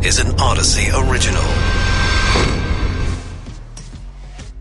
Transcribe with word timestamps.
This 0.00 0.20
is 0.20 0.30
an 0.30 0.36
Audacy 0.36 1.10
original. 1.10 1.42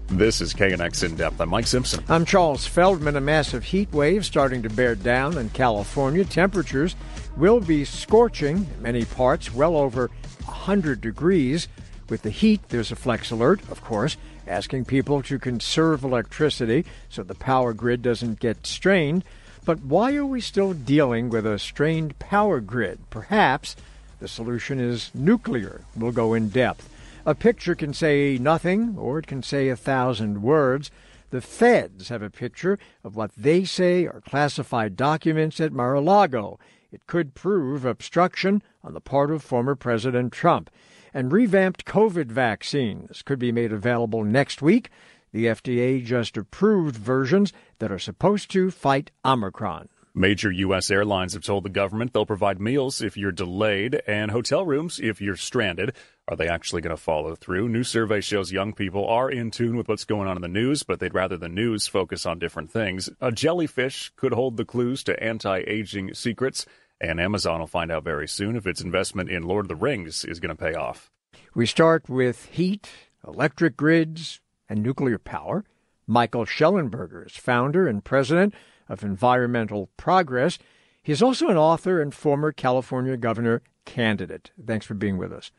This 0.07 0.41
is 0.41 0.53
KNX 0.53 1.03
In 1.03 1.15
Depth. 1.15 1.39
I'm 1.39 1.49
Mike 1.49 1.67
Simpson. 1.67 2.03
I'm 2.09 2.25
Charles 2.25 2.65
Feldman. 2.65 3.15
A 3.15 3.21
massive 3.21 3.63
heat 3.63 3.91
wave 3.93 4.25
starting 4.25 4.63
to 4.63 4.69
bear 4.69 4.95
down 4.95 5.37
in 5.37 5.51
California. 5.51 6.25
Temperatures 6.25 6.95
will 7.37 7.59
be 7.59 7.85
scorching 7.85 8.67
in 8.75 8.81
many 8.81 9.05
parts, 9.05 9.53
well 9.53 9.77
over 9.77 10.09
100 10.45 11.01
degrees. 11.01 11.67
With 12.09 12.23
the 12.23 12.31
heat, 12.31 12.69
there's 12.69 12.91
a 12.91 12.95
flex 12.95 13.29
alert, 13.29 13.61
of 13.69 13.83
course, 13.83 14.17
asking 14.47 14.85
people 14.85 15.21
to 15.21 15.37
conserve 15.37 16.03
electricity 16.03 16.83
so 17.09 17.21
the 17.21 17.35
power 17.35 17.73
grid 17.73 18.01
doesn't 18.01 18.39
get 18.39 18.65
strained. 18.65 19.23
But 19.65 19.81
why 19.81 20.15
are 20.15 20.25
we 20.25 20.41
still 20.41 20.73
dealing 20.73 21.29
with 21.29 21.45
a 21.45 21.59
strained 21.59 22.17
power 22.17 22.59
grid? 22.59 22.99
Perhaps 23.11 23.75
the 24.19 24.27
solution 24.27 24.79
is 24.79 25.11
nuclear. 25.13 25.81
We'll 25.95 26.11
go 26.11 26.33
in 26.33 26.49
depth. 26.49 26.89
A 27.25 27.35
picture 27.35 27.75
can 27.75 27.93
say 27.93 28.37
nothing, 28.37 28.95
or 28.97 29.19
it 29.19 29.27
can 29.27 29.43
say 29.43 29.69
a 29.69 29.75
thousand 29.75 30.41
words. 30.41 30.89
The 31.29 31.41
feds 31.41 32.07
have 32.09 32.21
a 32.21 32.29
picture 32.29 32.79
of 33.03 33.15
what 33.15 33.31
they 33.35 33.65
say 33.65 34.05
are 34.05 34.21
classified 34.21 34.95
documents 34.95 35.59
at 35.59 35.73
Mar 35.73 35.93
a 35.93 36.01
Lago. 36.01 36.57
It 36.89 37.05
could 37.05 37.35
prove 37.35 37.83
obstruction 37.83 38.63
on 38.81 38.93
the 38.93 39.01
part 39.01 39.29
of 39.29 39.43
former 39.43 39.75
President 39.75 40.31
Trump. 40.31 40.69
And 41.13 41.31
revamped 41.31 41.85
COVID 41.85 42.27
vaccines 42.27 43.21
could 43.23 43.39
be 43.39 43.51
made 43.51 43.73
available 43.73 44.23
next 44.23 44.61
week. 44.61 44.89
The 45.33 45.47
FDA 45.47 46.03
just 46.03 46.37
approved 46.37 46.95
versions 46.95 47.51
that 47.79 47.91
are 47.91 47.99
supposed 47.99 48.49
to 48.51 48.71
fight 48.71 49.11
Omicron. 49.25 49.89
Major 50.17 50.51
U.S. 50.51 50.89
airlines 50.89 51.33
have 51.33 51.43
told 51.43 51.63
the 51.63 51.69
government 51.69 52.11
they'll 52.11 52.25
provide 52.25 52.59
meals 52.59 53.03
if 53.03 53.17
you're 53.17 53.31
delayed 53.31 54.01
and 54.07 54.31
hotel 54.31 54.65
rooms 54.65 54.99
if 54.99 55.21
you're 55.21 55.35
stranded. 55.35 55.93
Are 56.27 56.35
they 56.35 56.47
actually 56.47 56.81
going 56.81 56.95
to 56.95 56.99
follow 56.99 57.35
through? 57.35 57.69
New 57.69 57.83
survey 57.83 58.19
shows 58.19 58.51
young 58.51 58.73
people 58.73 59.07
are 59.07 59.29
in 59.29 59.51
tune 59.51 59.77
with 59.77 59.87
what's 59.87 60.05
going 60.05 60.27
on 60.27 60.35
in 60.35 60.41
the 60.41 60.47
news, 60.47 60.81
but 60.81 60.99
they'd 60.99 61.13
rather 61.13 61.37
the 61.37 61.47
news 61.47 61.85
focus 61.85 62.25
on 62.25 62.39
different 62.39 62.71
things. 62.71 63.11
A 63.21 63.31
jellyfish 63.31 64.11
could 64.15 64.33
hold 64.33 64.57
the 64.57 64.65
clues 64.65 65.03
to 65.03 65.23
anti 65.23 65.59
aging 65.67 66.15
secrets, 66.15 66.65
and 66.99 67.21
Amazon 67.21 67.59
will 67.59 67.67
find 67.67 67.91
out 67.91 68.03
very 68.03 68.27
soon 68.27 68.55
if 68.55 68.65
its 68.65 68.81
investment 68.81 69.29
in 69.29 69.43
Lord 69.43 69.65
of 69.65 69.69
the 69.69 69.75
Rings 69.75 70.25
is 70.25 70.39
going 70.39 70.49
to 70.49 70.55
pay 70.55 70.73
off. 70.73 71.11
We 71.53 71.67
start 71.67 72.09
with 72.09 72.45
heat, 72.45 72.89
electric 73.23 73.77
grids, 73.77 74.41
and 74.67 74.81
nuclear 74.81 75.19
power. 75.19 75.63
Michael 76.07 76.45
Shellenberger 76.45 77.27
is 77.27 77.35
founder 77.35 77.87
and 77.87 78.03
president 78.03 78.55
of 78.89 79.03
Environmental 79.03 79.89
Progress. 79.97 80.57
He's 81.01 81.21
also 81.21 81.47
an 81.47 81.57
author 81.57 82.01
and 82.01 82.13
former 82.13 82.51
California 82.51 83.17
governor 83.17 83.61
candidate. 83.85 84.51
Thanks 84.65 84.85
for 84.85 84.93
being 84.93 85.17
with 85.17 85.31
us. 85.31 85.51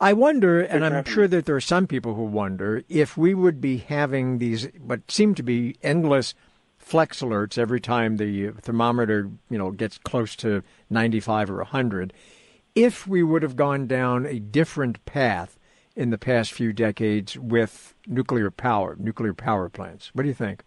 I 0.00 0.12
wonder, 0.14 0.60
and 0.60 0.84
I'm 0.84 1.04
sure 1.04 1.28
that 1.28 1.44
there 1.44 1.56
are 1.56 1.60
some 1.60 1.86
people 1.86 2.14
who 2.14 2.24
wonder, 2.24 2.82
if 2.88 3.16
we 3.16 3.34
would 3.34 3.60
be 3.60 3.76
having 3.78 4.38
these 4.38 4.68
what 4.80 5.10
seem 5.10 5.34
to 5.36 5.42
be 5.42 5.76
endless 5.82 6.34
flex 6.78 7.20
alerts 7.20 7.58
every 7.58 7.80
time 7.80 8.16
the 8.16 8.50
thermometer, 8.62 9.30
you 9.50 9.58
know, 9.58 9.70
gets 9.70 9.98
close 9.98 10.34
to 10.36 10.62
95 10.88 11.50
or 11.50 11.56
100, 11.58 12.12
if 12.74 13.06
we 13.06 13.22
would 13.22 13.42
have 13.42 13.56
gone 13.56 13.86
down 13.86 14.26
a 14.26 14.40
different 14.40 15.04
path 15.04 15.58
in 15.94 16.10
the 16.10 16.18
past 16.18 16.52
few 16.52 16.72
decades 16.72 17.36
with 17.36 17.94
nuclear 18.06 18.50
power, 18.50 18.96
nuclear 18.98 19.34
power 19.34 19.68
plants. 19.68 20.10
What 20.14 20.22
do 20.22 20.28
you 20.28 20.34
think? 20.34 20.64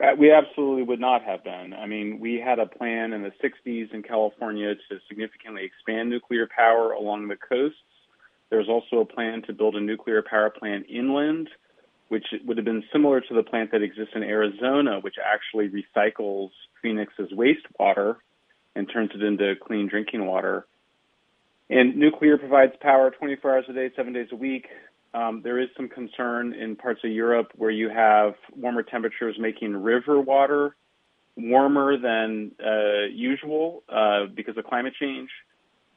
Uh, 0.00 0.14
we 0.18 0.32
absolutely 0.32 0.82
would 0.82 1.00
not 1.00 1.22
have 1.22 1.44
been. 1.44 1.74
I 1.74 1.86
mean, 1.86 2.18
we 2.18 2.40
had 2.40 2.58
a 2.58 2.66
plan 2.66 3.12
in 3.12 3.22
the 3.22 3.32
60s 3.42 3.92
in 3.92 4.02
California 4.02 4.74
to 4.74 4.98
significantly 5.08 5.64
expand 5.64 6.08
nuclear 6.08 6.48
power 6.48 6.92
along 6.92 7.28
the 7.28 7.36
coasts. 7.36 7.78
There's 8.48 8.68
also 8.68 9.00
a 9.00 9.04
plan 9.04 9.42
to 9.46 9.52
build 9.52 9.76
a 9.76 9.80
nuclear 9.80 10.22
power 10.22 10.50
plant 10.50 10.86
inland, 10.88 11.48
which 12.08 12.26
would 12.44 12.56
have 12.56 12.64
been 12.64 12.84
similar 12.92 13.20
to 13.20 13.34
the 13.34 13.42
plant 13.42 13.72
that 13.72 13.82
exists 13.82 14.12
in 14.14 14.22
Arizona, 14.22 15.00
which 15.00 15.16
actually 15.22 15.68
recycles 15.68 16.50
Phoenix's 16.80 17.30
wastewater 17.32 18.16
and 18.74 18.88
turns 18.90 19.10
it 19.14 19.22
into 19.22 19.54
clean 19.56 19.88
drinking 19.88 20.26
water. 20.26 20.66
And 21.68 21.96
nuclear 21.96 22.38
provides 22.38 22.72
power 22.80 23.10
24 23.10 23.50
hours 23.50 23.64
a 23.68 23.72
day, 23.72 23.90
seven 23.96 24.12
days 24.12 24.28
a 24.32 24.36
week. 24.36 24.68
Um, 25.14 25.42
there 25.42 25.58
is 25.58 25.68
some 25.76 25.88
concern 25.88 26.54
in 26.54 26.76
parts 26.76 27.00
of 27.04 27.10
Europe 27.10 27.52
where 27.54 27.70
you 27.70 27.90
have 27.90 28.34
warmer 28.56 28.82
temperatures 28.82 29.36
making 29.38 29.76
river 29.76 30.20
water 30.20 30.74
warmer 31.36 31.96
than 31.98 32.52
uh, 32.64 33.06
usual 33.10 33.82
uh, 33.88 34.26
because 34.34 34.56
of 34.56 34.64
climate 34.64 34.94
change. 34.98 35.30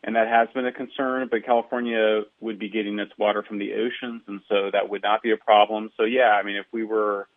And 0.04 0.16
that 0.16 0.28
has 0.28 0.48
been 0.54 0.68
a 0.68 0.72
concern, 0.72 1.28
but 1.32 1.44
California 1.46 2.22
would 2.40 2.60
be 2.60 2.70
getting 2.70 3.00
its 3.00 3.12
water 3.18 3.42
from 3.42 3.58
the 3.58 3.74
oceans, 3.74 4.22
and 4.28 4.40
so 4.48 4.70
that 4.72 4.88
would 4.88 5.02
not 5.02 5.24
be 5.24 5.32
a 5.32 5.38
problem. 5.38 5.90
So, 5.98 6.04
yeah, 6.04 6.30
I 6.30 6.44
mean, 6.44 6.58
if 6.58 6.68
we 6.72 6.84
were 6.84 7.28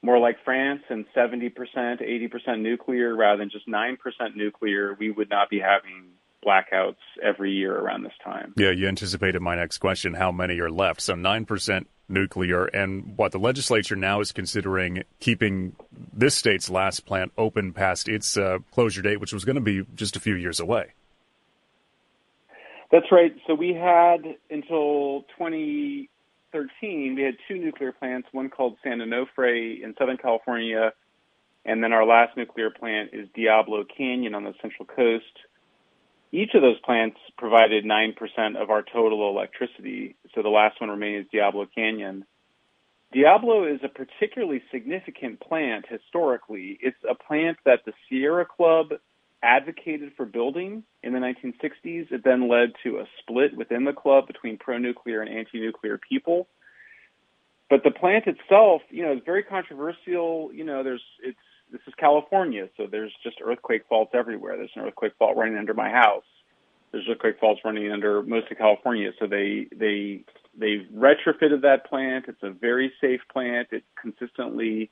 more 0.00 0.18
like 0.18 0.38
France 0.42 0.82
and 0.88 1.04
70%, 1.14 1.52
80% 1.52 2.60
nuclear 2.60 3.14
rather 3.14 3.38
than 3.38 3.50
just 3.50 3.68
9% 3.68 3.98
nuclear, 4.34 4.96
we 4.98 5.10
would 5.10 5.28
not 5.28 5.50
be 5.50 5.60
having 5.60 6.12
blackouts 6.44 6.96
every 7.22 7.52
year 7.52 7.76
around 7.76 8.02
this 8.02 8.12
time. 8.24 8.52
Yeah, 8.56 8.70
you 8.70 8.88
anticipated 8.88 9.40
my 9.40 9.56
next 9.56 9.78
question 9.78 10.14
how 10.14 10.32
many 10.32 10.58
are 10.60 10.70
left? 10.70 11.00
So 11.00 11.14
9% 11.14 11.86
nuclear, 12.08 12.66
and 12.66 13.16
what 13.16 13.32
the 13.32 13.38
legislature 13.38 13.96
now 13.96 14.20
is 14.20 14.32
considering 14.32 15.04
keeping 15.20 15.74
this 16.12 16.34
state's 16.34 16.68
last 16.68 17.06
plant 17.06 17.32
open 17.38 17.72
past 17.72 18.08
its 18.08 18.36
uh, 18.36 18.58
closure 18.70 19.02
date, 19.02 19.20
which 19.20 19.32
was 19.32 19.44
going 19.44 19.56
to 19.56 19.62
be 19.62 19.84
just 19.94 20.16
a 20.16 20.20
few 20.20 20.34
years 20.34 20.60
away. 20.60 20.92
That's 22.90 23.10
right. 23.10 23.34
So 23.46 23.54
we 23.54 23.72
had 23.72 24.36
until 24.50 25.22
2013, 25.38 27.14
we 27.14 27.22
had 27.22 27.36
two 27.48 27.56
nuclear 27.56 27.92
plants, 27.92 28.28
one 28.32 28.50
called 28.50 28.76
San 28.84 28.98
Onofre 28.98 29.82
in 29.82 29.94
Southern 29.98 30.18
California, 30.18 30.92
and 31.64 31.82
then 31.82 31.92
our 31.92 32.04
last 32.04 32.36
nuclear 32.36 32.70
plant 32.70 33.10
is 33.14 33.28
Diablo 33.34 33.84
Canyon 33.96 34.34
on 34.34 34.44
the 34.44 34.52
Central 34.60 34.84
Coast 34.84 35.24
each 36.32 36.54
of 36.54 36.62
those 36.62 36.80
plants 36.80 37.18
provided 37.36 37.84
9% 37.84 38.16
of 38.60 38.70
our 38.70 38.82
total 38.82 39.28
electricity. 39.28 40.16
So 40.34 40.42
the 40.42 40.48
last 40.48 40.80
one 40.80 40.90
remaining 40.90 41.20
is 41.20 41.26
Diablo 41.30 41.66
Canyon. 41.72 42.24
Diablo 43.12 43.66
is 43.66 43.80
a 43.84 43.88
particularly 43.88 44.62
significant 44.72 45.40
plant 45.40 45.84
historically. 45.86 46.78
It's 46.80 46.96
a 47.08 47.14
plant 47.14 47.58
that 47.66 47.80
the 47.84 47.92
Sierra 48.08 48.46
Club 48.46 48.94
advocated 49.42 50.12
for 50.16 50.24
building 50.24 50.84
in 51.02 51.12
the 51.12 51.18
1960s. 51.18 52.10
It 52.10 52.24
then 52.24 52.48
led 52.48 52.72
to 52.84 52.98
a 52.98 53.04
split 53.20 53.54
within 53.54 53.84
the 53.84 53.92
club 53.92 54.26
between 54.26 54.56
pro-nuclear 54.56 55.20
and 55.20 55.30
anti-nuclear 55.36 55.98
people. 55.98 56.48
But 57.68 57.82
the 57.84 57.90
plant 57.90 58.26
itself, 58.26 58.82
you 58.88 59.02
know, 59.02 59.12
is 59.12 59.20
very 59.26 59.42
controversial. 59.42 60.50
You 60.54 60.64
know, 60.64 60.82
there's 60.82 61.02
it's 61.22 61.38
this 61.72 61.80
is 61.86 61.94
California, 61.96 62.68
so 62.76 62.86
there's 62.88 63.12
just 63.22 63.38
earthquake 63.42 63.84
faults 63.88 64.12
everywhere. 64.14 64.56
There's 64.56 64.70
an 64.76 64.82
earthquake 64.82 65.14
fault 65.18 65.36
running 65.36 65.56
under 65.56 65.72
my 65.72 65.88
house. 65.88 66.24
There's 66.92 67.08
earthquake 67.08 67.40
faults 67.40 67.62
running 67.64 67.90
under 67.90 68.22
most 68.22 68.50
of 68.50 68.58
California. 68.58 69.10
So 69.18 69.26
they 69.26 69.66
they 69.74 70.24
they've 70.56 70.86
retrofitted 70.94 71.62
that 71.62 71.86
plant. 71.86 72.26
It's 72.28 72.42
a 72.42 72.50
very 72.50 72.92
safe 73.00 73.20
plant. 73.32 73.68
It 73.72 73.84
consistently 74.00 74.90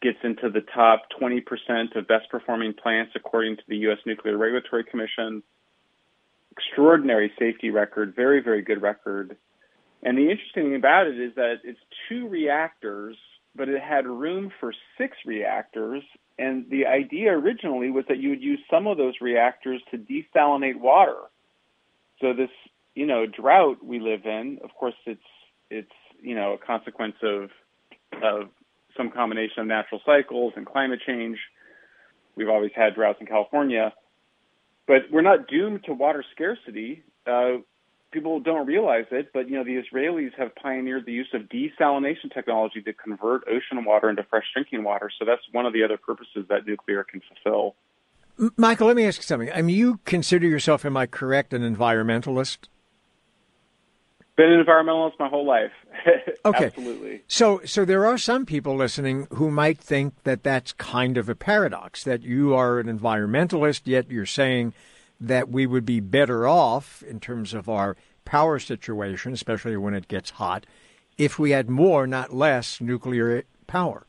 gets 0.00 0.18
into 0.22 0.50
the 0.50 0.60
top 0.60 1.06
20% 1.20 1.96
of 1.96 2.06
best 2.06 2.28
performing 2.30 2.74
plants 2.74 3.12
according 3.16 3.56
to 3.56 3.62
the 3.66 3.76
U.S. 3.78 3.98
Nuclear 4.06 4.36
Regulatory 4.36 4.84
Commission. 4.84 5.42
Extraordinary 6.52 7.32
safety 7.36 7.70
record, 7.70 8.14
very 8.14 8.40
very 8.40 8.62
good 8.62 8.80
record. 8.80 9.36
And 10.04 10.16
the 10.16 10.30
interesting 10.30 10.64
thing 10.64 10.76
about 10.76 11.08
it 11.08 11.18
is 11.18 11.34
that 11.34 11.56
it's 11.64 11.80
two 12.08 12.28
reactors 12.28 13.16
but 13.56 13.68
it 13.68 13.80
had 13.80 14.06
room 14.06 14.52
for 14.60 14.72
six 14.98 15.16
reactors. 15.24 16.02
And 16.38 16.66
the 16.70 16.86
idea 16.86 17.32
originally 17.32 17.90
was 17.90 18.04
that 18.08 18.18
you 18.18 18.30
would 18.30 18.42
use 18.42 18.60
some 18.70 18.86
of 18.86 18.96
those 18.96 19.14
reactors 19.20 19.80
to 19.90 19.98
desalinate 19.98 20.78
water. 20.78 21.16
So 22.20 22.32
this, 22.32 22.50
you 22.94 23.06
know, 23.06 23.26
drought 23.26 23.84
we 23.84 24.00
live 24.00 24.24
in, 24.24 24.58
of 24.64 24.70
course, 24.74 24.94
it's 25.06 25.20
it's 25.70 25.90
you 26.20 26.34
know 26.34 26.54
a 26.54 26.58
consequence 26.58 27.16
of 27.22 27.50
of 28.22 28.48
some 28.96 29.10
combination 29.10 29.60
of 29.60 29.66
natural 29.66 30.00
cycles 30.06 30.52
and 30.56 30.66
climate 30.66 31.00
change. 31.06 31.38
We've 32.36 32.48
always 32.48 32.72
had 32.74 32.94
droughts 32.94 33.18
in 33.20 33.26
California, 33.26 33.92
but 34.86 35.02
we're 35.10 35.22
not 35.22 35.48
doomed 35.48 35.84
to 35.84 35.94
water 35.94 36.24
scarcity. 36.34 37.02
Uh, 37.26 37.58
people 38.14 38.40
don't 38.40 38.66
realize 38.66 39.04
it, 39.10 39.30
but 39.34 39.48
you 39.50 39.56
know 39.56 39.64
the 39.64 39.82
Israelis 39.82 40.32
have 40.38 40.54
pioneered 40.54 41.04
the 41.04 41.12
use 41.12 41.28
of 41.34 41.42
desalination 41.42 42.32
technology 42.32 42.80
to 42.82 42.92
convert 42.94 43.42
ocean 43.46 43.84
water 43.84 44.08
into 44.08 44.22
fresh 44.22 44.44
drinking 44.54 44.84
water. 44.84 45.10
So 45.18 45.26
that's 45.26 45.42
one 45.52 45.66
of 45.66 45.74
the 45.74 45.82
other 45.82 45.98
purposes 45.98 46.46
that 46.48 46.66
nuclear 46.66 47.04
can 47.04 47.20
fulfill. 47.20 47.74
Michael, 48.56 48.86
let 48.86 48.96
me 48.96 49.06
ask 49.06 49.18
you 49.18 49.24
something. 49.24 49.52
I 49.52 49.62
mean, 49.62 49.76
you 49.76 50.00
consider 50.04 50.46
yourself, 50.46 50.84
am 50.84 50.96
I 50.96 51.06
correct, 51.06 51.52
an 51.52 51.62
environmentalist? 51.62 52.68
Been 54.36 54.50
an 54.50 54.64
environmentalist 54.64 55.12
my 55.20 55.28
whole 55.28 55.46
life. 55.46 55.70
okay. 56.44 56.66
Absolutely. 56.66 57.22
So, 57.28 57.60
so 57.64 57.84
there 57.84 58.04
are 58.04 58.18
some 58.18 58.44
people 58.44 58.74
listening 58.74 59.28
who 59.30 59.50
might 59.52 59.78
think 59.78 60.14
that 60.24 60.42
that's 60.42 60.72
kind 60.72 61.16
of 61.16 61.28
a 61.28 61.36
paradox 61.36 62.02
that 62.02 62.22
you 62.22 62.54
are 62.54 62.80
an 62.80 62.86
environmentalist, 62.86 63.82
yet 63.84 64.10
you're 64.10 64.26
saying 64.26 64.72
that 65.20 65.48
we 65.48 65.66
would 65.66 65.86
be 65.86 66.00
better 66.00 66.46
off 66.46 67.02
in 67.02 67.20
terms 67.20 67.54
of 67.54 67.68
our 67.68 67.96
power 68.24 68.58
situation, 68.58 69.32
especially 69.32 69.76
when 69.76 69.94
it 69.94 70.08
gets 70.08 70.30
hot, 70.30 70.66
if 71.16 71.38
we 71.38 71.50
had 71.52 71.70
more, 71.70 72.06
not 72.06 72.32
less, 72.32 72.80
nuclear 72.80 73.44
power. 73.66 74.06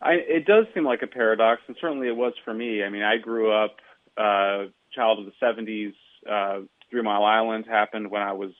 I, 0.00 0.14
it 0.14 0.46
does 0.46 0.66
seem 0.74 0.84
like 0.84 1.02
a 1.02 1.06
paradox, 1.06 1.62
and 1.68 1.76
certainly 1.80 2.08
it 2.08 2.16
was 2.16 2.34
for 2.44 2.52
me. 2.52 2.82
I 2.82 2.88
mean, 2.88 3.02
I 3.02 3.18
grew 3.18 3.52
up, 3.52 3.76
uh, 4.16 4.66
child 4.94 5.20
of 5.20 5.26
the 5.26 5.32
70s. 5.40 5.94
Uh, 6.28 6.66
Three 6.90 7.02
Mile 7.02 7.24
Island 7.24 7.64
happened 7.66 8.10
when 8.10 8.20
I 8.20 8.32
was 8.32 8.50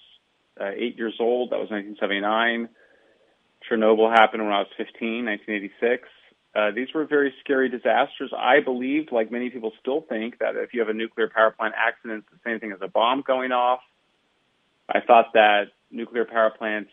uh, 0.59 0.71
eight 0.75 0.97
years 0.97 1.15
old. 1.21 1.51
That 1.51 1.59
was 1.59 1.71
1979. 1.71 2.69
Chernobyl 3.69 4.11
happened 4.11 4.43
when 4.43 4.53
I 4.53 4.61
was 4.61 4.69
15, 4.77 5.27
1986. 5.27 6.09
Uh, 6.55 6.71
these 6.71 6.89
were 6.95 7.07
very 7.07 7.33
scary 7.41 7.69
disasters. 7.69 8.31
I 8.37 8.61
believed, 8.61 9.11
like 9.11 9.31
many 9.31 9.49
people 9.49 9.73
still 9.81 10.03
think, 10.03 10.39
that 10.39 10.55
if 10.57 10.75
you 10.75 10.81
have 10.81 10.91
a 10.91 10.95
nuclear 10.95 11.31
power 11.35 11.51
plant 11.51 11.75
accident, 11.77 12.25
it's 12.27 12.43
the 12.43 12.51
same 12.51 12.61
thing 12.61 12.73
as 12.73 12.79
a 12.83 12.89
bomb 12.89 13.23
going 13.27 13.53
off. 13.53 13.81
I 14.89 15.01
thought 15.01 15.33
that 15.33 15.69
nuclear 15.91 16.27
power 16.27 16.51
plants 16.51 16.91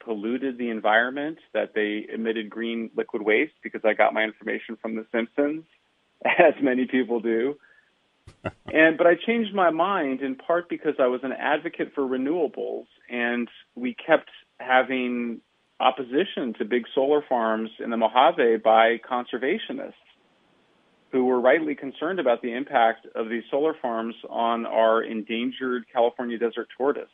polluted 0.00 0.58
the 0.58 0.70
environment, 0.70 1.38
that 1.52 1.74
they 1.74 2.06
emitted 2.12 2.50
green 2.50 2.90
liquid 2.96 3.22
waste 3.22 3.52
because 3.62 3.82
I 3.84 3.92
got 3.92 4.14
my 4.14 4.22
information 4.22 4.76
from 4.80 4.96
The 4.96 5.06
Simpsons, 5.12 5.64
as 6.24 6.54
many 6.60 6.86
people 6.86 7.20
do. 7.20 7.58
and 8.72 8.96
but 8.96 9.06
I 9.06 9.14
changed 9.14 9.54
my 9.54 9.70
mind 9.70 10.22
in 10.22 10.36
part 10.36 10.68
because 10.68 10.94
I 10.98 11.06
was 11.06 11.20
an 11.24 11.32
advocate 11.32 11.92
for 11.94 12.02
renewables, 12.02 12.86
and 13.10 13.48
we 13.74 13.94
kept 13.94 14.30
having 14.58 15.40
opposition 15.82 16.54
to 16.58 16.64
big 16.64 16.84
solar 16.94 17.22
farms 17.28 17.70
in 17.82 17.90
the 17.90 17.96
Mojave 17.96 18.58
by 18.58 18.98
conservationists 18.98 19.94
who 21.10 21.26
were 21.26 21.40
rightly 21.40 21.74
concerned 21.74 22.18
about 22.18 22.40
the 22.40 22.54
impact 22.54 23.06
of 23.14 23.28
these 23.28 23.42
solar 23.50 23.74
farms 23.82 24.14
on 24.30 24.64
our 24.64 25.02
endangered 25.02 25.84
California 25.92 26.38
desert 26.38 26.68
tortoise. 26.76 27.10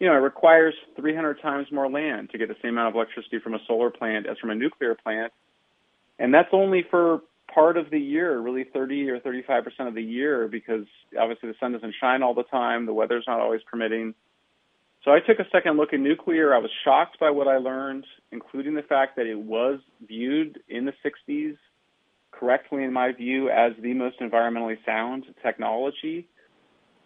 You 0.00 0.08
know, 0.08 0.14
it 0.14 0.20
requires 0.20 0.74
300 0.96 1.40
times 1.42 1.66
more 1.70 1.90
land 1.90 2.30
to 2.30 2.38
get 2.38 2.48
the 2.48 2.56
same 2.62 2.70
amount 2.70 2.88
of 2.88 2.94
electricity 2.94 3.38
from 3.40 3.54
a 3.54 3.58
solar 3.66 3.90
plant 3.90 4.26
as 4.26 4.38
from 4.38 4.50
a 4.50 4.54
nuclear 4.54 4.94
plant. 4.94 5.32
And 6.18 6.32
that's 6.32 6.48
only 6.52 6.84
for 6.90 7.20
part 7.52 7.76
of 7.76 7.90
the 7.90 8.00
year, 8.00 8.38
really 8.38 8.64
30 8.64 9.10
or 9.10 9.20
35% 9.20 9.64
of 9.86 9.94
the 9.94 10.02
year, 10.02 10.48
because 10.48 10.86
obviously 11.20 11.50
the 11.50 11.56
sun 11.60 11.72
doesn't 11.72 11.94
shine 12.00 12.22
all 12.22 12.34
the 12.34 12.44
time, 12.44 12.86
the 12.86 12.94
weather's 12.94 13.24
not 13.26 13.40
always 13.40 13.60
permitting. 13.70 14.14
So 15.04 15.10
I 15.10 15.20
took 15.20 15.38
a 15.38 15.48
second 15.52 15.76
look 15.76 15.92
at 15.92 16.00
nuclear. 16.00 16.54
I 16.54 16.58
was 16.58 16.70
shocked 16.82 17.20
by 17.20 17.30
what 17.30 17.46
I 17.46 17.58
learned, 17.58 18.06
including 18.32 18.74
the 18.74 18.82
fact 18.82 19.16
that 19.16 19.26
it 19.26 19.38
was 19.38 19.80
viewed 20.06 20.60
in 20.66 20.86
the 20.86 20.94
60s 21.04 21.56
correctly, 22.30 22.84
in 22.84 22.92
my 22.92 23.12
view, 23.12 23.50
as 23.50 23.72
the 23.80 23.92
most 23.92 24.20
environmentally 24.20 24.76
sound 24.86 25.26
technology. 25.42 26.26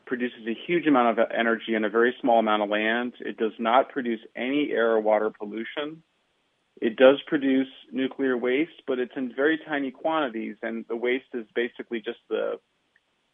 Produces 0.06 0.46
a 0.46 0.56
huge 0.66 0.86
amount 0.86 1.18
of 1.18 1.26
energy 1.36 1.74
in 1.74 1.84
a 1.84 1.90
very 1.90 2.14
small 2.20 2.38
amount 2.38 2.62
of 2.62 2.70
land. 2.70 3.14
It 3.20 3.36
does 3.36 3.52
not 3.58 3.88
produce 3.88 4.20
any 4.36 4.70
air 4.70 4.92
or 4.92 5.00
water 5.00 5.30
pollution. 5.30 6.02
It 6.80 6.96
does 6.96 7.20
produce 7.26 7.66
nuclear 7.90 8.36
waste, 8.36 8.82
but 8.86 9.00
it's 9.00 9.12
in 9.16 9.34
very 9.34 9.58
tiny 9.66 9.90
quantities, 9.90 10.54
and 10.62 10.84
the 10.88 10.94
waste 10.96 11.34
is 11.34 11.46
basically 11.54 12.00
just 12.00 12.20
the 12.30 12.60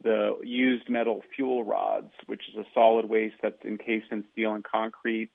the 0.05 0.37
used 0.43 0.89
metal 0.89 1.23
fuel 1.35 1.65
rods, 1.65 2.13
which 2.27 2.43
is 2.49 2.57
a 2.57 2.65
solid 2.73 3.09
waste 3.09 3.37
that's 3.43 3.65
encased 3.65 4.07
in 4.13 4.25
steel 4.33 4.55
and 4.55 4.63
concrete. 4.63 5.31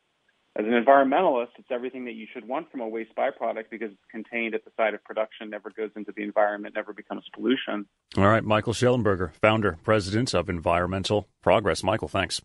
As 0.56 0.66
an 0.66 0.72
environmentalist, 0.72 1.50
it's 1.58 1.70
everything 1.72 2.06
that 2.06 2.14
you 2.14 2.28
should 2.34 2.48
want 2.48 2.72
from 2.72 2.82
a 2.82 2.88
waste 2.88 3.12
byproduct 3.16 3.66
because 3.70 3.92
it's 3.92 4.12
contained 4.12 4.56
at 4.56 4.66
the 4.66 4.72
site 4.78 4.94
of 4.94 5.04
production, 5.04 5.50
never 5.50 5.70
goes 5.70 5.92
into 5.96 6.12
the 6.16 6.24
environment, 6.24 6.76
never 6.76 6.94
becomes 6.94 7.24
pollution. 7.34 7.86
All 8.18 8.28
right, 8.28 8.44
Michael 8.44 8.74
Shellenberger, 8.74 9.34
founder, 9.34 9.78
president 9.84 10.34
of 10.34 10.50
Environmental 10.50 11.28
Progress. 11.42 11.84
Michael, 11.84 12.08
thanks. 12.08 12.42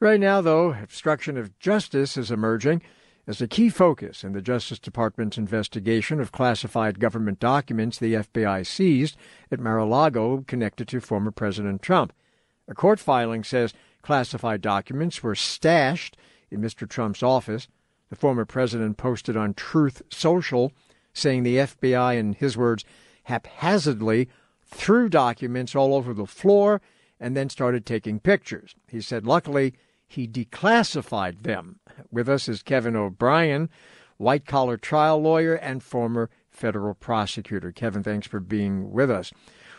Right 0.00 0.18
now, 0.18 0.40
though, 0.40 0.72
obstruction 0.72 1.36
of 1.36 1.58
justice 1.58 2.16
is 2.16 2.30
emerging 2.30 2.82
as 3.26 3.40
a 3.40 3.46
key 3.46 3.68
focus 3.68 4.24
in 4.24 4.32
the 4.32 4.42
Justice 4.42 4.78
Department's 4.78 5.38
investigation 5.38 6.20
of 6.20 6.32
classified 6.32 6.98
government 6.98 7.38
documents 7.38 7.98
the 7.98 8.14
FBI 8.14 8.66
seized 8.66 9.16
at 9.50 9.60
Mar-a-Lago 9.60 10.44
connected 10.46 10.88
to 10.88 11.00
former 11.00 11.30
President 11.30 11.82
Trump. 11.82 12.12
A 12.68 12.74
court 12.74 12.98
filing 12.98 13.44
says 13.44 13.74
classified 14.02 14.60
documents 14.60 15.22
were 15.22 15.34
stashed 15.34 16.16
in 16.50 16.60
Mr. 16.60 16.88
Trump's 16.88 17.22
office. 17.22 17.68
The 18.10 18.16
former 18.16 18.44
president 18.44 18.96
posted 18.96 19.36
on 19.36 19.54
Truth 19.54 20.02
Social 20.10 20.72
saying 21.14 21.42
the 21.42 21.56
FBI, 21.56 22.16
in 22.16 22.32
his 22.32 22.56
words, 22.56 22.84
haphazardly 23.24 24.28
threw 24.64 25.08
documents 25.08 25.76
all 25.76 25.94
over 25.94 26.12
the 26.12 26.26
floor 26.26 26.80
and 27.20 27.36
then 27.36 27.48
started 27.48 27.86
taking 27.86 28.18
pictures. 28.18 28.74
He 28.88 29.00
said, 29.00 29.26
luckily, 29.26 29.74
he 30.12 30.28
declassified 30.28 31.42
them. 31.42 31.80
With 32.10 32.28
us 32.28 32.48
is 32.48 32.62
Kevin 32.62 32.96
O'Brien, 32.96 33.70
white 34.18 34.46
collar 34.46 34.76
trial 34.76 35.20
lawyer 35.20 35.54
and 35.54 35.82
former 35.82 36.30
federal 36.50 36.94
prosecutor. 36.94 37.72
Kevin, 37.72 38.02
thanks 38.02 38.26
for 38.26 38.38
being 38.38 38.92
with 38.92 39.10
us. 39.10 39.32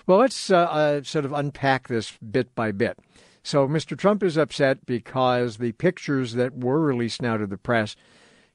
Well, 0.07 0.17
let's 0.17 0.49
uh, 0.51 0.57
uh, 0.57 1.03
sort 1.03 1.25
of 1.25 1.33
unpack 1.33 1.87
this 1.87 2.17
bit 2.17 2.53
by 2.55 2.71
bit. 2.71 2.97
So, 3.43 3.67
Mr. 3.67 3.97
Trump 3.97 4.23
is 4.23 4.37
upset 4.37 4.85
because 4.85 5.57
the 5.57 5.73
pictures 5.73 6.33
that 6.33 6.57
were 6.57 6.79
released 6.79 7.21
now 7.21 7.37
to 7.37 7.45
the 7.45 7.57
press 7.57 7.95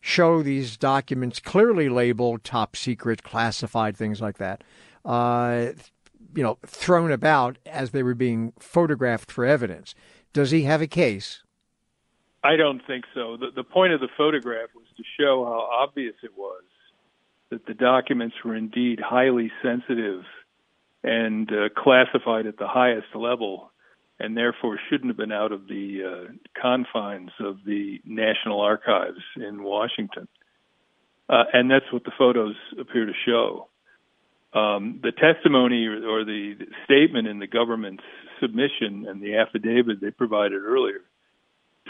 show 0.00 0.42
these 0.42 0.76
documents 0.76 1.40
clearly 1.40 1.88
labeled 1.88 2.44
top 2.44 2.74
secret, 2.76 3.22
classified, 3.22 3.96
things 3.96 4.20
like 4.20 4.38
that, 4.38 4.64
uh, 5.04 5.68
you 6.34 6.42
know, 6.42 6.58
thrown 6.66 7.12
about 7.12 7.58
as 7.66 7.90
they 7.90 8.02
were 8.02 8.14
being 8.14 8.52
photographed 8.58 9.30
for 9.30 9.44
evidence. 9.44 9.94
Does 10.32 10.50
he 10.50 10.62
have 10.62 10.82
a 10.82 10.86
case? 10.86 11.42
I 12.42 12.56
don't 12.56 12.80
think 12.86 13.04
so. 13.14 13.36
The, 13.36 13.48
the 13.54 13.64
point 13.64 13.92
of 13.92 14.00
the 14.00 14.08
photograph 14.16 14.68
was 14.74 14.86
to 14.96 15.02
show 15.18 15.44
how 15.44 15.68
obvious 15.84 16.14
it 16.22 16.32
was 16.36 16.62
that 17.50 17.66
the 17.66 17.74
documents 17.74 18.36
were 18.44 18.54
indeed 18.54 19.00
highly 19.00 19.50
sensitive 19.62 20.22
and 21.02 21.50
uh, 21.50 21.68
classified 21.76 22.46
at 22.46 22.58
the 22.58 22.68
highest 22.68 23.14
level, 23.14 23.70
and 24.20 24.36
therefore 24.36 24.78
shouldn't 24.88 25.08
have 25.08 25.16
been 25.16 25.32
out 25.32 25.52
of 25.52 25.66
the 25.66 26.02
uh, 26.28 26.32
confines 26.60 27.30
of 27.40 27.58
the 27.64 28.00
National 28.04 28.60
Archives 28.60 29.22
in 29.36 29.62
Washington. 29.62 30.28
Uh, 31.28 31.44
and 31.52 31.70
that's 31.70 31.90
what 31.92 32.04
the 32.04 32.12
photos 32.16 32.56
appear 32.78 33.06
to 33.06 33.12
show. 33.26 33.68
Um, 34.52 35.00
the 35.02 35.12
testimony 35.12 35.86
or, 35.86 36.06
or 36.06 36.24
the 36.24 36.54
statement 36.84 37.28
in 37.28 37.38
the 37.38 37.46
government's 37.46 38.04
submission 38.40 39.06
and 39.08 39.20
the 39.20 39.36
affidavit 39.36 40.00
they 40.00 40.10
provided 40.10 40.62
earlier 40.62 41.02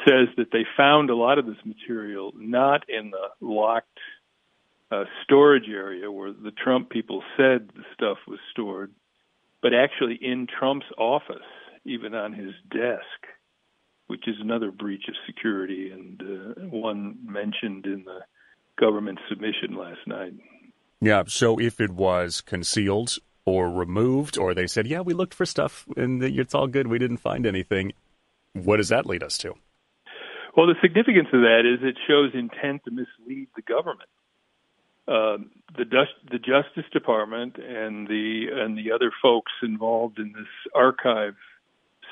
says 0.07 0.29
that 0.37 0.51
they 0.53 0.65
found 0.77 1.11
a 1.11 1.17
lot 1.17 1.39
of 1.39 1.47
this 1.47 1.57
material 1.65 2.33
not 2.37 2.89
in 2.89 3.11
the 3.11 3.29
locked 3.41 3.99
uh, 4.91 5.05
storage 5.25 5.69
area 5.69 6.11
where 6.11 6.33
the 6.33 6.51
Trump 6.51 6.91
people 6.91 7.23
said 7.37 7.69
the 7.75 7.85
stuff 7.95 8.19
was 8.27 8.39
stored, 8.51 8.93
but 9.63 9.73
actually 9.75 10.19
in 10.21 10.47
Trump's 10.47 10.87
office, 10.97 11.37
even 11.85 12.15
on 12.15 12.33
his 12.33 12.53
desk, 12.71 13.27
which 14.07 14.27
is 14.27 14.37
another 14.41 14.71
breach 14.71 15.05
of 15.09 15.15
security 15.27 15.91
and 15.91 16.23
uh, 16.23 16.61
one 16.69 17.19
mentioned 17.23 17.87
in 17.87 18.05
the 18.05 18.21
government 18.79 19.19
submission 19.29 19.77
last 19.77 20.01
night. 20.07 20.33
Yeah, 21.01 21.25
so 21.27 21.61
if 21.61 21.81
it 21.81 21.91
was 21.91 22.41
concealed 22.41 23.19
or 23.45 23.71
removed, 23.71 24.37
or 24.37 24.55
they 24.55 24.67
said, 24.67 24.87
yeah, 24.87 25.01
we 25.01 25.15
looked 25.15 25.35
for 25.35 25.47
stuff 25.47 25.87
and 25.97 26.23
it's 26.23 26.55
all 26.55 26.67
good, 26.67 26.87
we 26.87 26.99
didn't 26.99 27.19
find 27.19 27.47
anything, 27.47 27.93
what 28.53 28.79
does 28.79 28.89
that 28.89 29.07
lead 29.07 29.23
us 29.23 29.39
to? 29.39 29.55
Well, 30.59 30.67
the 30.67 30.75
significance 30.83 31.29
of 31.33 31.43
that 31.43 31.63
is 31.65 31.87
it 31.87 31.97
shows 32.09 32.33
intent 32.35 32.83
to 32.85 32.91
mislead 32.91 33.47
the 33.55 33.63
government. 33.63 34.09
Uh, 35.07 35.39
the 35.77 35.85
the 36.33 36.41
Justice 36.41 36.91
Department 36.93 37.59
and 37.59 38.09
the 38.09 38.47
and 38.53 38.77
the 38.77 38.91
other 38.91 39.13
folks 39.23 39.53
involved 39.63 40.19
in 40.19 40.33
this 40.33 40.51
archive 40.75 41.37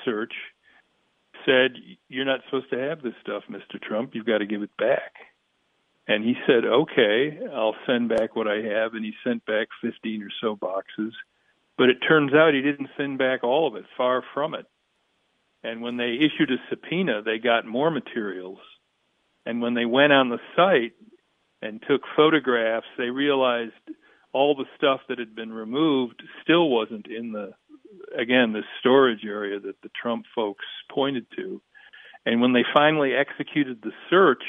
search 0.05 0.33
said 1.45 1.73
you're 2.09 2.25
not 2.25 2.39
supposed 2.45 2.71
to 2.71 2.79
have 2.79 3.03
this 3.03 3.15
stuff, 3.21 3.43
Mr. 3.51 3.83
Trump. 3.83 4.15
You've 4.15 4.27
got 4.27 4.39
to 4.39 4.47
give 4.47 4.63
it 4.63 4.77
back. 4.79 5.15
And 6.07 6.23
he 6.23 6.37
said, 6.47 6.65
"Okay, 6.65 7.41
I'll 7.53 7.75
send 7.85 8.11
back 8.11 8.37
what 8.37 8.47
I 8.47 8.59
have." 8.63 8.95
And 8.95 9.05
he 9.05 9.13
sent 9.25 9.45
back 9.45 9.67
15 9.83 10.23
or 10.23 10.31
so 10.41 10.55
boxes. 10.55 11.13
But 11.77 11.89
it 11.89 11.99
turns 12.09 12.33
out 12.33 12.55
he 12.55 12.63
didn't 12.63 12.91
send 12.97 13.19
back 13.19 13.43
all 13.43 13.67
of 13.67 13.75
it. 13.75 13.87
Far 13.97 14.23
from 14.33 14.55
it. 14.55 14.67
And 15.67 15.83
when 15.83 15.97
they 15.97 16.15
issued 16.15 16.53
a 16.53 16.63
subpoena, 16.71 17.23
they 17.23 17.39
got 17.39 17.67
more 17.67 17.91
materials. 17.91 18.61
And 19.45 19.61
when 19.61 19.75
they 19.75 19.85
went 19.85 20.13
on 20.13 20.29
the 20.29 20.39
site 20.55 20.93
and 21.61 21.83
took 21.89 22.03
photographs, 22.15 22.87
they 22.97 23.11
realized 23.11 23.73
all 24.33 24.55
the 24.55 24.67
stuff 24.77 25.01
that 25.09 25.19
had 25.19 25.35
been 25.35 25.53
removed 25.53 26.23
still 26.41 26.69
wasn't 26.69 27.09
in 27.09 27.33
the, 27.33 27.51
again, 28.17 28.53
the 28.53 28.63
storage 28.79 29.25
area 29.25 29.59
that 29.59 29.83
the 29.83 29.91
Trump 30.01 30.27
folks 30.37 30.65
pointed 30.89 31.27
to. 31.35 31.61
And 32.25 32.41
when 32.41 32.53
they 32.53 32.65
finally 32.73 33.15
executed 33.15 33.81
the 33.83 33.93
search, 34.09 34.45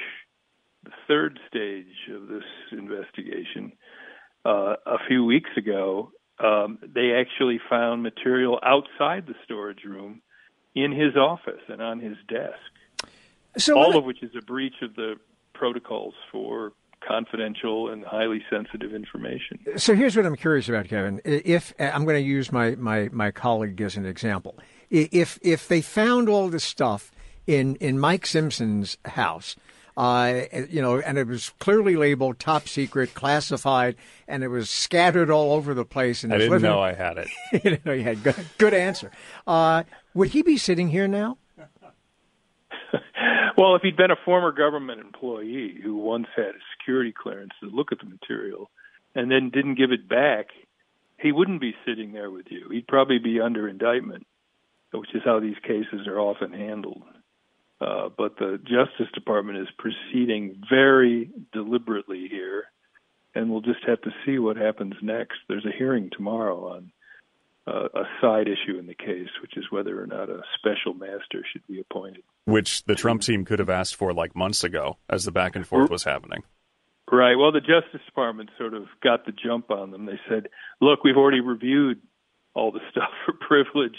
the 0.83 0.91
third 1.07 1.39
stage 1.47 2.13
of 2.13 2.27
this 2.27 2.43
investigation, 2.71 3.71
uh, 4.45 4.75
a 4.85 4.97
few 5.07 5.25
weeks 5.25 5.49
ago, 5.57 6.11
um, 6.37 6.77
they 6.83 7.13
actually 7.13 7.59
found 7.67 8.03
material 8.03 8.59
outside 8.61 9.25
the 9.25 9.33
storage 9.43 9.83
room 9.83 10.21
in 10.77 10.91
his 10.91 11.17
office 11.17 11.61
and 11.67 11.81
on 11.81 11.99
his 11.99 12.17
desk. 12.27 13.17
So 13.57 13.77
all 13.77 13.97
of 13.97 14.05
which 14.05 14.21
is 14.21 14.31
a 14.37 14.41
breach 14.41 14.75
of 14.83 14.95
the 14.95 15.15
protocols 15.53 16.13
for 16.31 16.73
confidential 17.01 17.89
and 17.89 18.05
highly 18.05 18.43
sensitive 18.49 18.93
information. 18.93 19.59
So 19.77 19.95
here's 19.95 20.15
what 20.15 20.25
I'm 20.25 20.35
curious 20.35 20.69
about, 20.69 20.87
Kevin. 20.87 21.19
If 21.25 21.73
I'm 21.79 22.05
going 22.05 22.21
to 22.21 22.27
use 22.27 22.51
my, 22.51 22.75
my, 22.75 23.09
my 23.11 23.31
colleague 23.31 23.81
as 23.81 23.97
an 23.97 24.05
example, 24.05 24.59
if 24.91 25.39
if 25.41 25.67
they 25.67 25.81
found 25.81 26.29
all 26.29 26.47
this 26.47 26.63
stuff 26.63 27.11
in 27.45 27.75
in 27.77 27.99
Mike 27.99 28.25
Simpson's 28.25 28.97
house, 29.03 29.55
uh, 29.97 30.41
you 30.69 30.79
know, 30.79 30.99
and 30.99 31.17
it 31.17 31.25
was 31.25 31.49
clearly 31.57 31.95
labeled 31.95 32.37
top 32.37 32.67
secret, 32.67 33.15
classified, 33.15 33.95
and 34.27 34.43
it 34.43 34.47
was 34.47 34.69
scattered 34.69 35.31
all 35.31 35.53
over 35.53 35.73
the 35.73 35.83
place. 35.83 36.23
And 36.23 36.31
I 36.31 36.37
didn't 36.37 36.51
living, 36.51 36.69
know 36.69 36.79
I 36.79 36.93
had 36.93 37.17
it. 37.17 37.29
you 37.63 37.79
know, 37.83 37.93
you 37.93 38.03
had 38.03 38.21
good, 38.21 38.35
good 38.59 38.73
answer. 38.75 39.11
Uh, 39.47 39.83
would 40.17 40.29
he 40.29 40.41
be 40.41 40.57
sitting 40.57 40.89
here 40.89 41.07
now? 41.07 41.37
well, 43.57 43.75
if 43.75 43.83
he'd 43.83 43.95
been 43.95 44.11
a 44.11 44.25
former 44.25 44.51
government 44.51 44.99
employee 44.99 45.75
who 45.81 45.95
once 45.95 46.27
had 46.35 46.45
a 46.45 46.65
security 46.77 47.13
clearance 47.13 47.53
to 47.61 47.69
look 47.69 47.91
at 47.91 47.99
the 47.99 48.05
material 48.05 48.71
and 49.13 49.29
then 49.29 49.51
didn't 49.51 49.75
give 49.75 49.91
it 49.91 50.09
back, 50.09 50.47
he 51.19 51.31
wouldn't 51.31 51.61
be 51.61 51.75
sitting 51.85 52.13
there 52.13 52.31
with 52.31 52.47
you. 52.49 52.67
He'd 52.71 52.87
probably 52.87 53.19
be 53.19 53.39
under 53.39 53.67
indictment, 53.67 54.25
which 54.91 55.13
is 55.13 55.21
how 55.23 55.39
these 55.39 55.57
cases 55.61 56.07
are 56.07 56.19
often 56.19 56.51
handled. 56.51 57.03
Uh, 57.79 58.09
but 58.15 58.37
the 58.37 58.59
Justice 58.63 59.11
Department 59.13 59.59
is 59.59 59.67
proceeding 59.77 60.63
very 60.67 61.29
deliberately 61.53 62.27
here, 62.27 62.65
and 63.35 63.51
we'll 63.51 63.61
just 63.61 63.83
have 63.85 64.01
to 64.01 64.11
see 64.25 64.39
what 64.39 64.57
happens 64.57 64.95
next. 65.03 65.37
There's 65.47 65.65
a 65.65 65.77
hearing 65.77 66.09
tomorrow 66.11 66.73
on 66.73 66.91
uh, 67.67 67.87
a 67.93 68.03
side 68.21 68.47
issue 68.47 68.79
in 68.79 68.87
the 68.87 68.95
case, 68.95 69.29
which 69.41 69.57
is 69.57 69.65
whether 69.69 70.01
or 70.01 70.07
not 70.07 70.29
a 70.29 70.41
special 70.57 70.93
master 70.93 71.43
should 71.51 71.65
be 71.67 71.79
appointed. 71.79 72.23
Which 72.45 72.83
the 72.85 72.95
Trump 72.95 73.21
team 73.21 73.45
could 73.45 73.59
have 73.59 73.69
asked 73.69 73.95
for 73.95 74.13
like 74.13 74.35
months 74.35 74.63
ago 74.63 74.97
as 75.09 75.25
the 75.25 75.31
back 75.31 75.55
and 75.55 75.67
forth 75.67 75.89
was 75.89 76.03
happening. 76.03 76.43
Right. 77.11 77.35
Well, 77.35 77.51
the 77.51 77.61
Justice 77.61 78.05
Department 78.05 78.49
sort 78.57 78.73
of 78.73 78.85
got 79.03 79.25
the 79.25 79.31
jump 79.31 79.71
on 79.71 79.91
them. 79.91 80.05
They 80.05 80.19
said, 80.29 80.47
look, 80.81 81.03
we've 81.03 81.17
already 81.17 81.41
reviewed 81.41 82.01
all 82.53 82.71
the 82.71 82.81
stuff 82.91 83.09
for 83.25 83.33
privilege. 83.33 83.97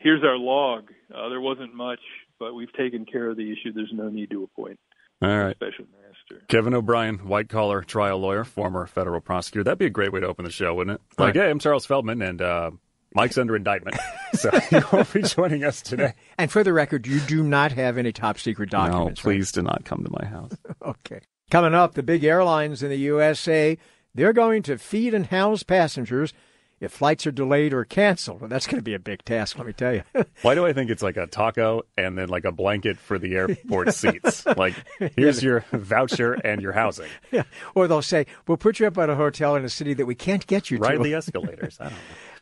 Here's 0.00 0.22
our 0.22 0.36
log. 0.36 0.90
Uh, 1.12 1.28
there 1.28 1.40
wasn't 1.40 1.74
much 1.74 2.00
but 2.38 2.54
we've 2.54 2.72
taken 2.72 3.04
care 3.04 3.30
of 3.30 3.36
the 3.36 3.50
issue. 3.52 3.72
There's 3.72 3.92
no 3.92 4.08
need 4.08 4.30
to 4.30 4.44
appoint 4.44 4.78
All 5.22 5.28
right. 5.28 5.56
special 5.56 5.86
master. 5.92 6.44
Kevin 6.48 6.74
O'Brien, 6.74 7.26
white 7.26 7.48
collar 7.48 7.82
trial 7.82 8.18
lawyer, 8.18 8.44
former 8.44 8.86
federal 8.86 9.20
prosecutor. 9.20 9.64
That'd 9.64 9.78
be 9.78 9.86
a 9.86 9.90
great 9.90 10.12
way 10.12 10.20
to 10.20 10.26
open 10.26 10.44
the 10.44 10.50
show, 10.50 10.74
wouldn't 10.74 10.96
it? 10.96 11.02
Like, 11.18 11.34
right. 11.34 11.44
hey, 11.44 11.50
I'm 11.50 11.58
Charles 11.58 11.86
Feldman, 11.86 12.22
and 12.22 12.40
uh, 12.40 12.70
Mike's 13.14 13.38
under 13.38 13.56
indictment, 13.56 13.96
so 14.34 14.50
he 14.70 14.78
won't 14.92 15.12
be 15.12 15.22
joining 15.22 15.64
us 15.64 15.82
today. 15.82 16.14
And 16.36 16.50
for 16.50 16.62
the 16.62 16.72
record, 16.72 17.06
you 17.06 17.20
do 17.20 17.42
not 17.42 17.72
have 17.72 17.98
any 17.98 18.12
top 18.12 18.38
secret 18.38 18.70
documents. 18.70 19.20
No, 19.20 19.22
please 19.22 19.48
right? 19.56 19.62
do 19.62 19.68
not 19.68 19.84
come 19.84 20.04
to 20.04 20.10
my 20.10 20.26
house. 20.26 20.52
okay. 20.82 21.20
Coming 21.50 21.74
up, 21.74 21.94
the 21.94 22.02
big 22.02 22.24
airlines 22.24 22.82
in 22.82 22.90
the 22.90 22.96
USA, 22.96 23.78
they're 24.14 24.34
going 24.34 24.62
to 24.64 24.76
feed 24.76 25.14
and 25.14 25.26
house 25.26 25.62
passengers 25.62 26.34
if 26.80 26.92
flights 26.92 27.26
are 27.26 27.32
delayed 27.32 27.72
or 27.72 27.84
canceled. 27.84 28.40
Well, 28.40 28.48
that's 28.48 28.66
going 28.66 28.78
to 28.78 28.82
be 28.82 28.94
a 28.94 28.98
big 28.98 29.24
task, 29.24 29.58
let 29.58 29.66
me 29.66 29.72
tell 29.72 29.94
you. 29.94 30.02
Why 30.42 30.54
do 30.54 30.64
I 30.64 30.72
think 30.72 30.90
it's 30.90 31.02
like 31.02 31.16
a 31.16 31.26
taco 31.26 31.82
and 31.96 32.16
then 32.16 32.28
like 32.28 32.44
a 32.44 32.52
blanket 32.52 32.98
for 32.98 33.18
the 33.18 33.34
airport 33.34 33.94
seats? 33.94 34.46
Like, 34.46 34.74
here's 35.16 35.42
your 35.42 35.64
voucher 35.72 36.34
and 36.34 36.60
your 36.62 36.72
housing. 36.72 37.08
Yeah. 37.32 37.44
Or 37.74 37.88
they'll 37.88 38.02
say, 38.02 38.26
we'll 38.46 38.58
put 38.58 38.78
you 38.78 38.86
up 38.86 38.98
at 38.98 39.10
a 39.10 39.16
hotel 39.16 39.56
in 39.56 39.64
a 39.64 39.68
city 39.68 39.94
that 39.94 40.06
we 40.06 40.14
can't 40.14 40.46
get 40.46 40.70
you 40.70 40.78
Ride 40.78 40.92
to. 40.92 40.96
Ride 40.98 41.04
the 41.04 41.14
escalators. 41.14 41.78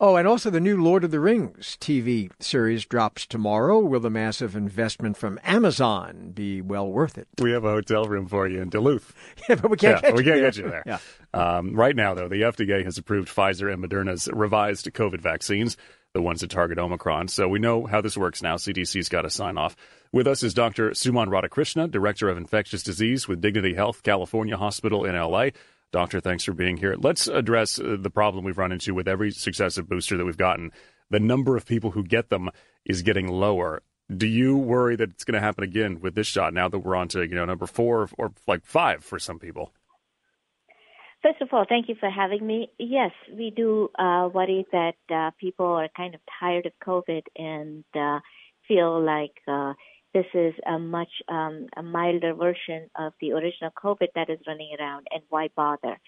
I 0.00 0.04
don't 0.04 0.12
know. 0.12 0.14
Oh, 0.14 0.16
and 0.16 0.28
also 0.28 0.50
the 0.50 0.60
new 0.60 0.82
Lord 0.82 1.04
of 1.04 1.10
the 1.10 1.20
Rings 1.20 1.76
TV 1.80 2.30
series 2.40 2.84
drops 2.84 3.26
tomorrow. 3.26 3.80
Will 3.80 4.00
the 4.00 4.10
massive 4.10 4.56
investment 4.56 5.16
from 5.16 5.38
Amazon 5.42 6.32
be 6.34 6.60
well 6.60 6.90
worth 6.90 7.18
it? 7.18 7.28
We 7.40 7.52
have 7.52 7.64
a 7.64 7.70
hotel 7.70 8.04
room 8.04 8.26
for 8.26 8.46
you 8.48 8.60
in 8.60 8.68
Duluth. 8.68 9.14
yeah, 9.48 9.56
but 9.56 9.70
we 9.70 9.76
can't, 9.76 10.02
yeah, 10.02 10.10
get, 10.10 10.16
we 10.16 10.24
you 10.24 10.30
can't 10.30 10.40
get 10.40 10.56
you 10.56 10.70
there. 10.70 10.82
Yeah. 10.86 10.98
Um, 11.32 11.74
right 11.74 11.94
now, 11.94 12.14
though, 12.14 12.28
the 12.28 12.42
FDA 12.42 12.84
has 12.84 12.98
approved 12.98 13.28
Pfizer 13.28 13.72
and 13.72 13.82
Moderna's 13.82 14.28
revised 14.32 14.86
COVID 14.92 15.20
vaccines, 15.20 15.76
the 16.12 16.22
ones 16.22 16.40
that 16.40 16.50
target 16.50 16.78
Omicron. 16.78 17.28
So 17.28 17.48
we 17.48 17.58
know 17.58 17.86
how 17.86 18.00
this 18.00 18.16
works 18.16 18.42
now. 18.42 18.56
CDC's 18.56 19.08
got 19.08 19.22
to 19.22 19.30
sign 19.30 19.58
off. 19.58 19.76
With 20.12 20.26
us 20.26 20.42
is 20.42 20.54
Dr. 20.54 20.90
Suman 20.90 21.28
Radhakrishna, 21.28 21.90
Director 21.90 22.28
of 22.28 22.38
Infectious 22.38 22.82
Disease 22.82 23.28
with 23.28 23.40
Dignity 23.40 23.74
Health 23.74 24.02
California 24.02 24.56
Hospital 24.56 25.04
in 25.04 25.14
LA. 25.14 25.48
Doctor, 25.93 26.21
thanks 26.21 26.45
for 26.45 26.52
being 26.52 26.76
here. 26.76 26.97
Let's 26.99 27.26
address 27.26 27.78
uh, 27.78 27.97
the 27.99 28.11
problem 28.11 28.45
we've 28.45 28.59
run 28.59 28.73
into 28.73 28.95
with 28.95 29.09
every 29.09 29.31
successive 29.31 29.88
booster 29.88 30.16
that 30.16 30.25
we've 30.25 30.37
gotten. 30.37 30.73
The 31.11 31.21
number 31.21 31.57
of 31.57 31.64
people 31.64 31.93
who 31.93 32.02
get 32.02 32.28
them 32.28 32.50
is 32.85 33.02
getting 33.02 33.28
lower. 33.28 33.83
Do 34.14 34.26
you 34.26 34.57
worry 34.57 34.97
that 34.97 35.11
it's 35.11 35.25
going 35.25 35.35
to 35.35 35.40
happen 35.40 35.64
again 35.64 36.00
with 36.00 36.14
this 36.14 36.26
shot 36.26 36.55
now 36.55 36.69
that 36.69 36.78
we're 36.78 36.97
on 36.97 37.09
to 37.09 37.23
you 37.23 37.35
know 37.35 37.45
number 37.45 37.66
four 37.66 38.09
or 38.19 38.33
like 38.47 38.64
five 38.64 39.05
for 39.05 39.19
some 39.19 39.38
people? 39.38 39.73
First 41.23 41.40
of 41.40 41.49
all, 41.52 41.64
thank 41.69 41.88
you 41.88 41.97
for 41.99 42.11
having 42.11 42.47
me. 42.47 42.71
Yes, 42.78 43.11
we 43.33 43.50
do 43.50 43.90
uh, 43.99 44.28
worry 44.33 44.64
that 44.71 44.95
uh, 45.12 45.31
people 45.40 45.66
are 45.66 45.88
kind 45.97 46.14
of 46.14 46.21
tired 46.38 46.66
of 46.66 46.73
COVID 46.87 47.23
and 47.37 47.85
uh, 47.95 48.21
feel 48.69 49.02
like 49.02 49.33
uh, 49.49 49.73
this 50.16 50.26
is 50.32 50.54
a 50.66 50.78
much 50.78 51.11
um, 51.28 51.66
a 51.76 51.82
milder 51.82 52.32
version 52.32 52.88
of 52.99 53.12
the 53.20 53.32
original 53.32 53.70
COVID 53.70 54.08
that 54.14 54.30
is 54.30 54.38
running 54.46 54.75
around, 54.80 55.06
and 55.11 55.23
why 55.28 55.49
bother? 55.54 55.99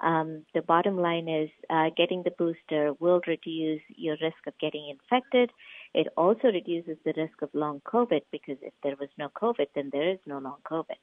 Um, 0.00 0.46
the 0.54 0.62
bottom 0.62 0.96
line 0.96 1.28
is 1.28 1.50
uh, 1.68 1.90
getting 1.94 2.22
the 2.22 2.30
booster 2.30 2.94
will 2.98 3.20
reduce 3.26 3.82
your 3.88 4.16
risk 4.22 4.46
of 4.46 4.54
getting 4.58 4.88
infected. 4.88 5.50
It 5.92 6.06
also 6.16 6.48
reduces 6.48 6.96
the 7.04 7.12
risk 7.14 7.42
of 7.42 7.50
long 7.52 7.82
COVID 7.84 8.22
because 8.32 8.56
if 8.62 8.72
there 8.82 8.96
was 8.98 9.10
no 9.18 9.28
COVID, 9.28 9.66
then 9.74 9.90
there 9.92 10.08
is 10.12 10.18
no 10.24 10.38
long 10.38 10.58
COVID. 10.70 11.02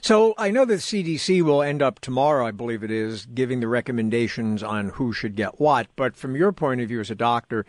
So 0.00 0.34
I 0.36 0.50
know 0.50 0.64
the 0.64 0.74
CDC 0.74 1.42
will 1.42 1.62
end 1.62 1.80
up 1.80 2.00
tomorrow, 2.00 2.46
I 2.46 2.50
believe 2.50 2.82
it 2.82 2.90
is, 2.90 3.26
giving 3.26 3.60
the 3.60 3.68
recommendations 3.68 4.62
on 4.62 4.88
who 4.88 5.12
should 5.12 5.36
get 5.36 5.60
what. 5.60 5.86
But 5.94 6.16
from 6.16 6.34
your 6.34 6.50
point 6.50 6.80
of 6.80 6.88
view 6.88 7.00
as 7.00 7.10
a 7.10 7.14
doctor, 7.14 7.64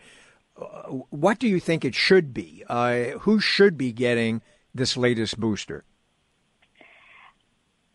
what 1.10 1.38
do 1.38 1.48
you 1.48 1.60
think 1.60 1.84
it 1.84 1.94
should 1.94 2.32
be? 2.32 2.64
Uh, 2.68 3.18
who 3.20 3.40
should 3.40 3.76
be 3.76 3.92
getting 3.92 4.42
this 4.74 4.96
latest 4.96 5.38
booster? 5.38 5.84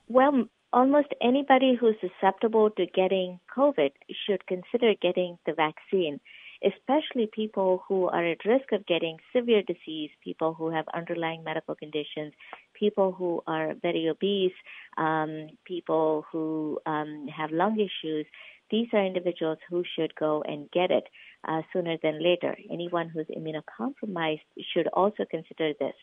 Well, 0.08 0.46
almost 0.74 1.08
anybody 1.22 1.76
who's 1.80 1.96
susceptible 2.02 2.70
to 2.72 2.86
getting 2.86 3.40
COVID 3.56 3.92
should 4.26 4.46
consider 4.46 4.94
getting 5.02 5.38
the 5.46 5.54
vaccine, 5.54 6.20
especially 6.64 7.30
people 7.32 7.84
who 7.88 8.08
are 8.08 8.26
at 8.26 8.46
risk 8.46 8.72
of 8.72 8.86
getting 8.86 9.18
severe 9.36 9.64
disease, 9.64 10.10
people 10.24 10.54
who 10.54 10.70
have 10.70 10.86
underlying 10.94 11.44
medical 11.44 11.76
conditions, 11.76 12.34
people 12.74 13.12
who 13.12 13.42
are 13.48 13.74
very 13.82 14.08
obese, 14.10 14.54
um, 14.98 15.48
people 15.66 16.26
who 16.32 16.80
um, 16.86 17.28
have 17.36 17.52
lung 17.52 17.80
issues. 17.80 18.26
These 18.70 18.88
are 18.94 19.06
individuals 19.06 19.58
who 19.70 19.84
should 19.96 20.16
go 20.16 20.44
and 20.48 20.70
get 20.72 20.92
it 20.92 21.06
uh, 21.48 21.62
sooner 21.74 21.98
than 22.02 22.24
later. 22.24 22.56
Anyone 22.72 23.10
who's 23.10 23.28
immunocompromised 23.28 24.42
should 24.74 24.88
also 24.88 25.26
consider 25.30 25.74
this. 25.80 25.94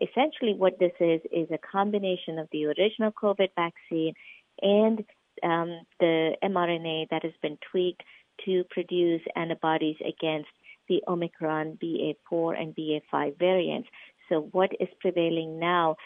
Essentially, 0.00 0.54
what 0.54 0.78
this 0.78 0.92
is 1.00 1.20
is 1.32 1.48
a 1.50 1.58
combination 1.58 2.38
of 2.38 2.48
the 2.52 2.66
original 2.66 3.12
COVID 3.12 3.48
vaccine 3.56 4.14
and 4.60 5.04
um, 5.42 5.80
the 6.00 6.36
mRNA 6.42 7.08
that 7.10 7.22
has 7.22 7.32
been 7.42 7.58
tweaked 7.70 8.02
to 8.44 8.64
produce 8.70 9.22
antibodies 9.34 9.96
against 10.00 10.48
the 10.88 11.02
Omicron 11.08 11.78
BA4 11.82 12.60
and 12.60 12.76
BA5 12.76 13.38
variants. 13.38 13.88
So, 14.28 14.48
what 14.52 14.70
is 14.80 14.88
prevailing 15.00 15.58
now 15.58 15.96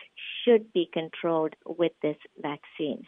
should 0.45 0.73
be 0.73 0.89
controlled 0.93 1.55
with 1.67 1.93
this 2.03 2.17
vaccine 2.41 3.05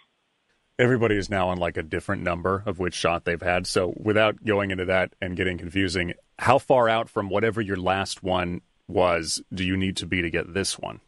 everybody 0.82 1.16
is 1.16 1.30
now 1.30 1.48
on 1.48 1.58
like 1.58 1.76
a 1.76 1.82
different 1.82 2.22
number 2.22 2.64
of 2.66 2.80
which 2.80 2.94
shot 2.94 3.24
they've 3.24 3.40
had. 3.40 3.68
So 3.68 3.94
without 3.96 4.44
going 4.44 4.72
into 4.72 4.84
that 4.86 5.14
and 5.20 5.36
getting 5.36 5.56
confusing, 5.56 6.14
how 6.40 6.58
far 6.58 6.88
out 6.88 7.08
from 7.08 7.28
whatever 7.28 7.60
your 7.60 7.76
last 7.76 8.24
one 8.24 8.62
was 8.88 9.40
do 9.54 9.64
you 9.64 9.76
need 9.76 9.96
to 9.98 10.06
be 10.06 10.22
to 10.22 10.28
get 10.30 10.52
this 10.52 10.78
one? 10.78 11.00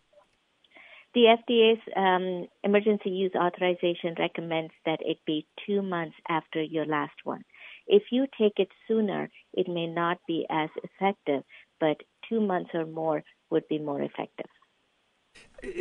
The 1.13 1.37
FDA's 1.39 1.81
um, 1.97 2.47
emergency 2.63 3.11
use 3.11 3.33
authorization 3.37 4.15
recommends 4.17 4.73
that 4.87 4.99
it 5.01 5.19
be 5.27 5.47
two 5.67 5.83
months 5.83 6.17
after 6.29 6.63
your 6.63 6.87
last 6.87 7.15
one. 7.25 7.43
If 7.87 8.05
you 8.11 8.27
take 8.39 8.55
it 8.57 8.69
sooner, 8.87 9.29
it 9.53 9.69
may 9.69 9.87
not 9.89 10.19
be 10.27 10.47
as 10.51 10.71
effective, 10.83 11.43
but 11.81 11.97
two 12.29 12.41
months 12.41 12.71
or 12.75 12.87
more 12.87 13.23
would 13.51 13.67
be 13.69 13.79
more 13.79 14.01
effective. 14.01 14.47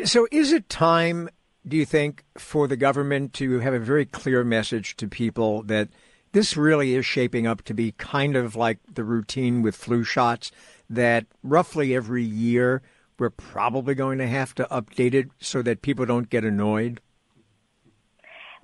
So, 0.06 0.28
is 0.32 0.52
it 0.52 0.70
time 0.70 1.30
do 1.68 1.78
you 1.78 1.86
think, 1.86 2.24
for 2.38 2.68
the 2.68 2.78
government 2.78 3.34
to 3.34 3.60
have 3.60 3.74
a 3.74 3.80
very 3.80 4.06
clear 4.06 4.44
message 4.44 4.96
to 4.98 5.08
people 5.08 5.64
that 5.64 5.90
this 6.34 6.58
really 6.58 6.96
is 6.96 7.06
shaping 7.06 7.48
up 7.48 7.62
to 7.64 7.74
be 7.74 7.94
kind 7.94 8.36
of 8.36 8.56
like 8.56 8.80
the 8.92 9.04
routine 9.04 9.62
with 9.62 9.76
flu 9.76 10.04
shots, 10.04 10.52
that 10.90 11.26
roughly 11.44 11.96
every 11.96 12.24
year 12.24 12.82
we're 13.18 13.30
probably 13.30 13.96
going 13.96 14.18
to 14.18 14.28
have 14.28 14.54
to 14.56 14.66
update 14.66 15.14
it 15.14 15.30
so 15.40 15.62
that 15.62 15.82
people 15.82 16.06
don't 16.06 16.30
get 16.30 16.44
annoyed? 16.44 17.00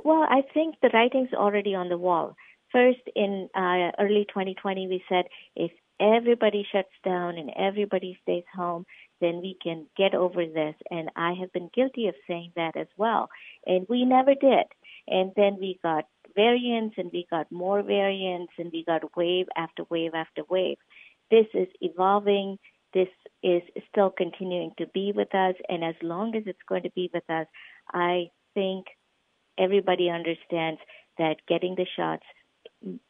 Well, 0.04 0.24
I 0.24 0.42
think 0.54 0.76
the 0.82 0.90
writing's 0.94 1.34
already 1.34 1.76
on 1.76 1.90
the 1.90 1.98
wall. 1.98 2.36
First, 2.72 3.02
in 3.16 3.50
uh, 3.56 3.92
early 4.00 4.26
2020, 4.30 4.88
we 4.88 5.04
said 5.10 5.26
if 5.56 5.72
everybody 6.00 6.66
shuts 6.72 6.90
down 7.04 7.38
and 7.38 7.52
everybody 7.58 8.18
stays 8.24 8.44
home, 8.56 8.86
then 9.22 9.42
we 9.42 9.58
can 9.62 9.86
get 9.98 10.14
over 10.14 10.46
this. 10.46 10.76
And 10.90 11.10
I 11.16 11.34
have 11.40 11.52
been 11.54 11.70
guilty 11.74 12.08
of 12.08 12.16
saying 12.28 12.54
that 12.56 12.76
as 12.76 12.88
well. 12.98 13.30
And 13.66 13.86
we 13.90 14.06
never 14.06 14.34
did. 14.36 14.66
And 15.08 15.32
then 15.36 15.58
we 15.60 15.80
got 15.82 16.06
variants 16.36 16.96
and 16.98 17.10
we 17.12 17.26
got 17.30 17.52
more 17.52 17.82
variants 17.82 18.54
and 18.58 18.72
we 18.72 18.84
got 18.86 19.16
wave 19.16 19.48
after 19.56 19.84
wave 19.90 20.14
after 20.14 20.44
wave. 20.50 20.78
This 21.32 21.48
is 21.54 21.68
evolving. 21.82 22.60
This 22.94 23.10
is 23.44 23.62
still 23.92 24.10
continuing 24.10 24.72
to 24.78 24.88
be 24.88 25.12
with 25.16 25.34
us. 25.36 25.56
And 25.68 25.84
as 25.84 25.96
long 26.02 26.36
as 26.36 26.44
it's 26.46 26.60
going 26.68 26.84
to 26.84 26.92
be 26.92 27.10
with 27.14 27.30
us, 27.30 27.48
I 27.92 28.30
think 28.54 28.88
everybody 29.58 30.10
understands 30.10 30.80
that 31.18 31.38
getting 31.48 31.76
the 31.76 31.86
shots 31.96 32.24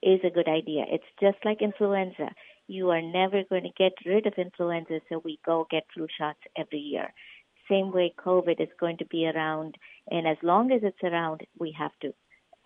is 0.02 0.20
a 0.24 0.30
good 0.30 0.48
idea. 0.48 0.86
It's 0.88 1.04
just 1.22 1.38
like 1.46 1.62
influenza. 1.62 2.30
You 2.70 2.92
are 2.92 3.02
never 3.02 3.42
going 3.50 3.64
to 3.64 3.72
get 3.76 3.94
rid 4.06 4.28
of 4.28 4.34
influenza, 4.38 5.00
so 5.10 5.20
we 5.26 5.40
go 5.44 5.66
get 5.72 5.88
flu 5.92 6.06
shots 6.20 6.38
every 6.56 6.78
year. 6.78 7.12
Same 7.68 7.92
way 7.92 8.14
COVID 8.24 8.62
is 8.62 8.70
going 8.80 8.98
to 8.98 9.06
be 9.08 9.26
around, 9.26 9.74
and 10.12 10.28
as 10.28 10.38
long 10.44 10.72
as 10.72 10.82
it's 10.84 11.04
around, 11.04 11.42
we 11.58 11.76
have 11.80 11.94
to 12.04 12.14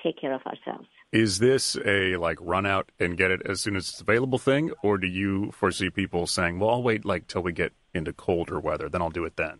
take 0.03 0.19
care 0.19 0.33
of 0.33 0.41
ourselves. 0.45 0.89
Is 1.13 1.39
this 1.39 1.77
a 1.85 2.17
like 2.17 2.37
run 2.41 2.65
out 2.65 2.91
and 2.99 3.15
get 3.15 3.31
it 3.31 3.43
as 3.45 3.61
soon 3.61 3.77
as 3.77 3.87
it's 3.87 4.01
available 4.01 4.39
thing, 4.39 4.73
or 4.83 4.97
do 4.97 5.07
you 5.07 5.53
foresee 5.53 5.89
people 5.89 6.27
saying, 6.27 6.59
"Well, 6.59 6.71
I'll 6.71 6.83
wait 6.83 7.05
like 7.05 7.27
till 7.27 7.41
we 7.41 7.53
get 7.53 7.71
into 7.93 8.11
colder 8.11 8.59
weather, 8.59 8.89
then 8.89 9.01
I'll 9.01 9.09
do 9.09 9.23
it 9.23 9.37
then"? 9.37 9.59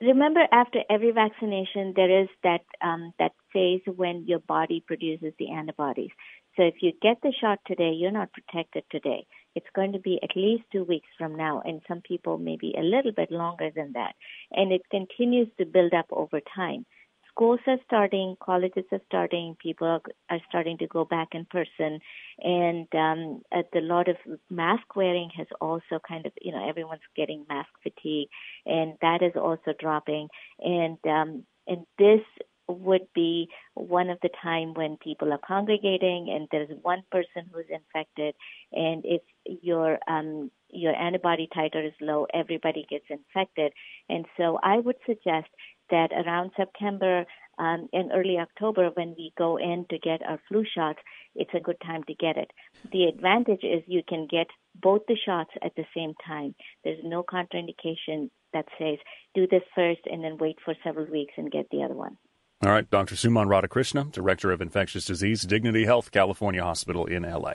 remember 0.00 0.46
after 0.52 0.80
every 0.90 1.10
vaccination 1.10 1.92
there 1.96 2.22
is 2.22 2.28
that 2.42 2.64
um, 2.82 3.12
that 3.18 3.32
phase 3.52 3.80
when 3.86 4.26
your 4.26 4.40
body 4.40 4.82
produces 4.86 5.32
the 5.38 5.50
antibodies 5.50 6.10
so 6.56 6.62
if 6.62 6.76
you 6.80 6.92
get 7.02 7.18
the 7.22 7.32
shot 7.40 7.58
today 7.66 7.92
you're 7.92 8.10
not 8.10 8.32
protected 8.32 8.84
today. 8.90 9.26
It's 9.54 9.66
going 9.74 9.92
to 9.92 9.98
be 9.98 10.20
at 10.22 10.36
least 10.36 10.64
two 10.70 10.84
weeks 10.84 11.08
from 11.16 11.34
now 11.34 11.62
and 11.64 11.80
some 11.88 12.02
people 12.02 12.36
maybe 12.36 12.74
a 12.76 12.82
little 12.82 13.12
bit 13.12 13.30
longer 13.30 13.70
than 13.74 13.92
that. 13.94 14.14
And 14.52 14.70
it 14.70 14.82
continues 14.90 15.48
to 15.58 15.64
build 15.64 15.94
up 15.94 16.06
over 16.10 16.40
time. 16.54 16.84
Schools 17.30 17.60
are 17.66 17.76
starting, 17.84 18.36
colleges 18.42 18.84
are 18.92 19.00
starting, 19.06 19.56
people 19.62 20.00
are 20.30 20.40
starting 20.48 20.78
to 20.78 20.86
go 20.86 21.04
back 21.04 21.28
in 21.32 21.44
person, 21.44 22.00
and 22.38 22.88
um, 22.94 23.42
a 23.52 23.80
lot 23.80 24.08
of 24.08 24.16
mask 24.48 24.96
wearing 24.96 25.28
has 25.36 25.46
also 25.60 26.00
kind 26.08 26.24
of, 26.24 26.32
you 26.40 26.50
know, 26.50 26.66
everyone's 26.66 27.02
getting 27.14 27.44
mask 27.46 27.68
fatigue, 27.82 28.28
and 28.64 28.94
that 29.02 29.20
is 29.20 29.32
also 29.36 29.74
dropping, 29.78 30.28
and 30.60 30.96
um, 31.04 31.44
and 31.66 31.84
this 31.98 32.22
would 32.68 33.06
be 33.14 33.48
one 33.74 34.10
of 34.10 34.18
the 34.22 34.30
time 34.42 34.74
when 34.74 34.96
people 34.96 35.32
are 35.32 35.40
congregating 35.46 36.28
and 36.34 36.48
there's 36.50 36.70
one 36.82 37.02
person 37.10 37.48
who's 37.52 37.66
infected 37.70 38.34
and 38.72 39.04
if 39.04 39.22
your 39.62 39.98
um 40.08 40.50
your 40.70 40.94
antibody 40.96 41.48
titer 41.56 41.86
is 41.86 41.94
low 42.00 42.26
everybody 42.34 42.84
gets 42.90 43.04
infected 43.08 43.72
and 44.08 44.26
so 44.36 44.58
i 44.64 44.78
would 44.78 44.96
suggest 45.06 45.46
that 45.90 46.10
around 46.12 46.50
September 46.56 47.24
um, 47.58 47.88
and 47.92 48.10
early 48.12 48.38
October, 48.38 48.90
when 48.94 49.14
we 49.16 49.32
go 49.38 49.56
in 49.56 49.86
to 49.90 49.98
get 49.98 50.20
our 50.26 50.38
flu 50.48 50.64
shots, 50.74 50.98
it's 51.34 51.54
a 51.54 51.60
good 51.60 51.80
time 51.84 52.02
to 52.04 52.14
get 52.14 52.36
it. 52.36 52.50
The 52.92 53.04
advantage 53.04 53.62
is 53.62 53.82
you 53.86 54.02
can 54.06 54.26
get 54.30 54.46
both 54.74 55.02
the 55.08 55.16
shots 55.24 55.50
at 55.62 55.74
the 55.74 55.86
same 55.96 56.14
time. 56.26 56.54
There's 56.84 57.02
no 57.02 57.22
contraindication 57.22 58.30
that 58.52 58.66
says 58.78 58.98
do 59.34 59.46
this 59.50 59.62
first 59.74 60.00
and 60.10 60.22
then 60.22 60.38
wait 60.38 60.56
for 60.64 60.74
several 60.84 61.10
weeks 61.10 61.34
and 61.36 61.50
get 61.50 61.66
the 61.70 61.82
other 61.82 61.94
one. 61.94 62.18
All 62.62 62.70
right, 62.70 62.88
Dr. 62.90 63.16
Suman 63.16 63.48
Radhakrishna, 63.48 64.10
Director 64.10 64.50
of 64.50 64.62
Infectious 64.62 65.04
Disease, 65.04 65.42
Dignity 65.42 65.84
Health, 65.84 66.10
California 66.10 66.62
Hospital 66.62 67.04
in 67.04 67.22
LA. 67.22 67.52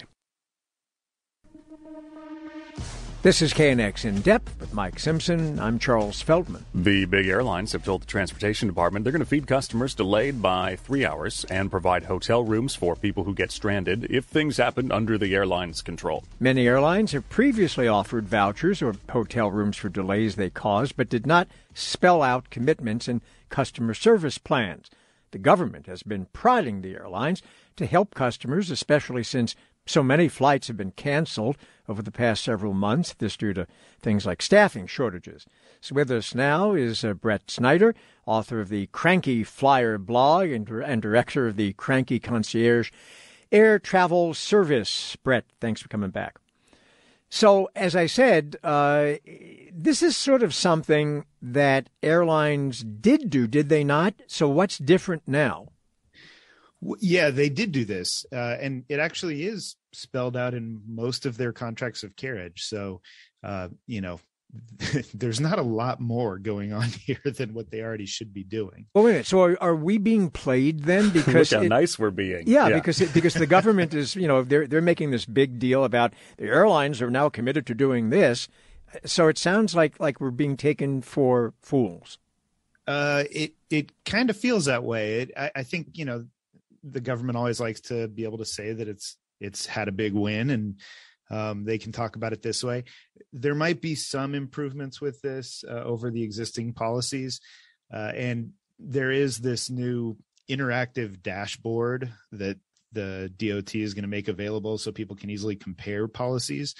This 3.23 3.43
is 3.43 3.53
KNX 3.53 4.03
In 4.03 4.21
Depth 4.21 4.59
with 4.59 4.73
Mike 4.73 4.97
Simpson. 4.97 5.59
I'm 5.59 5.77
Charles 5.77 6.23
Feldman. 6.23 6.65
The 6.73 7.05
big 7.05 7.27
airlines 7.27 7.71
have 7.73 7.83
told 7.83 8.01
the 8.01 8.07
Transportation 8.07 8.67
Department 8.67 9.03
they're 9.05 9.11
going 9.11 9.19
to 9.19 9.27
feed 9.27 9.45
customers 9.45 9.93
delayed 9.93 10.41
by 10.41 10.75
three 10.75 11.05
hours 11.05 11.45
and 11.45 11.69
provide 11.69 12.05
hotel 12.05 12.43
rooms 12.43 12.73
for 12.73 12.95
people 12.95 13.25
who 13.25 13.35
get 13.35 13.51
stranded 13.51 14.07
if 14.09 14.25
things 14.25 14.57
happen 14.57 14.91
under 14.91 15.19
the 15.19 15.35
airline's 15.35 15.83
control. 15.83 16.23
Many 16.39 16.67
airlines 16.67 17.11
have 17.11 17.29
previously 17.29 17.87
offered 17.87 18.27
vouchers 18.27 18.81
or 18.81 18.95
hotel 19.11 19.51
rooms 19.51 19.77
for 19.77 19.89
delays 19.89 20.35
they 20.35 20.49
caused, 20.49 20.97
but 20.97 21.07
did 21.07 21.27
not 21.27 21.47
spell 21.75 22.23
out 22.23 22.49
commitments 22.49 23.07
and 23.07 23.21
customer 23.49 23.93
service 23.93 24.39
plans. 24.39 24.89
The 25.29 25.37
government 25.37 25.85
has 25.85 26.01
been 26.01 26.25
prodding 26.33 26.81
the 26.81 26.95
airlines 26.95 27.43
to 27.75 27.85
help 27.85 28.15
customers, 28.15 28.71
especially 28.71 29.23
since 29.23 29.55
so 29.91 30.01
many 30.01 30.27
flights 30.27 30.67
have 30.67 30.77
been 30.77 30.91
canceled 30.91 31.57
over 31.87 32.01
the 32.01 32.11
past 32.11 32.43
several 32.43 32.73
months, 32.73 33.13
this 33.13 33.35
due 33.35 33.53
to 33.53 33.67
things 33.99 34.25
like 34.25 34.41
staffing 34.41 34.87
shortages. 34.87 35.45
So 35.81 35.95
with 35.95 36.09
us 36.09 36.33
now 36.33 36.73
is 36.73 37.03
uh, 37.03 37.13
Brett 37.13 37.51
Snyder, 37.51 37.93
author 38.25 38.61
of 38.61 38.69
the 38.69 38.87
Cranky 38.87 39.43
Flier 39.43 39.97
blog 39.97 40.49
and, 40.49 40.69
and 40.69 41.01
director 41.01 41.47
of 41.47 41.57
the 41.57 41.73
Cranky 41.73 42.19
Concierge 42.19 42.91
Air 43.51 43.79
Travel 43.79 44.33
Service. 44.33 45.17
Brett, 45.17 45.45
thanks 45.59 45.81
for 45.81 45.89
coming 45.89 46.11
back. 46.11 46.37
So, 47.33 47.69
as 47.75 47.95
I 47.95 48.07
said, 48.07 48.57
uh, 48.61 49.13
this 49.73 50.03
is 50.03 50.17
sort 50.17 50.43
of 50.43 50.53
something 50.53 51.25
that 51.41 51.89
airlines 52.03 52.83
did 52.83 53.29
do, 53.29 53.47
did 53.47 53.69
they 53.69 53.85
not? 53.85 54.15
So, 54.27 54.49
what's 54.49 54.77
different 54.77 55.23
now? 55.27 55.69
Yeah, 56.99 57.29
they 57.29 57.49
did 57.49 57.71
do 57.71 57.85
this, 57.85 58.25
uh, 58.31 58.57
and 58.59 58.85
it 58.89 58.99
actually 58.99 59.43
is 59.43 59.75
spelled 59.93 60.35
out 60.35 60.53
in 60.53 60.81
most 60.87 61.25
of 61.25 61.37
their 61.37 61.53
contracts 61.53 62.03
of 62.03 62.15
carriage. 62.15 62.63
So, 62.63 63.01
uh, 63.43 63.69
you 63.85 64.01
know, 64.01 64.19
there's 65.13 65.39
not 65.39 65.59
a 65.59 65.63
lot 65.63 65.99
more 65.99 66.37
going 66.37 66.73
on 66.73 66.89
here 67.05 67.21
than 67.23 67.53
what 67.53 67.71
they 67.71 67.81
already 67.81 68.05
should 68.05 68.33
be 68.33 68.43
doing. 68.43 68.87
Well, 68.93 69.03
wait 69.03 69.11
a 69.11 69.13
minute. 69.13 69.27
So 69.27 69.41
are, 69.41 69.57
are 69.61 69.75
we 69.75 69.97
being 69.97 70.29
played 70.29 70.83
then? 70.83 71.11
Because 71.21 71.51
Look 71.51 71.59
how 71.59 71.65
it, 71.65 71.69
nice 71.69 71.99
we're 71.99 72.09
being. 72.09 72.43
Yeah, 72.47 72.67
yeah. 72.67 72.75
because 72.75 72.99
it, 72.99 73.13
because 73.13 73.33
the 73.33 73.45
government 73.45 73.93
is, 73.93 74.15
you 74.15 74.27
know, 74.27 74.43
they're 74.43 74.67
they're 74.67 74.81
making 74.81 75.11
this 75.11 75.25
big 75.25 75.59
deal 75.59 75.83
about 75.83 76.13
the 76.37 76.45
airlines 76.45 77.01
are 77.01 77.11
now 77.11 77.29
committed 77.29 77.65
to 77.67 77.75
doing 77.75 78.09
this. 78.09 78.47
So 79.05 79.27
it 79.27 79.37
sounds 79.37 79.75
like 79.75 79.99
like 79.99 80.19
we're 80.19 80.31
being 80.31 80.57
taken 80.57 81.01
for 81.01 81.53
fools. 81.61 82.17
Uh, 82.87 83.23
it 83.31 83.53
it 83.69 83.91
kind 84.03 84.29
of 84.29 84.37
feels 84.37 84.65
that 84.65 84.83
way. 84.83 85.21
It, 85.21 85.31
I, 85.37 85.51
I 85.57 85.63
think 85.63 85.89
you 85.93 86.05
know 86.05 86.25
the 86.83 87.01
government 87.01 87.37
always 87.37 87.59
likes 87.59 87.81
to 87.81 88.07
be 88.07 88.23
able 88.23 88.39
to 88.39 88.45
say 88.45 88.73
that 88.73 88.87
it's 88.87 89.17
it's 89.39 89.65
had 89.65 89.87
a 89.87 89.93
big 89.93 90.13
win 90.13 90.49
and 90.49 90.79
um, 91.29 91.63
they 91.63 91.77
can 91.77 91.91
talk 91.91 92.15
about 92.17 92.33
it 92.33 92.41
this 92.41 92.63
way. 92.63 92.83
There 93.31 93.55
might 93.55 93.81
be 93.81 93.95
some 93.95 94.35
improvements 94.35 94.99
with 94.99 95.21
this 95.21 95.63
uh, 95.67 95.83
over 95.83 96.11
the 96.11 96.23
existing 96.23 96.73
policies, 96.73 97.39
uh, 97.91 98.11
and 98.13 98.51
there 98.77 99.11
is 99.11 99.37
this 99.37 99.69
new 99.69 100.17
interactive 100.49 101.21
dashboard 101.21 102.11
that 102.33 102.57
the 102.91 103.31
DOT 103.37 103.75
is 103.75 103.93
going 103.93 104.03
to 104.03 104.09
make 104.09 104.27
available 104.27 104.77
so 104.77 104.91
people 104.91 105.15
can 105.15 105.29
easily 105.29 105.55
compare 105.55 106.09
policies. 106.09 106.75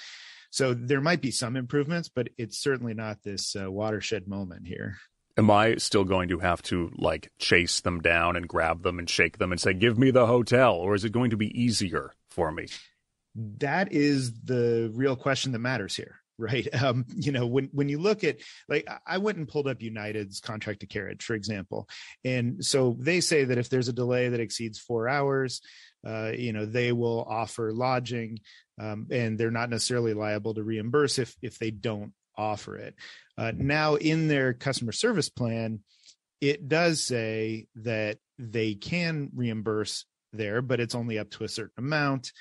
So 0.50 0.74
there 0.74 1.00
might 1.00 1.22
be 1.22 1.30
some 1.30 1.56
improvements, 1.56 2.10
but 2.10 2.28
it's 2.36 2.58
certainly 2.58 2.92
not 2.92 3.22
this 3.22 3.56
uh, 3.56 3.70
watershed 3.70 4.28
moment 4.28 4.66
here 4.66 4.98
am 5.36 5.50
I 5.50 5.76
still 5.76 6.04
going 6.04 6.28
to 6.28 6.38
have 6.38 6.62
to 6.62 6.90
like 6.96 7.30
chase 7.38 7.80
them 7.80 8.00
down 8.00 8.36
and 8.36 8.48
grab 8.48 8.82
them 8.82 8.98
and 8.98 9.08
shake 9.08 9.38
them 9.38 9.52
and 9.52 9.60
say, 9.60 9.74
give 9.74 9.98
me 9.98 10.10
the 10.10 10.26
hotel? 10.26 10.74
Or 10.74 10.94
is 10.94 11.04
it 11.04 11.12
going 11.12 11.30
to 11.30 11.36
be 11.36 11.60
easier 11.60 12.12
for 12.30 12.50
me? 12.50 12.66
That 13.34 13.92
is 13.92 14.32
the 14.42 14.90
real 14.94 15.16
question 15.16 15.52
that 15.52 15.58
matters 15.58 15.96
here. 15.96 16.16
Right. 16.38 16.66
Um, 16.82 17.04
you 17.14 17.30
know, 17.30 17.46
when, 17.46 17.68
when 17.72 17.88
you 17.88 18.00
look 18.00 18.24
at 18.24 18.38
like 18.68 18.88
I 19.06 19.18
went 19.18 19.38
and 19.38 19.46
pulled 19.46 19.68
up 19.68 19.82
United's 19.82 20.40
contract 20.40 20.80
to 20.80 20.86
carriage, 20.86 21.22
for 21.22 21.34
example. 21.34 21.88
And 22.24 22.64
so 22.64 22.96
they 22.98 23.20
say 23.20 23.44
that 23.44 23.58
if 23.58 23.68
there's 23.68 23.88
a 23.88 23.92
delay 23.92 24.28
that 24.28 24.40
exceeds 24.40 24.78
four 24.80 25.08
hours, 25.08 25.60
uh, 26.04 26.32
you 26.36 26.52
know, 26.52 26.66
they 26.66 26.90
will 26.90 27.22
offer 27.22 27.72
lodging 27.72 28.40
um, 28.80 29.06
and 29.10 29.38
they're 29.38 29.52
not 29.52 29.70
necessarily 29.70 30.14
liable 30.14 30.54
to 30.54 30.64
reimburse 30.64 31.18
if 31.18 31.36
if 31.42 31.58
they 31.58 31.70
don't 31.70 32.12
offer 32.36 32.76
it. 32.76 32.94
Uh, 33.36 33.52
now, 33.56 33.94
in 33.96 34.28
their 34.28 34.52
customer 34.52 34.92
service 34.92 35.28
plan, 35.28 35.80
it 36.40 36.68
does 36.68 37.04
say 37.04 37.66
that 37.76 38.18
they 38.38 38.74
can 38.74 39.30
reimburse 39.34 40.06
there, 40.32 40.62
but 40.62 40.80
it's 40.80 40.94
only 40.94 41.18
up 41.18 41.30
to 41.30 41.44
a 41.44 41.48
certain 41.48 41.84
amount. 41.84 42.32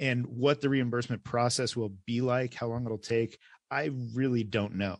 And 0.00 0.26
what 0.26 0.60
the 0.60 0.68
reimbursement 0.68 1.24
process 1.24 1.76
will 1.76 1.92
be 2.06 2.20
like, 2.20 2.54
how 2.54 2.68
long 2.68 2.84
it'll 2.84 2.98
take, 2.98 3.38
I 3.70 3.90
really 4.14 4.44
don't 4.44 4.76
know. 4.76 4.98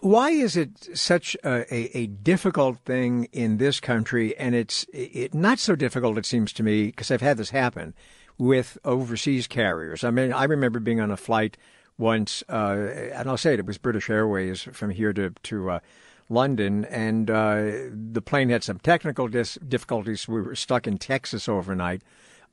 Why 0.00 0.30
is 0.30 0.56
it 0.56 0.96
such 0.98 1.36
a, 1.44 1.72
a, 1.72 1.98
a, 1.98 2.06
difficult 2.06 2.80
thing 2.80 3.28
in 3.32 3.58
this 3.58 3.78
country? 3.78 4.36
And 4.36 4.56
it's 4.56 4.84
it, 4.92 5.34
not 5.34 5.60
so 5.60 5.76
difficult, 5.76 6.18
it 6.18 6.26
seems 6.26 6.52
to 6.54 6.64
me, 6.64 6.86
because 6.86 7.12
I've 7.12 7.20
had 7.20 7.36
this 7.36 7.50
happen 7.50 7.94
with 8.38 8.76
overseas 8.84 9.46
carriers. 9.46 10.02
I 10.02 10.10
mean, 10.10 10.32
I 10.32 10.44
remember 10.44 10.80
being 10.80 11.00
on 11.00 11.12
a 11.12 11.16
flight 11.16 11.56
once, 11.98 12.42
uh, 12.48 12.76
and 13.12 13.28
I'll 13.28 13.36
say 13.36 13.54
it, 13.54 13.58
it 13.58 13.66
was 13.66 13.76
British 13.76 14.08
Airways 14.08 14.62
from 14.72 14.90
here 14.90 15.12
to 15.12 15.30
to 15.30 15.70
uh, 15.70 15.80
London, 16.28 16.84
and 16.86 17.30
uh, 17.30 17.70
the 17.90 18.22
plane 18.24 18.48
had 18.48 18.62
some 18.62 18.78
technical 18.78 19.28
dis- 19.28 19.58
difficulties. 19.66 20.28
We 20.28 20.40
were 20.40 20.54
stuck 20.54 20.86
in 20.86 20.98
Texas 20.98 21.48
overnight, 21.48 22.02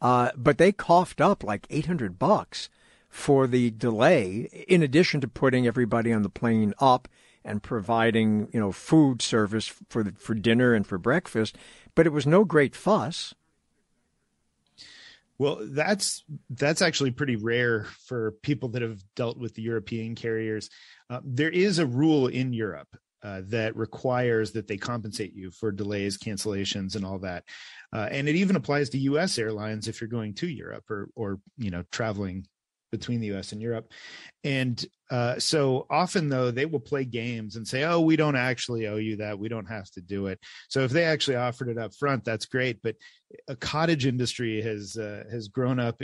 but 0.02 0.58
they 0.58 0.72
coughed 0.72 1.22
up 1.22 1.44
like 1.44 1.68
800 1.70 2.18
bucks 2.18 2.70
for 3.10 3.48
the 3.48 3.72
delay, 3.72 4.66
in 4.68 4.84
addition 4.84 5.22
to 5.22 5.28
putting 5.28 5.66
everybody 5.66 6.12
on 6.12 6.24
the 6.24 6.30
plane 6.30 6.74
up 6.80 7.08
and 7.46 7.62
providing 7.62 8.50
you 8.52 8.60
know 8.60 8.72
food 8.72 9.22
service 9.22 9.72
for 9.90 10.04
the, 10.04 10.12
for 10.14 10.34
dinner 10.34 10.74
and 10.74 10.86
for 10.88 10.98
breakfast. 10.98 11.58
But 11.94 12.08
it 12.08 12.12
was 12.12 12.26
no 12.26 12.44
great 12.44 12.76
fuss. 12.76 13.34
Well, 15.38 15.60
that's 15.62 16.24
that's 16.50 16.82
actually 16.82 17.12
pretty 17.12 17.36
rare 17.36 17.88
for 18.08 18.32
people 18.42 18.70
that 18.70 18.82
have 18.82 19.02
dealt 19.16 19.38
with 19.38 19.54
the 19.54 19.62
European 19.62 20.16
carriers. 20.16 20.70
Uh, 21.10 21.20
there 21.24 21.50
is 21.50 21.80
a 21.80 21.86
rule 21.86 22.28
in 22.28 22.54
Europe 22.54 22.88
uh, 23.22 23.42
that 23.48 23.76
requires 23.76 24.52
that 24.52 24.68
they 24.68 24.78
compensate 24.78 25.34
you 25.34 25.52
for 25.52 25.72
delays, 25.72 26.18
cancellations, 26.18 26.96
and 26.96 27.04
all 27.06 27.20
that. 27.20 27.44
Uh, 27.92 28.08
and 28.12 28.30
it 28.30 28.36
even 28.36 28.56
applies 28.56 28.90
to 28.90 28.98
U.S. 29.00 29.38
airlines 29.38 29.88
if 29.88 30.00
you're 30.00 30.08
going 30.08 30.36
to 30.36 30.48
Europe 30.48 30.90
or 30.90 31.10
or 31.16 31.40
you 31.58 31.72
know 31.72 31.84
traveling 31.92 32.46
between 32.98 33.20
the 33.20 33.34
US 33.36 33.52
and 33.52 33.62
Europe. 33.62 33.92
And 34.44 34.84
uh, 35.10 35.40
so 35.40 35.86
often, 35.90 36.30
though, 36.30 36.52
they 36.52 36.66
will 36.66 36.80
play 36.80 37.06
games 37.06 37.56
and 37.56 37.68
say, 37.68 37.84
oh, 37.84 38.00
we 38.00 38.16
don't 38.16 38.36
actually 38.36 38.88
owe 38.88 38.98
you 38.98 39.18
that. 39.18 39.40
We 39.40 39.50
don't 39.50 39.66
have 39.66 39.90
to 39.92 40.02
do 40.02 40.28
it. 40.28 40.40
So 40.70 40.82
if 40.82 40.92
they 40.92 41.04
actually 41.04 41.38
offered 41.38 41.70
it 41.70 41.78
up 41.78 41.94
front, 41.96 42.24
that's 42.24 42.46
great. 42.46 42.82
But 42.84 42.96
a 43.48 43.56
cottage 43.56 44.06
industry 44.06 44.62
has 44.62 44.98
uh, 44.98 45.24
has 45.32 45.48
grown 45.48 45.80
up 45.80 46.02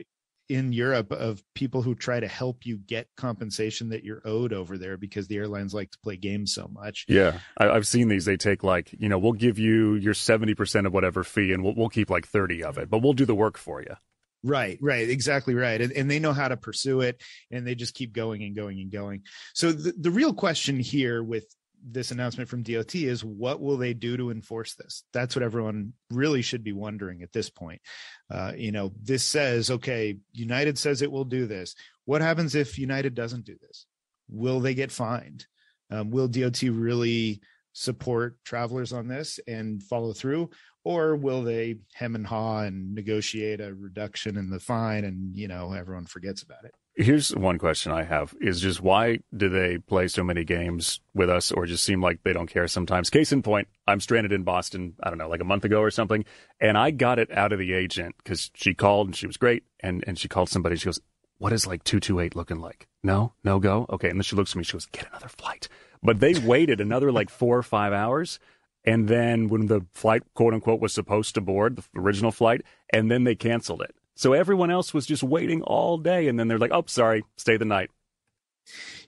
in 0.50 0.74
Europe 0.74 1.14
of 1.14 1.42
people 1.56 1.82
who 1.82 1.96
try 1.96 2.20
to 2.20 2.28
help 2.28 2.66
you 2.66 2.78
get 2.78 3.08
compensation 3.16 3.88
that 3.90 4.04
you're 4.04 4.22
owed 4.26 4.52
over 4.52 4.78
there 4.78 4.98
because 4.98 5.28
the 5.28 5.38
airlines 5.38 5.74
like 5.74 5.90
to 5.92 5.98
play 6.00 6.18
games 6.18 6.54
so 6.54 6.68
much. 6.74 7.06
Yeah, 7.08 7.40
I, 7.58 7.68
have 7.68 7.88
seen 7.88 8.10
these. 8.10 8.26
They 8.26 8.36
take 8.36 8.62
like, 8.62 8.94
you 9.00 9.08
know, 9.08 9.18
we'll 9.18 9.32
give 9.32 9.58
you 9.58 9.94
your 9.94 10.14
70% 10.14 10.86
of 10.86 10.94
whatever 10.94 11.24
fee 11.24 11.54
and 11.54 11.64
we'll, 11.64 11.74
we'll 11.76 11.90
keep 11.90 12.10
like 12.10 12.28
30 12.28 12.66
of 12.66 12.78
it, 12.78 12.90
but 12.90 13.02
we'll 13.02 13.14
do 13.14 13.26
the 13.26 13.34
work 13.34 13.58
for 13.58 13.82
you. 13.82 13.96
Right, 14.44 14.80
right, 14.82 15.08
exactly 15.10 15.54
right. 15.54 15.80
And, 15.80 15.92
and 15.92 16.10
they 16.10 16.20
know 16.20 16.34
how 16.34 16.48
to 16.48 16.58
pursue 16.58 17.02
it 17.02 17.22
and 17.52 17.66
they 17.66 17.76
just 17.76 17.94
keep 17.94 18.12
going 18.12 18.44
and 18.44 18.56
going 18.56 18.80
and 18.80 18.92
going. 18.92 19.24
So 19.54 19.72
the, 19.72 19.94
the 19.98 20.12
real 20.12 20.34
question 20.34 20.80
here 20.80 21.24
with 21.24 21.46
this 21.84 22.12
announcement 22.12 22.50
from 22.50 22.64
DOT 22.64 22.96
is 22.96 23.24
what 23.24 23.60
will 23.60 23.78
they 23.78 23.94
do 23.94 24.18
to 24.18 24.32
enforce 24.32 24.76
this? 24.76 25.04
That's 25.14 25.36
what 25.36 25.44
everyone 25.44 25.94
really 26.10 26.42
should 26.42 26.64
be 26.64 26.74
wondering 26.74 27.22
at 27.22 27.34
this 27.34 27.50
point. 27.50 27.82
Uh, 28.30 28.54
you 28.56 28.72
know, 28.72 28.92
this 29.02 29.26
says, 29.26 29.72
okay, 29.72 30.18
United 30.32 30.78
says 30.78 31.02
it 31.02 31.12
will 31.12 31.26
do 31.26 31.46
this. 31.46 31.76
What 32.06 32.22
happens 32.22 32.56
if 32.56 32.78
United 32.78 33.16
doesn't 33.16 33.46
do 33.46 33.56
this? 33.62 33.86
Will 34.30 34.60
they 34.60 34.74
get 34.74 34.92
fined? 34.92 35.46
Um, 35.90 36.10
will 36.10 36.28
DOT 36.28 36.62
really 36.62 37.42
support 37.74 38.38
travelers 38.44 38.94
on 38.94 39.08
this 39.08 39.40
and 39.48 39.84
follow 39.84 40.14
through? 40.14 40.50
Or 40.84 41.16
will 41.16 41.44
they 41.44 41.76
hem 41.94 42.16
and 42.16 42.28
haw 42.28 42.62
and 42.62 42.96
negotiate 42.96 43.62
a 43.62 43.74
reduction 43.74 44.38
in 44.38 44.50
the 44.50 44.60
fine 44.60 45.04
and 45.04 45.36
you 45.36 45.48
know 45.48 45.74
everyone 45.74 46.06
forgets 46.06 46.42
about 46.42 46.66
it? 46.66 46.74
Here's 46.96 47.34
one 47.34 47.58
question 47.58 47.92
i 47.92 48.04
have 48.04 48.34
is 48.42 48.60
just 48.62 48.82
why 48.82 49.20
do 49.36 49.50
they 49.50 49.78
play 49.78 50.08
so 50.08 50.24
many 50.24 50.44
games 50.44 51.00
with 51.14 51.30
us 51.30 51.52
or 51.52 51.66
just 51.66 51.84
seem 51.84 52.02
like 52.02 52.24
they 52.24 52.34
don't 52.34 52.50
care 52.50 52.68
sometimes? 52.68 53.10
Case 53.10 53.32
in 53.32 53.42
point 53.42 53.68
i'm 53.88 54.00
stranded 54.00 54.32
in 54.32 54.44
boston 54.44 54.94
i 55.04 55.10
don't 55.10 55.18
know 55.18 55.30
like 55.30 55.42
a 55.42 55.46
month 55.46 55.66
ago 55.66 55.80
or 55.80 55.92
something 55.92 56.26
and 56.60 56.78
i 56.78 56.92
got 56.92 57.20
it 57.20 57.32
out 57.32 57.52
of 57.52 57.60
the 57.60 57.74
agent 57.74 58.16
because 58.18 58.52
she 58.54 58.74
called 58.74 59.08
and 59.08 59.16
she 59.16 59.28
was 59.28 59.38
great 59.38 59.64
and 59.80 60.04
and 60.08 60.18
she 60.20 60.28
called 60.28 60.50
somebody 60.50 60.76
she 60.76 60.86
goes 60.86 61.00
what 61.42 61.54
is 61.54 61.66
like 61.66 61.84
228 61.84 62.36
looking 62.36 62.60
like? 62.60 62.88
No 63.02 63.34
no 63.44 63.58
go? 63.58 63.88
Okay. 63.90 64.10
And 64.10 64.20
then 64.20 64.24
she 64.24 64.36
looks 64.36 64.52
at 64.52 64.58
me 64.58 64.64
she 64.64 64.74
goes 64.74 64.86
get 64.86 65.08
another 65.10 65.28
flight. 65.28 65.68
But 66.04 66.20
they 66.20 66.36
waited 66.36 66.80
another 66.80 67.12
like 67.12 67.32
four 67.32 67.58
or 67.58 67.64
five 67.64 67.94
hours 67.94 68.38
and 68.84 69.08
then 69.08 69.48
when 69.48 69.68
the 69.68 69.82
flight, 69.94 70.24
quote 70.34 70.54
unquote, 70.54 70.82
was 70.82 70.94
supposed 70.94 71.36
to 71.36 71.42
board, 71.42 71.76
the 71.76 72.00
original 72.00 72.32
flight, 72.32 72.62
and 72.92 73.12
then 73.12 73.24
they 73.24 73.36
canceled 73.36 73.82
it. 73.82 73.96
So 74.16 74.34
everyone 74.34 74.72
else 74.72 74.94
was 74.94 75.06
just 75.06 75.24
waiting 75.24 75.62
all 75.62 75.98
day. 75.98 76.28
And 76.28 76.40
then 76.40 76.48
they're 76.48 76.60
like, 76.60 76.72
oh, 76.74 76.84
sorry, 76.88 77.24
stay 77.38 77.58
the 77.58 77.66
night. 77.66 77.92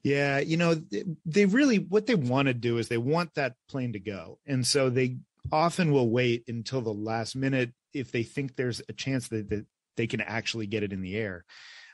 Yeah. 0.02 0.40
You 0.40 0.58
know, 0.58 0.82
they 1.26 1.46
really, 1.46 1.78
what 1.78 2.06
they 2.06 2.16
want 2.16 2.48
to 2.48 2.54
do 2.54 2.78
is 2.78 2.88
they 2.88 2.98
want 2.98 3.36
that 3.36 3.56
plane 3.70 3.94
to 3.94 4.00
go. 4.00 4.40
And 4.46 4.66
so 4.66 4.90
they 4.90 5.18
often 5.52 5.92
will 5.92 6.10
wait 6.10 6.44
until 6.48 6.82
the 6.82 6.94
last 6.94 7.36
minute 7.36 7.74
if 7.94 8.12
they 8.12 8.24
think 8.24 8.56
there's 8.56 8.82
a 8.90 8.94
chance 8.94 9.28
that, 9.28 9.50
that 9.50 9.66
they 9.98 10.08
can 10.08 10.22
actually 10.22 10.68
get 10.68 10.84
it 10.84 10.94
in 10.94 11.02
the 11.02 11.16
air. 11.16 11.46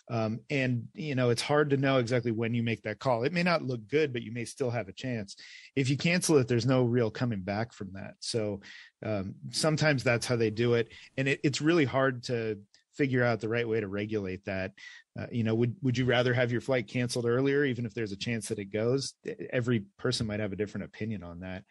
Um, 0.09 0.39
and 0.49 0.87
you 0.95 1.13
know 1.13 1.29
it's 1.29 1.41
hard 1.41 1.69
to 1.69 1.77
know 1.77 1.97
exactly 1.97 2.31
when 2.31 2.53
you 2.53 2.63
make 2.63 2.81
that 2.83 2.99
call. 2.99 3.23
It 3.23 3.33
may 3.33 3.43
not 3.43 3.61
look 3.61 3.87
good 3.87 4.11
but 4.11 4.23
you 4.23 4.31
may 4.31 4.45
still 4.45 4.71
have 4.71 4.87
a 4.87 4.93
chance. 4.93 5.35
If 5.75 5.89
you 5.89 5.97
cancel 5.97 6.37
it 6.37 6.47
there's 6.47 6.65
no 6.65 6.83
real 6.83 7.11
coming 7.11 7.41
back 7.41 7.73
from 7.73 7.91
that. 7.93 8.15
So 8.19 8.61
um, 9.05 9.35
sometimes 9.51 10.03
that's 10.03 10.25
how 10.25 10.35
they 10.35 10.49
do 10.49 10.73
it. 10.73 10.89
And 11.17 11.27
it, 11.27 11.39
it's 11.43 11.61
really 11.61 11.85
hard 11.85 12.23
to 12.23 12.57
figure 12.93 13.23
out 13.23 13.39
the 13.39 13.49
right 13.49 13.67
way 13.67 13.79
to 13.79 13.87
regulate 13.87 14.43
that. 14.45 14.71
Uh, 15.19 15.27
you 15.31 15.43
know 15.43 15.53
would 15.53 15.75
would 15.83 15.97
you 15.97 16.05
rather 16.05 16.33
have 16.33 16.51
your 16.51 16.61
flight 16.61 16.87
canceled 16.87 17.25
earlier 17.27 17.63
even 17.63 17.85
if 17.85 17.93
there's 17.93 18.11
a 18.11 18.17
chance 18.17 18.47
that 18.47 18.59
it 18.59 18.73
goes? 18.73 19.13
Every 19.53 19.81
person 19.97 20.25
might 20.25 20.39
have 20.39 20.53
a 20.53 20.57
different 20.57 20.85
opinion 20.85 21.23
on 21.23 21.41
that. 21.41 21.63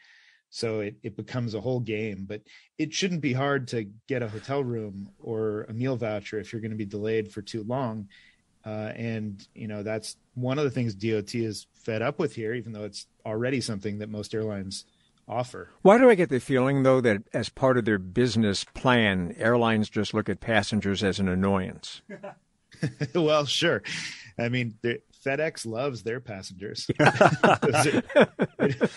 So 0.51 0.81
it, 0.81 0.97
it 1.03 1.17
becomes 1.17 1.55
a 1.55 1.61
whole 1.61 1.81
game 1.81 2.25
but 2.27 2.43
it 2.79 2.95
shouldn't 2.95 3.21
be 3.21 3.33
hard 3.33 3.67
to 3.69 3.91
get 4.07 4.23
a 4.23 4.29
hotel 4.29 4.63
room 4.63 5.11
or 5.19 5.65
a 5.65 5.75
meal 5.75 5.97
voucher 5.97 6.39
if 6.39 6.53
you're 6.53 6.63
going 6.63 6.71
to 6.71 6.77
be 6.77 6.87
delayed 6.87 7.33
for 7.33 7.43
too 7.43 7.65
long 7.65 8.09
uh, 8.69 8.93
and 8.97 9.49
you 9.55 9.67
know 9.67 9.83
that's 9.83 10.17
one 10.35 10.59
of 10.59 10.65
the 10.65 10.71
things 10.71 10.95
DOT 10.95 11.35
is 11.35 11.67
fed 11.75 12.03
up 12.03 12.19
with 12.19 12.35
here, 12.35 12.53
even 12.53 12.73
though 12.73 12.85
it's 12.85 13.07
already 13.25 13.63
something 13.63 13.99
that 13.99 14.11
most 14.11 14.35
airlines 14.35 14.85
offer. 15.27 15.71
Why 15.81 15.97
do 15.97 16.11
I 16.11 16.15
get 16.15 16.29
the 16.29 16.39
feeling 16.39 16.83
though 16.83 17.01
that 17.01 17.23
as 17.33 17.49
part 17.49 17.79
of 17.79 17.87
their 17.87 17.99
business 17.99 18.65
plan, 18.65 19.35
airlines 19.39 19.89
just 19.89 20.13
look 20.13 20.29
at 20.29 20.41
passengers 20.41 21.03
as 21.03 21.19
an 21.19 21.29
annoyance? 21.29 22.03
well, 23.15 23.47
sure. 23.47 23.83
I 24.39 24.51
mean, 24.51 24.75
FedEx 25.25 25.67
loves 25.67 26.03
their 26.03 26.21
passengers. 26.21 26.87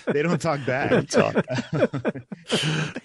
they 0.07 0.21
don't 0.21 0.41
talk 0.41 0.63
back. 0.65 1.07
Talk. 1.07 1.45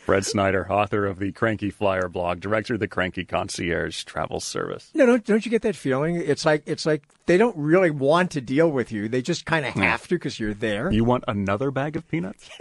Brett 0.07 0.25
Snyder, 0.25 0.71
author 0.71 1.07
of 1.07 1.19
the 1.19 1.33
Cranky 1.33 1.71
Flier 1.71 2.09
blog, 2.09 2.41
director 2.41 2.75
of 2.75 2.81
the 2.81 2.89
Cranky 2.89 3.25
Concierge 3.25 4.05
Travel 4.05 4.41
Service. 4.41 4.91
No, 4.95 5.07
don't, 5.07 5.25
don't 5.25 5.45
you 5.45 5.51
get 5.51 5.63
that 5.63 5.77
feeling? 5.77 6.17
It's 6.17 6.45
like 6.45 6.63
it's 6.67 6.85
like 6.87 7.05
they 7.27 7.39
don't 7.39 7.57
really 7.57 7.91
want 7.91 8.31
to 8.33 8.41
deal 8.41 8.71
with 8.71 8.93
you. 8.93 9.09
They 9.09 9.23
just 9.23 9.47
kind 9.47 9.65
of 9.65 9.75
have 9.75 10.07
to 10.09 10.17
because 10.17 10.39
you're 10.39 10.55
there. 10.55 10.91
You 10.93 11.05
want 11.05 11.25
another 11.27 11.71
bag 11.71 11.97
of 11.97 12.09
peanuts? 12.09 12.49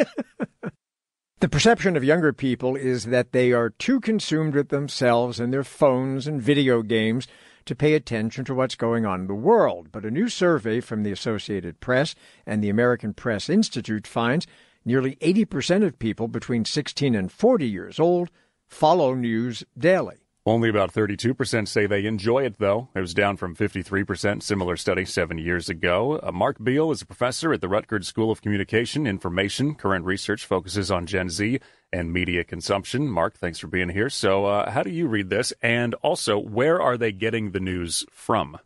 The 1.42 1.50
perception 1.50 1.98
of 1.98 2.04
younger 2.04 2.32
people 2.32 2.78
is 2.78 3.06
that 3.06 3.34
they 3.34 3.52
are 3.52 3.70
too 3.70 4.00
consumed 4.00 4.56
with 4.56 4.70
themselves 4.70 5.38
and 5.38 5.52
their 5.52 5.66
phones 5.66 6.28
and 6.28 6.42
video 6.42 6.82
games 6.82 7.28
to 7.66 7.76
pay 7.76 7.94
attention 7.94 8.46
to 8.46 8.56
what's 8.56 8.76
going 8.76 9.06
on 9.06 9.22
in 9.22 9.28
the 9.28 9.34
world. 9.34 9.92
But 9.92 10.06
a 10.06 10.12
new 10.12 10.30
survey 10.30 10.80
from 10.82 11.04
the 11.04 11.12
Associated 11.12 11.80
Press 11.80 12.16
and 12.46 12.64
the 12.64 12.70
American 12.70 13.14
Press 13.14 13.50
Institute 13.50 14.08
finds 14.08 14.48
nearly 14.84 15.16
80% 15.16 15.86
of 15.86 16.00
people 16.00 16.28
between 16.28 16.66
16 16.66 17.16
and 17.16 17.32
40 17.32 17.68
years 17.68 18.00
old 18.00 18.30
follow 18.68 19.14
news 19.14 19.64
daily. 19.78 20.25
Only 20.48 20.70
about 20.70 20.94
32% 20.94 21.68
say 21.68 21.88
they 21.88 22.06
enjoy 22.06 22.46
it, 22.46 22.60
though. 22.60 22.90
It 22.94 23.00
was 23.00 23.16
down 23.16 23.36
from 23.36 23.56
53%, 23.56 24.44
similar 24.44 24.78
study 24.78 25.04
seven 25.04 25.40
years 25.40 25.70
ago. 25.70 26.20
Uh, 26.22 26.32
Mark 26.32 26.64
Beal 26.64 26.92
is 26.92 27.02
a 27.02 27.06
professor 27.08 27.52
at 27.52 27.62
the 27.62 27.68
Rutgers 27.68 28.08
School 28.08 28.30
of 28.30 28.44
Communication 28.44 29.08
Information. 29.08 29.74
Current 29.74 30.06
research 30.06 30.46
focuses 30.46 30.92
on 30.92 31.08
Gen 31.08 31.32
Z 31.32 31.60
and 31.92 32.14
media 32.14 32.44
consumption. 32.44 33.08
Mark, 33.08 33.40
thanks 33.40 33.58
for 33.58 33.66
being 33.66 33.90
here. 33.90 34.08
So, 34.08 34.46
uh, 34.46 34.70
how 34.70 34.84
do 34.84 34.92
you 34.92 35.08
read 35.08 35.32
this? 35.32 35.52
And 35.64 35.96
also, 35.96 36.38
where 36.38 36.80
are 36.80 36.96
they 36.96 37.12
getting 37.12 37.50
the 37.50 37.60
news 37.60 38.06
from? 38.12 38.60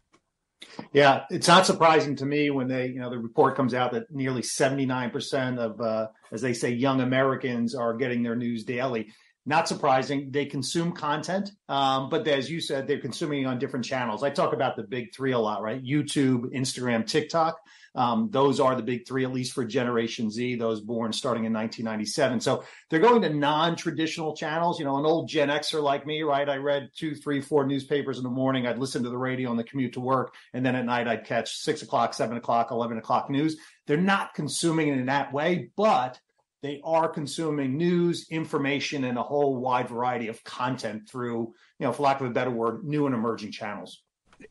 Yeah, 0.92 1.24
it's 1.30 1.48
not 1.48 1.66
surprising 1.66 2.18
to 2.18 2.26
me 2.26 2.50
when 2.50 2.68
they, 2.68 2.88
you 2.88 3.00
know, 3.00 3.10
the 3.10 3.18
report 3.18 3.56
comes 3.56 3.74
out 3.74 3.94
that 3.94 4.12
nearly 4.12 4.42
79% 4.42 5.58
of, 5.58 5.80
uh, 5.80 6.08
as 6.34 6.42
they 6.42 6.54
say, 6.54 6.72
young 6.72 7.00
Americans 7.00 7.74
are 7.74 7.94
getting 7.94 8.22
their 8.22 8.36
news 8.36 8.66
daily. 8.66 9.12
Not 9.50 9.68
surprising. 9.68 10.30
They 10.30 10.46
consume 10.46 10.92
content, 10.92 11.54
um, 11.70 12.10
but 12.10 12.28
as 12.28 12.52
you 12.52 12.62
said, 12.62 12.88
they're 12.88 13.00
consuming 13.00 13.48
on 13.48 13.58
different 13.58 13.84
channels. 13.84 14.22
I 14.22 14.30
talk 14.30 14.54
about 14.54 14.76
the 14.76 14.84
big 14.84 15.12
three 15.12 15.32
a 15.32 15.40
lot, 15.40 15.64
right? 15.64 15.84
YouTube, 15.84 16.54
Instagram, 16.54 17.08
TikTok. 17.08 17.58
Um, 17.96 18.30
those 18.30 18.60
are 18.60 18.76
the 18.76 18.84
big 18.84 19.08
three, 19.08 19.26
at 19.26 19.34
least 19.34 19.54
for 19.54 19.66
Generation 19.66 20.30
Z, 20.30 20.58
those 20.58 20.82
born 20.82 21.12
starting 21.12 21.46
in 21.46 21.54
1997. 21.54 22.42
So 22.42 22.64
they're 22.92 23.00
going 23.00 23.24
to 23.24 23.30
non-traditional 23.32 24.36
channels. 24.36 24.78
You 24.78 24.86
know, 24.86 24.98
an 24.98 25.06
old 25.08 25.28
Gen 25.28 25.50
Xer 25.50 25.82
like 25.82 26.06
me, 26.06 26.22
right? 26.22 26.48
I 26.48 26.58
read 26.58 26.92
two, 26.96 27.16
three, 27.16 27.42
four 27.42 27.66
newspapers 27.66 28.20
in 28.20 28.24
the 28.24 28.30
morning. 28.30 28.68
I'd 28.68 28.78
listen 28.78 29.02
to 29.02 29.10
the 29.10 29.18
radio 29.18 29.50
on 29.50 29.58
the 29.58 29.64
commute 29.64 29.94
to 29.94 30.00
work, 30.00 30.36
and 30.54 30.64
then 30.64 30.76
at 30.76 30.86
night 30.86 31.08
I'd 31.08 31.26
catch 31.26 31.56
six 31.56 31.82
o'clock, 31.82 32.14
seven 32.14 32.38
o'clock, 32.38 32.70
eleven 32.70 33.00
o'clock 33.00 33.32
news. 33.32 33.58
They're 33.88 33.98
not 33.98 34.36
consuming 34.36 34.90
it 34.90 35.00
in 35.00 35.08
that 35.08 35.34
way, 35.34 35.72
but 35.76 36.20
they 36.62 36.82
are 36.84 37.08
consuming 37.08 37.78
news, 37.78 38.28
information, 38.30 39.06
and 39.06 39.18
a 39.18 39.24
whole 39.24 39.58
wide 39.58 39.88
variety 39.88 40.28
of 40.28 40.44
content 40.44 41.10
through, 41.10 41.54
you 41.80 41.86
know, 41.86 41.94
for 41.94 42.04
lack 42.04 42.22
of 42.22 42.28
a 42.28 42.32
better 42.32 42.52
word, 42.52 42.84
new 42.84 43.06
and 43.06 43.16
emerging 43.16 43.52
channels. 43.52 44.02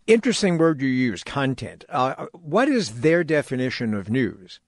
Interesting 0.06 0.58
word 0.58 0.82
you 0.82 0.88
use, 0.88 1.24
content. 1.24 1.84
Uh, 1.88 2.26
what 2.32 2.68
is 2.68 3.00
their 3.00 3.24
definition 3.24 3.94
of 3.94 4.10
news? 4.10 4.60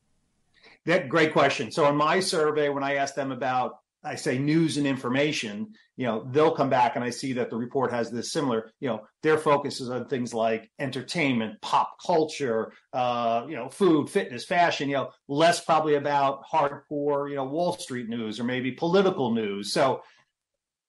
that 0.87 1.09
great 1.09 1.33
question. 1.33 1.70
So 1.70 1.88
in 1.88 1.96
my 1.96 2.20
survey, 2.20 2.68
when 2.68 2.83
I 2.83 2.96
asked 2.96 3.16
them 3.16 3.33
about 3.33 3.79
I 4.02 4.14
say 4.14 4.38
news 4.38 4.78
and 4.78 4.86
information, 4.86 5.74
you 5.96 6.06
know, 6.06 6.26
they'll 6.30 6.54
come 6.54 6.70
back 6.70 6.96
and 6.96 7.04
I 7.04 7.10
see 7.10 7.34
that 7.34 7.50
the 7.50 7.56
report 7.56 7.92
has 7.92 8.10
this 8.10 8.32
similar, 8.32 8.70
you 8.80 8.88
know, 8.88 9.02
their 9.22 9.36
focus 9.36 9.80
is 9.80 9.90
on 9.90 10.06
things 10.06 10.32
like 10.32 10.70
entertainment, 10.78 11.60
pop 11.60 11.96
culture, 12.04 12.72
uh, 12.94 13.44
you 13.48 13.56
know, 13.56 13.68
food, 13.68 14.08
fitness, 14.08 14.44
fashion, 14.44 14.88
you 14.88 14.96
know, 14.96 15.10
less 15.28 15.62
probably 15.62 15.96
about 15.96 16.42
hardcore, 16.50 17.28
you 17.28 17.36
know, 17.36 17.44
Wall 17.44 17.74
Street 17.74 18.08
news 18.08 18.40
or 18.40 18.44
maybe 18.44 18.72
political 18.72 19.34
news. 19.34 19.72
So 19.72 20.02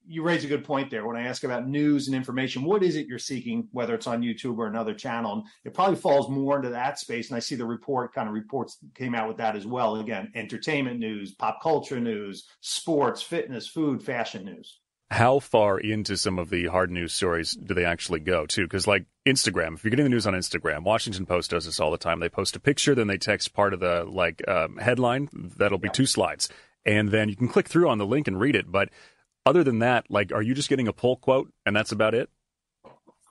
you 0.06 0.24
raise 0.24 0.44
a 0.44 0.48
good 0.48 0.64
point 0.64 0.90
there 0.90 1.06
when 1.06 1.16
I 1.16 1.24
ask 1.24 1.44
about 1.44 1.68
news 1.68 2.08
and 2.08 2.16
information. 2.16 2.64
What 2.64 2.84
is 2.84 2.96
it 2.96 3.08
you're 3.08 3.20
seeking, 3.20 3.68
whether 3.72 3.96
it's 3.96 4.08
on 4.08 4.22
YouTube 4.22 4.58
or 4.58 4.68
another 4.68 4.94
channel? 4.94 5.34
And 5.34 5.44
it 5.64 5.74
probably 5.74 5.96
falls 5.96 6.30
more 6.30 6.58
into 6.58 6.70
that 6.70 7.00
space. 7.00 7.30
And 7.30 7.38
I 7.38 7.40
see 7.40 7.56
the 7.56 7.66
report 7.66 8.14
kind 8.14 8.28
of 8.28 8.34
reports 8.34 8.78
came 8.96 9.16
out 9.16 9.28
with 9.28 9.38
that 9.38 9.56
as 9.56 9.66
well. 9.66 9.96
Again, 9.96 10.32
entertainment 10.36 11.00
news, 11.00 11.34
pop 11.34 11.62
culture 11.62 12.00
news, 12.00 12.48
sports, 12.62 13.22
fitness, 13.22 13.68
food, 13.68 14.04
fashion 14.04 14.46
news. 14.46 14.80
How 15.12 15.40
far 15.40 15.78
into 15.78 16.16
some 16.16 16.40
of 16.40 16.50
the 16.50 16.68
hard 16.68 16.90
news 16.90 17.12
stories 17.12 17.52
do 17.52 17.74
they 17.74 17.84
actually 17.84 18.22
go 18.22 18.46
too? 18.46 18.64
Because 18.64 18.88
like 18.88 19.06
Instagram, 19.28 19.76
if 19.76 19.84
you're 19.84 19.90
getting 19.90 20.06
the 20.06 20.10
news 20.10 20.26
on 20.26 20.34
Instagram, 20.34 20.84
Washington 20.84 21.26
Post 21.26 21.52
does 21.52 21.66
this 21.66 21.82
all 21.82 21.92
the 21.92 21.98
time. 21.98 22.22
They 22.22 22.30
post 22.30 22.56
a 22.56 22.62
picture, 22.62 22.96
then 22.96 23.08
they 23.08 23.18
text 23.18 23.54
part 23.54 23.74
of 23.74 23.82
the 23.82 24.06
like 24.06 24.42
um, 24.48 24.78
headline. 24.78 25.28
That'll 25.34 25.78
be 25.78 25.90
yeah. 25.90 25.94
two 25.94 26.06
slides, 26.06 26.48
and 26.86 27.12
then 27.12 27.28
you 27.28 27.36
can 27.36 27.50
click 27.50 27.68
through 27.68 27.90
on 27.90 27.98
the 27.98 28.06
link 28.06 28.30
and 28.30 28.40
read 28.40 28.56
it. 28.56 28.72
But 28.72 28.88
other 29.46 29.64
than 29.64 29.80
that, 29.80 30.06
like, 30.10 30.32
are 30.32 30.42
you 30.42 30.54
just 30.54 30.70
getting 30.70 30.88
a 30.88 30.94
pull 30.94 31.18
quote 31.18 31.52
and 31.66 31.76
that's 31.76 31.92
about 31.92 32.14
it? 32.14 32.30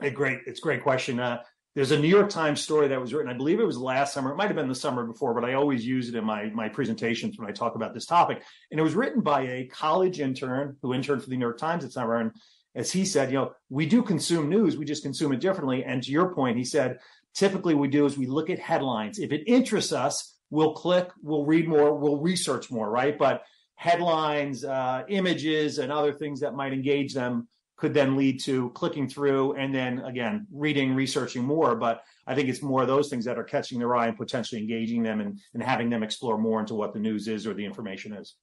Hey, 0.01 0.11
great. 0.11 0.41
It's 0.47 0.61
a 0.61 0.63
great 0.63 0.83
question. 0.83 1.21
Uh, 1.21 1.43
there's 1.75 1.93
a 1.93 1.99
New 1.99 2.09
York 2.09 2.31
Times 2.31 2.61
story 2.61 2.89
that 2.89 3.01
was 3.01 3.15
written, 3.15 3.31
I 3.31 3.37
believe 3.37 3.61
it 3.61 3.65
was 3.65 3.79
last 3.79 4.13
summer. 4.13 4.33
It 4.33 4.37
might 4.37 4.49
have 4.49 4.57
been 4.57 4.69
the 4.69 4.75
summer 4.75 5.05
before, 5.07 5.35
but 5.35 5.45
I 5.45 5.55
always 5.55 5.87
use 5.87 6.09
it 6.09 6.17
in 6.17 6.25
my, 6.25 6.47
my 6.47 6.69
presentations 6.69 7.39
when 7.39 7.49
I 7.49 7.53
talk 7.53 7.77
about 7.77 7.95
this 7.95 8.07
topic. 8.07 8.43
And 8.71 8.81
it 8.81 8.83
was 8.83 8.95
written 8.95 9.21
by 9.21 9.43
a 9.43 9.67
college 9.67 10.21
intern 10.21 10.77
who 10.83 10.95
interned 10.95 11.23
for 11.23 11.31
the 11.31 11.37
New 11.37 11.45
York 11.45 11.59
Times 11.59 11.85
at 11.85 11.93
summer. 11.93 12.17
And 12.17 12.33
as 12.75 12.91
he 12.91 13.05
said, 13.05 13.31
you 13.31 13.39
know, 13.39 13.53
we 13.69 13.87
do 13.87 14.03
consume 14.03 14.49
news, 14.49 14.77
we 14.77 14.85
just 14.85 15.05
consume 15.05 15.33
it 15.33 15.41
differently. 15.41 15.85
And 15.85 16.03
to 16.03 16.11
your 16.11 16.35
point, 16.35 16.59
he 16.59 16.65
said, 16.65 16.99
typically 17.35 17.75
we 17.75 17.87
do 17.87 18.05
is 18.05 18.19
we 18.19 18.27
look 18.27 18.51
at 18.51 18.59
headlines. 18.59 19.21
If 19.21 19.31
it 19.31 19.45
interests 19.47 19.93
us, 19.93 20.37
we'll 20.51 20.75
click, 20.75 21.11
we'll 21.23 21.45
read 21.45 21.69
more, 21.69 21.95
we'll 21.95 22.19
research 22.19 22.71
more, 22.71 22.91
right? 22.91 23.17
But 23.17 23.45
headlines, 23.81 24.63
uh, 24.63 25.05
images, 25.09 25.79
and 25.79 25.91
other 25.91 26.13
things 26.13 26.39
that 26.39 26.55
might 26.55 26.71
engage 26.71 27.15
them 27.15 27.49
could 27.79 27.95
then 27.95 28.15
lead 28.15 28.39
to 28.39 28.69
clicking 28.73 29.09
through 29.09 29.55
and 29.55 29.75
then 29.75 30.01
again 30.01 30.47
reading, 30.53 30.95
researching 30.95 31.43
more. 31.43 31.75
But 31.75 32.03
I 32.27 32.35
think 32.35 32.51
it's 32.51 32.61
more 32.61 32.83
of 32.83 32.89
those 32.89 33.09
things 33.09 33.25
that 33.25 33.39
are 33.39 33.43
catching 33.43 33.79
their 33.79 33.97
eye 33.97 34.09
and 34.09 34.19
potentially 34.19 34.61
engaging 34.61 35.03
them 35.03 35.23
and, 35.23 35.41
and 35.55 35.63
having 35.63 35.89
them 35.89 36.03
explore 36.03 36.37
more 36.37 36.61
into 36.61 36.75
what 36.75 36.93
the 36.93 37.01
news 37.01 37.27
is 37.27 37.47
or 37.47 37.55
the 37.55 37.65
information 37.65 38.13
is. 38.13 38.35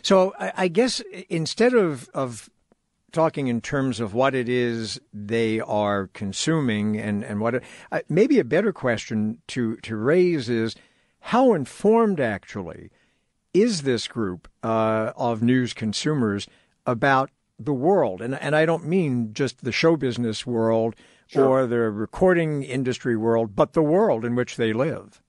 So 0.00 0.32
I 0.38 0.68
guess 0.68 1.02
instead 1.28 1.74
of 1.74 2.08
of 2.14 2.48
talking 3.12 3.48
in 3.48 3.60
terms 3.60 4.00
of 4.00 4.14
what 4.14 4.34
it 4.34 4.48
is 4.48 4.98
they 5.12 5.60
are 5.60 6.06
consuming 6.14 6.96
and 6.96 7.22
and 7.22 7.40
what 7.42 7.62
uh, 7.92 8.00
maybe 8.08 8.38
a 8.38 8.44
better 8.44 8.72
question 8.72 9.42
to 9.48 9.76
to 9.76 9.96
raise 9.96 10.48
is 10.48 10.74
how 11.20 11.52
informed 11.52 12.20
actually 12.20 12.90
is 13.60 13.82
this 13.82 14.08
group 14.08 14.48
uh, 14.62 15.12
of 15.16 15.42
news 15.42 15.72
consumers 15.72 16.46
about 16.86 17.30
the 17.58 17.72
world? 17.72 18.22
And, 18.22 18.34
and 18.34 18.54
I 18.54 18.66
don't 18.66 18.86
mean 18.86 19.32
just 19.32 19.64
the 19.64 19.72
show 19.72 19.96
business 19.96 20.46
world 20.46 20.94
sure. 21.26 21.46
or 21.46 21.66
the 21.66 21.78
recording 21.90 22.62
industry 22.62 23.16
world, 23.16 23.56
but 23.56 23.72
the 23.72 23.82
world 23.82 24.24
in 24.24 24.34
which 24.34 24.56
they 24.56 24.72
live. 24.72 25.20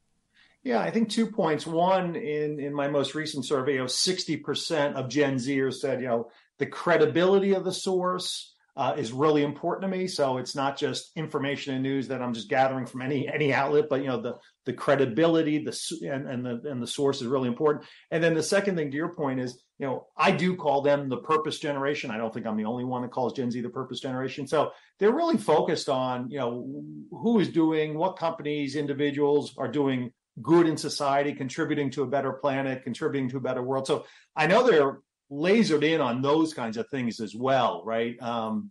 Yeah, 0.61 0.79
I 0.79 0.91
think 0.91 1.09
two 1.09 1.27
points. 1.27 1.65
One, 1.65 2.15
in, 2.15 2.59
in 2.59 2.73
my 2.73 2.89
most 2.89 3.15
recent 3.15 3.45
survey, 3.45 3.77
of 3.77 3.87
60% 3.87 4.93
of 4.93 5.09
Gen 5.09 5.35
Zers 5.35 5.75
said, 5.75 6.01
you 6.01 6.07
know, 6.07 6.29
the 6.57 6.65
credibility 6.65 7.55
of 7.55 7.63
the 7.63 7.71
source, 7.71 8.53
uh, 8.79 8.93
is 8.97 9.11
really 9.11 9.43
important 9.43 9.81
to 9.91 9.97
me. 9.97 10.07
So 10.07 10.37
it's 10.37 10.55
not 10.55 10.77
just 10.77 11.11
information 11.17 11.73
and 11.73 11.83
news 11.83 12.07
that 12.07 12.21
I'm 12.21 12.33
just 12.33 12.49
gathering 12.49 12.85
from 12.85 13.01
any 13.01 13.27
any 13.27 13.53
outlet, 13.53 13.87
but 13.89 14.01
you 14.01 14.07
know 14.07 14.21
the 14.21 14.37
the 14.69 14.73
credibility, 14.73 15.57
the 15.57 15.75
and, 16.07 16.29
and 16.29 16.45
the 16.45 16.69
and 16.69 16.79
the 16.79 16.85
source 16.85 17.21
is 17.21 17.27
really 17.27 17.47
important. 17.47 17.85
And 18.11 18.23
then 18.23 18.35
the 18.35 18.43
second 18.43 18.75
thing 18.75 18.91
to 18.91 18.97
your 18.97 19.15
point 19.15 19.39
is, 19.39 19.63
you 19.79 19.87
know, 19.87 20.05
I 20.15 20.29
do 20.29 20.55
call 20.55 20.83
them 20.83 21.09
the 21.09 21.17
purpose 21.17 21.57
generation. 21.57 22.11
I 22.11 22.17
don't 22.19 22.31
think 22.31 22.45
I'm 22.45 22.55
the 22.55 22.65
only 22.65 22.83
one 22.83 23.01
that 23.01 23.11
calls 23.11 23.33
Gen 23.33 23.49
Z 23.49 23.59
the 23.61 23.69
purpose 23.69 23.99
generation. 23.99 24.45
So 24.45 24.69
they're 24.99 25.11
really 25.11 25.37
focused 25.37 25.89
on 25.89 26.29
you 26.29 26.37
know 26.37 26.83
who 27.09 27.39
is 27.39 27.49
doing 27.49 27.97
what 27.97 28.15
companies, 28.15 28.75
individuals 28.75 29.55
are 29.57 29.67
doing 29.67 30.11
good 30.39 30.67
in 30.67 30.77
society, 30.77 31.33
contributing 31.33 31.89
to 31.89 32.03
a 32.03 32.07
better 32.07 32.33
planet, 32.33 32.83
contributing 32.83 33.27
to 33.31 33.37
a 33.37 33.41
better 33.41 33.63
world. 33.63 33.87
So 33.87 34.05
I 34.35 34.45
know 34.45 34.61
they're 34.61 34.99
lasered 35.31 35.81
in 35.83 35.99
on 35.99 36.21
those 36.21 36.53
kinds 36.53 36.77
of 36.77 36.87
things 36.89 37.19
as 37.19 37.33
well, 37.33 37.81
right? 37.83 38.21
Um, 38.21 38.69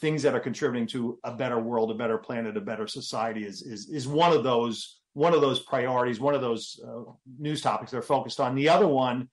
things 0.00 0.22
that 0.22 0.34
are 0.34 0.40
contributing 0.40 0.86
to 0.88 1.18
a 1.24 1.34
better 1.34 1.58
world, 1.58 1.90
a 1.90 1.94
better 1.94 2.18
planet, 2.18 2.56
a 2.56 2.60
better 2.60 2.86
society 2.86 3.44
is 3.44 3.62
is 3.62 3.88
is 3.88 4.06
one 4.06 4.32
of 4.32 4.44
those 4.44 5.01
one 5.14 5.34
of 5.34 5.40
those 5.40 5.60
priorities, 5.60 6.20
one 6.20 6.34
of 6.34 6.40
those 6.40 6.80
uh, 6.86 7.02
news 7.38 7.60
topics 7.60 7.90
they're 7.90 8.02
focused 8.02 8.40
on. 8.40 8.54
The 8.54 8.68
other 8.68 8.88
one 8.88 9.28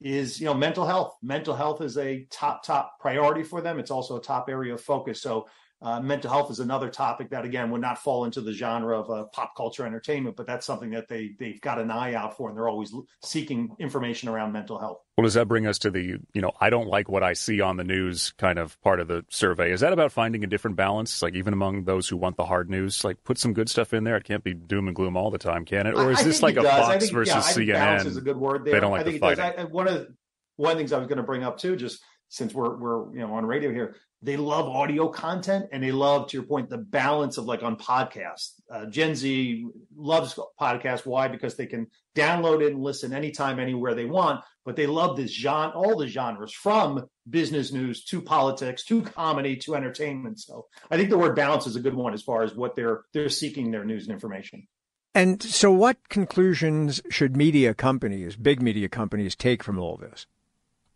is 0.00 0.40
you 0.40 0.46
know 0.46 0.54
mental 0.54 0.86
health. 0.86 1.16
Mental 1.22 1.54
health 1.54 1.80
is 1.80 1.96
a 1.96 2.26
top 2.30 2.62
top 2.62 2.98
priority 3.00 3.42
for 3.42 3.60
them. 3.60 3.78
It's 3.78 3.90
also 3.90 4.16
a 4.16 4.22
top 4.22 4.48
area 4.48 4.74
of 4.74 4.80
focus. 4.80 5.22
So 5.22 5.46
uh, 5.82 6.00
mental 6.00 6.30
health 6.30 6.50
is 6.50 6.60
another 6.60 6.88
topic 6.88 7.30
that, 7.30 7.44
again, 7.44 7.70
would 7.70 7.80
not 7.80 7.98
fall 7.98 8.24
into 8.24 8.40
the 8.40 8.52
genre 8.52 8.98
of 8.98 9.10
uh, 9.10 9.24
pop 9.24 9.54
culture 9.56 9.84
entertainment, 9.84 10.34
but 10.36 10.46
that's 10.46 10.64
something 10.64 10.90
that 10.90 11.08
they 11.08 11.32
they've 11.38 11.60
got 11.60 11.78
an 11.78 11.90
eye 11.90 12.14
out 12.14 12.36
for, 12.36 12.48
and 12.48 12.56
they're 12.56 12.68
always 12.68 12.94
seeking 13.22 13.76
information 13.78 14.28
around 14.28 14.52
mental 14.52 14.78
health. 14.78 15.00
Well, 15.16 15.24
does 15.24 15.34
that 15.34 15.46
bring 15.46 15.66
us 15.66 15.78
to 15.80 15.90
the 15.90 16.18
you 16.32 16.40
know 16.40 16.52
I 16.60 16.70
don't 16.70 16.88
like 16.88 17.08
what 17.08 17.22
I 17.22 17.34
see 17.34 17.60
on 17.60 17.76
the 17.76 17.84
news 17.84 18.32
kind 18.38 18.58
of 18.58 18.80
part 18.82 18.98
of 18.98 19.08
the 19.08 19.24
survey? 19.28 19.72
Is 19.72 19.80
that 19.80 19.92
about 19.92 20.10
finding 20.10 20.42
a 20.42 20.46
different 20.46 20.76
balance, 20.76 21.20
like 21.22 21.34
even 21.34 21.52
among 21.52 21.84
those 21.84 22.08
who 22.08 22.16
want 22.16 22.36
the 22.36 22.46
hard 22.46 22.70
news, 22.70 23.04
like 23.04 23.22
put 23.22 23.38
some 23.38 23.52
good 23.52 23.68
stuff 23.68 23.92
in 23.92 24.04
there? 24.04 24.16
It 24.16 24.24
can't 24.24 24.42
be 24.42 24.54
doom 24.54 24.88
and 24.88 24.96
gloom 24.96 25.16
all 25.16 25.30
the 25.30 25.38
time, 25.38 25.64
can 25.64 25.86
it? 25.86 25.94
Or 25.94 26.10
is 26.10 26.20
I 26.20 26.22
this 26.24 26.42
like 26.42 26.56
a 26.56 26.62
does. 26.62 26.86
Fox 26.86 27.04
think, 27.04 27.12
versus 27.12 27.58
yeah, 27.58 27.98
CNN? 28.00 28.06
Is 28.06 28.16
a 28.16 28.22
good 28.22 28.38
word 28.38 28.64
there. 28.64 28.74
They 28.74 28.80
don't 28.80 28.92
like 28.92 29.02
I 29.02 29.04
think 29.04 29.14
the 29.16 29.20
fighting. 29.20 29.60
I, 29.60 29.64
one 29.64 29.86
of 29.86 29.94
the, 29.94 30.14
one 30.56 30.72
of 30.72 30.76
the 30.76 30.80
things 30.80 30.92
I 30.92 30.98
was 30.98 31.08
going 31.08 31.18
to 31.18 31.24
bring 31.24 31.44
up 31.44 31.58
too, 31.58 31.76
just 31.76 32.00
since 32.28 32.52
we're 32.52 32.76
we're 32.76 33.12
you 33.12 33.20
know 33.20 33.34
on 33.34 33.46
radio 33.46 33.70
here, 33.70 33.96
they 34.24 34.36
love 34.38 34.66
audio 34.66 35.08
content 35.08 35.66
and 35.70 35.82
they 35.82 35.92
love, 35.92 36.28
to 36.28 36.36
your 36.36 36.46
point, 36.46 36.70
the 36.70 36.78
balance 36.78 37.36
of 37.36 37.44
like 37.44 37.62
on 37.62 37.76
podcasts. 37.76 38.52
Uh, 38.70 38.86
Gen 38.86 39.14
Z 39.14 39.66
loves 39.94 40.38
podcasts. 40.58 41.04
Why? 41.04 41.28
Because 41.28 41.56
they 41.56 41.66
can 41.66 41.88
download 42.16 42.62
it 42.62 42.72
and 42.72 42.82
listen 42.82 43.12
anytime, 43.12 43.60
anywhere 43.60 43.94
they 43.94 44.06
want. 44.06 44.42
But 44.64 44.76
they 44.76 44.86
love 44.86 45.18
this 45.18 45.30
genre, 45.30 45.76
all 45.76 45.96
the 45.96 46.08
genres 46.08 46.52
from 46.52 47.06
business 47.28 47.70
news 47.70 48.04
to 48.06 48.22
politics 48.22 48.84
to 48.86 49.02
comedy 49.02 49.56
to 49.56 49.74
entertainment. 49.74 50.40
So 50.40 50.66
I 50.90 50.96
think 50.96 51.10
the 51.10 51.18
word 51.18 51.36
balance 51.36 51.66
is 51.66 51.76
a 51.76 51.80
good 51.80 51.94
one 51.94 52.14
as 52.14 52.22
far 52.22 52.42
as 52.42 52.54
what 52.54 52.74
they're 52.74 53.02
they're 53.12 53.28
seeking 53.28 53.70
their 53.70 53.84
news 53.84 54.04
and 54.04 54.14
information. 54.14 54.66
And 55.14 55.40
so, 55.42 55.70
what 55.70 56.08
conclusions 56.08 57.00
should 57.08 57.36
media 57.36 57.72
companies, 57.72 58.34
big 58.34 58.60
media 58.60 58.88
companies, 58.88 59.36
take 59.36 59.62
from 59.62 59.78
all 59.78 59.96
this? 59.96 60.26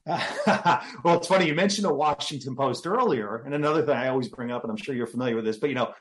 well, 1.05 1.19
it's 1.19 1.27
funny 1.27 1.47
you 1.47 1.55
mentioned 1.55 1.85
the 1.85 1.93
Washington 1.93 2.57
Post 2.57 2.87
earlier, 2.87 3.43
and 3.45 3.55
another 3.55 3.83
thing 3.83 3.95
I 3.95 4.09
always 4.09 4.29
bring 4.29 4.51
up, 4.51 4.63
and 4.65 4.71
I'm 4.71 4.77
sure 4.77 4.95
you're 4.95 5.07
familiar 5.07 5.37
with 5.37 5.45
this, 5.45 5.59
but 5.59 5.69
you 5.69 5.75
know, 5.75 5.93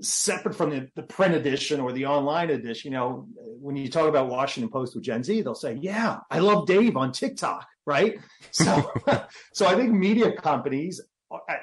separate 0.00 0.54
from 0.54 0.70
the, 0.70 0.88
the 0.94 1.02
print 1.02 1.34
edition 1.34 1.80
or 1.80 1.92
the 1.92 2.04
online 2.04 2.50
edition, 2.50 2.92
you 2.92 2.98
know, 2.98 3.26
when 3.36 3.76
you 3.76 3.88
talk 3.88 4.08
about 4.08 4.28
Washington 4.28 4.70
Post 4.70 4.94
with 4.94 5.04
Gen 5.04 5.22
Z, 5.22 5.40
they'll 5.40 5.54
say, 5.54 5.78
"Yeah, 5.80 6.18
I 6.30 6.40
love 6.40 6.66
Dave 6.66 6.98
on 6.98 7.12
TikTok," 7.12 7.66
right? 7.86 8.18
So, 8.50 8.92
so 9.54 9.66
I 9.66 9.74
think 9.74 9.90
media 9.92 10.32
companies, 10.32 11.00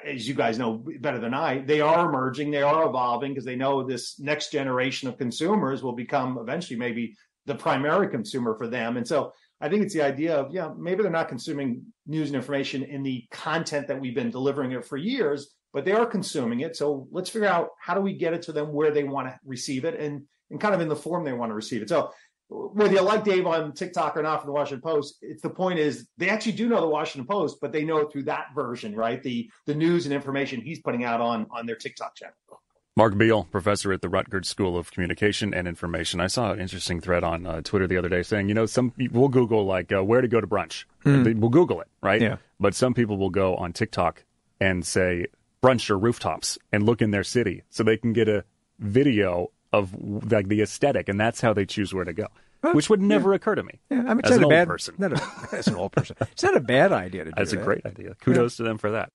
as 0.04 0.26
you 0.26 0.34
guys 0.34 0.58
know 0.58 0.84
better 0.98 1.20
than 1.20 1.32
I, 1.32 1.60
they 1.60 1.80
are 1.80 2.08
emerging, 2.08 2.50
they 2.50 2.62
are 2.62 2.88
evolving 2.88 3.32
because 3.32 3.44
they 3.44 3.56
know 3.56 3.84
this 3.84 4.18
next 4.18 4.50
generation 4.50 5.08
of 5.08 5.16
consumers 5.16 5.84
will 5.84 5.92
become 5.92 6.38
eventually 6.38 6.78
maybe 6.78 7.14
the 7.46 7.54
primary 7.54 8.08
consumer 8.08 8.56
for 8.56 8.66
them, 8.66 8.96
and 8.96 9.06
so 9.06 9.32
I 9.60 9.68
think 9.68 9.82
it's 9.82 9.94
the 9.94 10.02
idea 10.02 10.36
of, 10.36 10.52
yeah, 10.52 10.70
maybe 10.76 11.02
they're 11.02 11.10
not 11.10 11.28
consuming 11.28 11.84
news 12.06 12.28
and 12.28 12.36
information 12.36 12.84
in 12.84 13.02
the 13.02 13.26
content 13.30 13.88
that 13.88 14.00
we've 14.00 14.14
been 14.14 14.30
delivering 14.30 14.72
it 14.72 14.84
for 14.84 14.96
years, 14.96 15.54
but 15.72 15.84
they 15.84 15.92
are 15.92 16.06
consuming 16.06 16.60
it. 16.60 16.76
So 16.76 17.08
let's 17.10 17.30
figure 17.30 17.48
out 17.48 17.70
how 17.80 17.94
do 17.94 18.00
we 18.00 18.12
get 18.12 18.34
it 18.34 18.42
to 18.42 18.52
them 18.52 18.72
where 18.72 18.90
they 18.90 19.04
want 19.04 19.28
to 19.28 19.38
receive 19.44 19.84
it 19.84 19.98
and, 19.98 20.22
and 20.50 20.60
kind 20.60 20.74
of 20.74 20.80
in 20.80 20.88
the 20.88 20.96
form 20.96 21.24
they 21.24 21.32
want 21.32 21.50
to 21.50 21.54
receive 21.54 21.82
it. 21.82 21.88
So 21.88 22.12
whether 22.50 22.94
you 22.94 23.02
like 23.02 23.24
Dave 23.24 23.46
on 23.46 23.72
TikTok 23.72 24.16
or 24.16 24.22
not 24.22 24.40
from 24.40 24.46
the 24.46 24.52
Washington 24.54 24.80
Post, 24.80 25.18
it's 25.20 25.42
the 25.42 25.50
point 25.50 25.78
is 25.78 26.08
they 26.16 26.30
actually 26.30 26.52
do 26.52 26.68
know 26.68 26.80
the 26.80 26.88
Washington 26.88 27.26
Post, 27.26 27.58
but 27.60 27.72
they 27.72 27.84
know 27.84 27.98
it 27.98 28.10
through 28.10 28.22
that 28.24 28.46
version, 28.54 28.94
right? 28.94 29.22
The 29.22 29.50
the 29.66 29.74
news 29.74 30.06
and 30.06 30.14
information 30.14 30.62
he's 30.62 30.80
putting 30.80 31.04
out 31.04 31.20
on 31.20 31.46
on 31.50 31.66
their 31.66 31.76
TikTok 31.76 32.16
channel. 32.16 32.34
Mark 32.98 33.16
Beal, 33.16 33.44
professor 33.44 33.92
at 33.92 34.02
the 34.02 34.08
Rutgers 34.08 34.48
School 34.48 34.76
of 34.76 34.90
Communication 34.90 35.54
and 35.54 35.68
Information. 35.68 36.20
I 36.20 36.26
saw 36.26 36.50
an 36.50 36.58
interesting 36.58 37.00
thread 37.00 37.22
on 37.22 37.46
uh, 37.46 37.60
Twitter 37.60 37.86
the 37.86 37.96
other 37.96 38.08
day 38.08 38.24
saying, 38.24 38.48
you 38.48 38.56
know, 38.56 38.66
some 38.66 38.92
will 39.12 39.28
Google 39.28 39.64
like 39.64 39.92
uh, 39.92 40.02
where 40.02 40.20
to 40.20 40.26
go 40.26 40.40
to 40.40 40.48
brunch. 40.48 40.84
Mm. 41.04 41.38
We'll 41.38 41.48
Google 41.48 41.80
it, 41.80 41.86
right? 42.02 42.20
Yeah. 42.20 42.38
But 42.58 42.74
some 42.74 42.94
people 42.94 43.16
will 43.16 43.30
go 43.30 43.54
on 43.54 43.72
TikTok 43.72 44.24
and 44.60 44.84
say 44.84 45.26
brunch 45.62 45.90
or 45.90 45.96
rooftops 45.96 46.58
and 46.72 46.86
look 46.86 47.00
in 47.00 47.12
their 47.12 47.22
city 47.22 47.62
so 47.70 47.84
they 47.84 47.96
can 47.96 48.12
get 48.12 48.28
a 48.28 48.44
video 48.80 49.52
of 49.72 49.94
like 50.32 50.48
the 50.48 50.60
aesthetic, 50.60 51.08
and 51.08 51.20
that's 51.20 51.40
how 51.40 51.52
they 51.52 51.66
choose 51.66 51.94
where 51.94 52.04
to 52.04 52.12
go. 52.12 52.26
which 52.72 52.90
would 52.90 53.00
never 53.00 53.32
occur 53.32 53.54
to 53.54 53.62
me 53.62 53.78
Yeah, 53.90 54.06
I 54.08 54.14
mean, 54.14 54.22
as 54.24 54.32
an 54.32 54.40
not 54.40 54.42
a 54.42 54.44
old 54.46 54.50
bad 54.50 54.66
person. 54.66 54.94
Not 54.98 55.12
a, 55.12 55.22
as 55.52 55.68
an 55.68 55.76
old 55.76 55.92
person, 55.92 56.16
it's 56.32 56.42
not 56.42 56.56
a 56.56 56.60
bad 56.60 56.90
idea 56.90 57.22
to 57.22 57.30
do 57.30 57.34
That's 57.36 57.52
a 57.52 57.58
great 57.58 57.86
idea. 57.86 58.16
Kudos 58.20 58.56
to 58.56 58.64
them 58.64 58.76
for 58.76 58.90
that. 58.90 59.12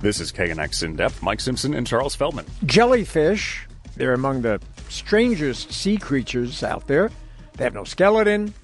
This 0.00 0.20
is 0.20 0.30
KNX 0.30 0.84
In 0.84 0.94
Depth. 0.94 1.22
Mike 1.22 1.40
Simpson 1.40 1.74
and 1.74 1.84
Charles 1.84 2.14
Feldman. 2.14 2.46
Jellyfish, 2.64 3.66
they're 3.96 4.14
among 4.14 4.42
the 4.42 4.60
strangest 4.88 5.72
sea 5.72 5.96
creatures 5.96 6.62
out 6.62 6.86
there. 6.86 7.10
They 7.56 7.64
have 7.64 7.74
no 7.74 7.82
skeleton, 7.82 8.54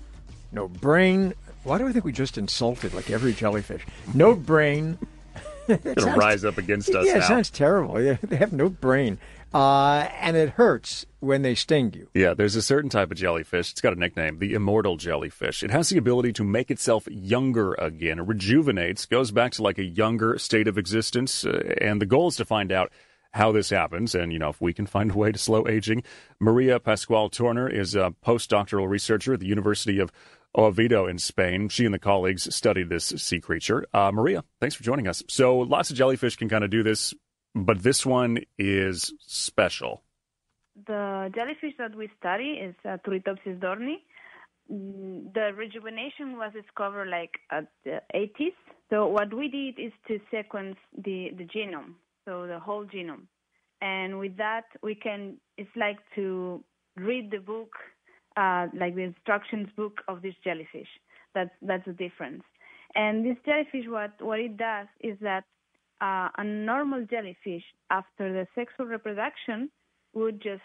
no 0.53 0.69
brain. 0.69 1.35
Why 1.65 1.79
do 1.79 1.89
I 1.89 1.93
think 1.93 2.05
we 2.05 2.13
just 2.13 2.39
insulted 2.39 2.95
like 2.95 3.11
every 3.11 3.33
jellyfish? 3.33 3.85
No 4.15 4.35
brain. 4.35 4.97
Going 5.67 5.81
to 5.81 6.15
rise 6.17 6.45
up 6.45 6.57
against 6.59 6.91
us 6.91 7.07
yeah, 7.07 7.19
it 7.19 7.23
sounds 7.23 7.51
terrible. 7.51 8.01
Yeah, 8.01 8.19
they 8.23 8.37
have 8.37 8.53
no 8.53 8.69
brain. 8.69 9.19
Uh, 9.55 10.09
and 10.21 10.37
it 10.37 10.51
hurts 10.51 11.07
when 11.21 11.43
they 11.43 11.55
sting 11.55 11.93
you. 11.95 12.09
Yeah, 12.13 12.35
there's 12.35 12.57
a 12.57 12.63
certain 12.63 12.91
type 12.91 13.13
of 13.13 13.17
jellyfish. 13.17 13.71
It's 13.71 13.81
got 13.81 13.93
a 13.93 13.99
nickname, 13.99 14.41
the 14.41 14.53
immortal 14.53 14.97
jellyfish. 14.97 15.63
It 15.63 15.71
has 15.71 15.89
the 15.89 15.97
ability 15.97 16.33
to 16.35 16.45
make 16.45 16.73
itself 16.73 17.07
younger 17.09 17.75
again. 17.75 18.19
It 18.19 18.27
rejuvenates, 18.27 19.07
goes 19.07 19.31
back 19.31 19.53
to 19.53 19.63
like 19.63 19.79
a 19.79 19.85
younger 19.85 20.39
state 20.39 20.67
of 20.67 20.77
existence. 20.77 21.47
Uh, 21.47 21.75
and 21.81 22.03
the 22.03 22.07
goal 22.07 22.29
is 22.29 22.37
to 22.37 22.45
find 22.45 22.73
out 22.73 22.91
how 23.33 23.53
this 23.53 23.71
happens. 23.71 24.15
And, 24.15 24.33
you 24.33 24.41
know, 24.41 24.49
if 24.49 24.61
we 24.61 24.73
can 24.73 24.87
find 24.87 25.13
a 25.13 25.17
way 25.17 25.31
to 25.31 25.39
slow 25.39 25.69
aging. 25.69 26.03
Maria 26.41 26.81
Pascual 26.81 27.31
Torner 27.31 27.73
is 27.73 27.95
a 27.95 28.13
postdoctoral 28.25 28.89
researcher 28.89 29.35
at 29.35 29.41
the 29.41 29.47
University 29.47 29.99
of 30.01 30.13
Oviedo 30.57 31.07
in 31.07 31.19
Spain. 31.19 31.69
She 31.69 31.85
and 31.85 31.93
the 31.93 31.99
colleagues 31.99 32.55
studied 32.55 32.89
this 32.89 33.07
sea 33.07 33.41
creature. 33.41 33.87
Uh, 33.93 34.13
Maria, 34.13 34.45
thanks 34.61 34.77
for 34.77 34.85
joining 34.85 35.09
us. 35.09 35.23
So 35.29 35.59
lots 35.59 35.91
of 35.91 35.97
jellyfish 35.97 36.37
can 36.37 36.49
kind 36.49 36.63
of 36.63 36.71
do 36.71 36.85
this, 36.85 37.13
but 37.55 37.83
this 37.83 38.05
one 38.05 38.39
is 38.59 39.15
special. 39.21 40.03
The 40.87 41.31
jellyfish 41.35 41.75
that 41.79 41.95
we 41.95 42.11
study 42.19 42.59
is 42.61 42.75
uh, 42.85 42.97
Turritopsis 43.07 43.61
dohrnii. 43.61 43.97
Mm, 44.73 45.33
The 45.33 45.53
rejuvenation 45.57 46.37
was 46.37 46.53
discovered 46.53 47.09
like 47.09 47.31
at 47.51 47.67
the 47.85 48.01
80s. 48.15 48.55
So 48.91 49.07
what 49.07 49.33
we 49.33 49.49
did 49.49 49.79
is 49.79 49.93
to 50.09 50.19
sequence 50.31 50.77
the, 50.97 51.31
the 51.37 51.45
genome, 51.45 51.95
so 52.25 52.47
the 52.47 52.59
whole 52.59 52.85
genome. 52.85 53.27
And 53.81 54.19
with 54.19 54.37
that, 54.39 54.65
we 54.83 54.95
can, 54.95 55.37
it's 55.59 55.71
like 55.77 55.99
to 56.15 56.63
read 56.97 57.31
the 57.31 57.39
book, 57.39 57.71
uh, 58.37 58.67
like 58.75 58.95
the 58.95 59.03
instructions 59.03 59.69
book 59.77 60.01
of 60.09 60.23
this 60.23 60.35
jellyfish. 60.43 60.89
That's, 61.35 61.51
that's 61.63 61.85
the 61.87 61.93
difference. 61.93 62.43
And 62.95 63.25
this 63.25 63.37
jellyfish, 63.45 63.87
what, 63.89 64.13
what 64.21 64.41
it 64.41 64.57
does 64.57 64.87
is 65.01 65.19
that 65.21 65.45
uh, 66.01 66.29
a 66.37 66.45
normal 66.45 67.07
jellyfish, 67.11 67.65
after 67.91 68.33
the 68.33 68.47
sexual 68.55 68.87
reproduction, 68.87 69.71
would 70.15 70.43
just 70.43 70.63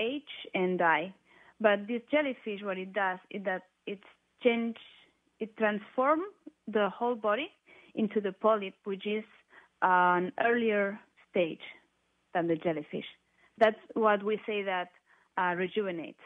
age 0.00 0.22
and 0.54 0.78
die. 0.78 1.14
But 1.60 1.86
this 1.86 2.02
jellyfish, 2.10 2.62
what 2.62 2.78
it 2.78 2.92
does 2.92 3.18
is 3.30 3.44
that 3.44 3.62
it 3.86 4.00
change, 4.42 4.76
it 5.40 5.56
transforms 5.56 6.24
the 6.66 6.88
whole 6.90 7.14
body 7.14 7.48
into 7.94 8.20
the 8.20 8.32
polyp, 8.32 8.74
which 8.84 9.06
is 9.06 9.24
an 9.82 10.32
earlier 10.44 10.98
stage 11.30 11.60
than 12.32 12.48
the 12.48 12.56
jellyfish. 12.56 13.04
That's 13.58 13.78
what 13.94 14.22
we 14.22 14.40
say 14.46 14.62
that 14.62 14.88
uh, 15.38 15.54
rejuvenates. 15.56 16.18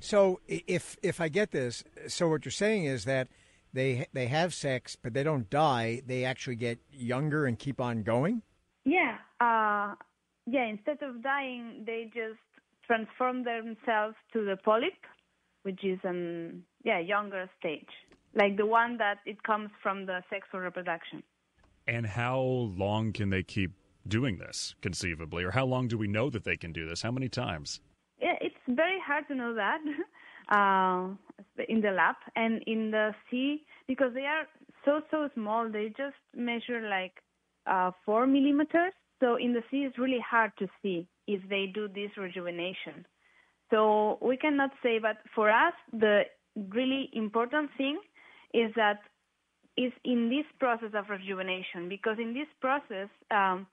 So 0.00 0.40
if 0.46 0.96
if 1.02 1.20
I 1.20 1.28
get 1.28 1.50
this, 1.52 1.82
so 2.06 2.28
what 2.28 2.44
you're 2.44 2.52
saying 2.52 2.84
is 2.84 3.04
that 3.06 3.28
they 3.72 4.06
they 4.12 4.26
have 4.26 4.54
sex, 4.54 4.96
but 4.96 5.14
they 5.14 5.22
don't 5.22 5.48
die. 5.50 6.02
They 6.06 6.24
actually 6.24 6.56
get 6.56 6.78
younger 6.90 7.46
and 7.46 7.58
keep 7.58 7.80
on 7.80 8.02
going. 8.02 8.42
Yeah, 8.84 9.16
uh, 9.40 9.94
yeah. 10.46 10.66
Instead 10.66 11.02
of 11.02 11.22
dying, 11.22 11.84
they 11.86 12.10
just 12.14 12.40
transform 12.86 13.44
themselves 13.44 14.16
to 14.32 14.44
the 14.44 14.56
polyp, 14.64 14.94
which 15.62 15.84
is 15.84 15.98
an 16.04 16.64
yeah 16.84 16.98
younger 16.98 17.50
stage, 17.58 17.90
like 18.34 18.56
the 18.56 18.66
one 18.66 18.98
that 18.98 19.18
it 19.26 19.42
comes 19.42 19.70
from 19.82 20.06
the 20.06 20.22
sexual 20.30 20.60
reproduction. 20.60 21.22
And 21.88 22.06
how 22.06 22.38
long 22.40 23.12
can 23.12 23.30
they 23.30 23.42
keep 23.42 23.72
doing 24.08 24.38
this, 24.38 24.74
conceivably? 24.82 25.44
Or 25.44 25.52
how 25.52 25.66
long 25.66 25.88
do 25.88 25.98
we 25.98 26.08
know 26.08 26.30
that 26.30 26.44
they 26.44 26.56
can 26.56 26.72
do 26.72 26.88
this? 26.88 27.02
How 27.02 27.10
many 27.10 27.28
times? 27.28 27.80
Yeah, 28.20 28.34
it's 28.40 28.54
very 28.68 28.98
hard 29.04 29.28
to 29.28 29.34
know 29.34 29.54
that 29.54 29.78
uh, 30.48 31.08
in 31.68 31.80
the 31.80 31.90
lab 31.90 32.16
and 32.34 32.62
in 32.66 32.90
the 32.90 33.14
sea 33.30 33.64
because 33.88 34.12
they 34.14 34.26
are 34.26 34.46
so 34.84 35.00
so 35.10 35.28
small. 35.34 35.68
They 35.70 35.88
just 35.96 36.16
measure 36.34 36.88
like 36.88 37.14
uh, 37.66 37.90
four 38.04 38.26
millimeters. 38.26 38.92
So 39.20 39.36
in 39.36 39.52
the 39.52 39.62
sea, 39.70 39.84
it's 39.84 39.98
really 39.98 40.20
hard 40.20 40.52
to 40.58 40.68
see 40.82 41.06
if 41.26 41.40
they 41.48 41.66
do 41.74 41.88
this 41.88 42.10
rejuvenation. 42.16 43.06
So 43.70 44.18
we 44.20 44.36
cannot 44.36 44.70
say, 44.82 44.98
but 44.98 45.16
for 45.34 45.50
us, 45.50 45.72
the 45.92 46.22
really 46.54 47.10
important 47.12 47.70
thing 47.76 47.98
is 48.54 48.70
that 48.76 49.00
is 49.76 49.92
in 50.04 50.30
this 50.30 50.46
process 50.58 50.90
of 50.94 51.10
rejuvenation 51.10 51.88
because 51.88 52.16
in 52.18 52.32
this 52.32 52.46
process, 52.60 53.08
um, 53.30 53.66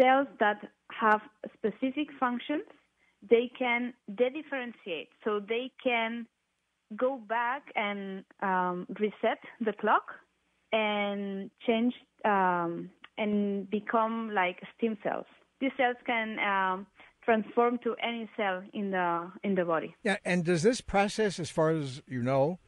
cells 0.00 0.26
that 0.40 0.60
have 0.88 1.20
specific 1.54 2.08
functions 2.18 2.64
they 3.28 3.50
can 3.58 3.94
de-differentiate, 4.14 5.08
so 5.24 5.40
they 5.40 5.70
can 5.82 6.26
go 6.96 7.18
back 7.28 7.62
and 7.74 8.24
um, 8.42 8.86
reset 9.00 9.38
the 9.60 9.72
clock 9.80 10.10
and 10.72 11.50
change 11.66 11.94
um, 12.24 12.90
and 13.18 13.68
become 13.70 14.30
like 14.34 14.60
stem 14.76 14.96
cells. 15.02 15.26
These 15.60 15.70
cells 15.76 15.96
can 16.04 16.38
um, 16.38 16.86
transform 17.24 17.78
to 17.84 17.94
any 18.02 18.28
cell 18.36 18.62
in 18.72 18.90
the 18.90 19.30
in 19.44 19.54
the 19.54 19.64
body. 19.64 19.94
Yeah, 20.02 20.16
and 20.24 20.44
does 20.44 20.62
this 20.62 20.80
process, 20.80 21.38
as 21.38 21.50
far 21.50 21.70
as 21.70 22.02
you 22.06 22.22
know, 22.22 22.58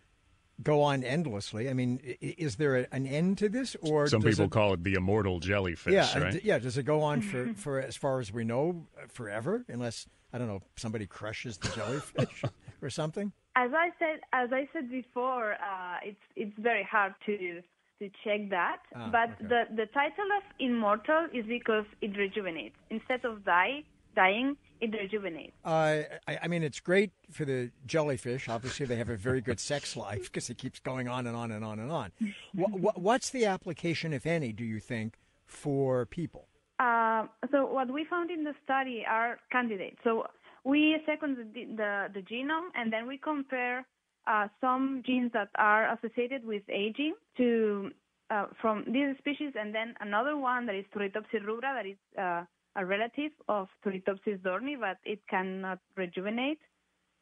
go 0.63 0.83
on 0.83 1.03
endlessly? 1.05 1.69
I 1.69 1.73
mean, 1.75 2.01
i- 2.07 2.19
i- 2.23 2.35
is 2.39 2.57
there 2.57 2.77
a, 2.77 2.87
an 2.93 3.07
end 3.07 3.39
to 3.39 3.49
this, 3.49 3.77
or 3.83 4.07
Some 4.07 4.21
does 4.23 4.35
people 4.37 4.47
it, 4.47 4.51
call 4.51 4.75
it 4.75 4.85
the 4.85 4.95
immortal 4.95 5.41
jellyfish, 5.41 5.93
yeah, 5.93 6.19
right? 6.19 6.45
yeah? 6.45 6.59
Does 6.59 6.79
it 6.79 6.85
go 6.85 7.03
on 7.03 7.21
for, 7.23 7.53
for 7.55 7.81
as 7.81 7.97
far 7.97 8.21
as 8.21 8.33
we 8.33 8.45
know 8.45 8.87
uh, 8.97 9.07
forever? 9.09 9.65
Unless 9.69 10.07
I 10.33 10.39
don't 10.39 10.49
know, 10.49 10.63
somebody 10.77 11.07
crushes 11.07 11.59
the 11.59 11.69
jellyfish 11.69 12.43
or 12.83 12.91
something. 12.91 13.33
As 13.57 13.71
I 13.73 13.91
said, 14.01 14.19
as 14.33 14.53
I 14.53 14.69
said 14.73 14.91
before, 14.91 15.53
uh, 15.55 15.97
it's 16.03 16.19
it's 16.35 16.57
very 16.59 16.83
hard 16.83 17.15
to 17.27 17.63
to 18.01 18.11
check 18.25 18.51
that. 18.51 18.79
Ah, 18.97 19.09
but 19.13 19.31
okay. 19.31 19.47
the 19.49 19.63
the 19.77 19.87
title 19.87 20.29
of 20.39 20.43
immortal 20.59 21.29
is 21.33 21.47
because 21.47 21.85
it 22.01 22.17
rejuvenates. 22.17 22.75
Instead 22.91 23.25
of 23.25 23.45
die 23.45 23.85
dying, 24.17 24.57
it 24.81 24.93
rejuvenates. 24.93 25.53
Uh, 25.65 26.03
I, 26.27 26.39
I 26.43 26.49
mean, 26.49 26.63
it's 26.63 26.81
great 26.81 27.13
for 27.31 27.45
the 27.45 27.71
jellyfish. 27.87 28.49
Obviously, 28.49 28.87
they 28.87 28.97
have 28.97 29.09
a 29.09 29.17
very 29.17 29.41
good 29.41 29.61
sex 29.61 29.97
life 29.97 30.25
because 30.25 30.51
it 30.51 30.59
keeps 30.59 30.79
going 30.81 31.09
on 31.09 31.27
and 31.27 31.37
on 31.37 31.51
and 31.51 31.65
on 31.65 31.79
and 31.79 31.91
on. 31.91 32.13
What, 32.55 32.71
what, 32.73 33.01
what's 33.01 33.31
the 33.31 33.47
application, 33.47 34.13
if 34.13 34.27
any, 34.27 34.53
do 34.53 34.65
you 34.65 34.81
think, 34.81 35.19
for 35.47 36.07
people? 36.07 36.49
Uh, 36.79 37.27
so 37.51 37.67
what 37.67 37.91
we 37.91 38.05
found 38.05 38.31
in 38.31 38.45
the 38.45 38.55
study 38.65 39.05
are 39.09 39.39
candidates. 39.53 39.97
So 40.03 40.27
we 40.65 40.97
sequence 41.09 41.39
the, 41.55 41.65
the, 41.65 42.09
the 42.15 42.21
genome 42.21 42.69
and 42.75 42.93
then 42.93 43.07
we 43.07 43.19
compare 43.19 43.87
uh, 44.27 44.49
some 44.61 45.03
genes 45.07 45.31
that 45.35 45.49
are 45.57 45.93
associated 45.95 46.45
with 46.45 46.63
aging 46.69 47.15
to 47.37 47.91
uh, 48.31 48.47
from 48.61 48.85
this 48.87 49.17
species, 49.19 49.53
and 49.55 49.75
then 49.75 49.95
another 50.01 50.37
one 50.37 50.67
that 50.67 50.75
is 50.75 50.85
Turritopsis 50.95 51.45
rubra, 51.45 51.75
that 51.75 51.87
is 51.87 51.97
uh, 52.19 52.45
a 52.77 52.85
relative 52.85 53.33
of 53.49 53.69
Turritopsis 53.85 54.39
dohrnii, 54.41 54.79
but 54.81 54.99
it 55.05 55.21
cannot 55.29 55.79
rejuvenate. 55.97 56.61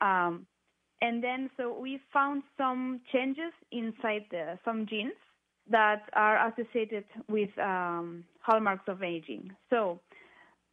Um, 0.00 0.46
and 1.00 1.22
then 1.22 1.50
so 1.56 1.78
we 1.78 2.00
found 2.12 2.42
some 2.56 3.00
changes 3.12 3.52
inside 3.70 4.24
the, 4.30 4.58
some 4.64 4.86
genes 4.86 5.12
that 5.70 6.02
are 6.14 6.48
associated 6.48 7.04
with 7.28 7.50
um, 7.58 8.24
hallmarks 8.40 8.84
of 8.88 9.02
aging. 9.02 9.50
So, 9.70 10.00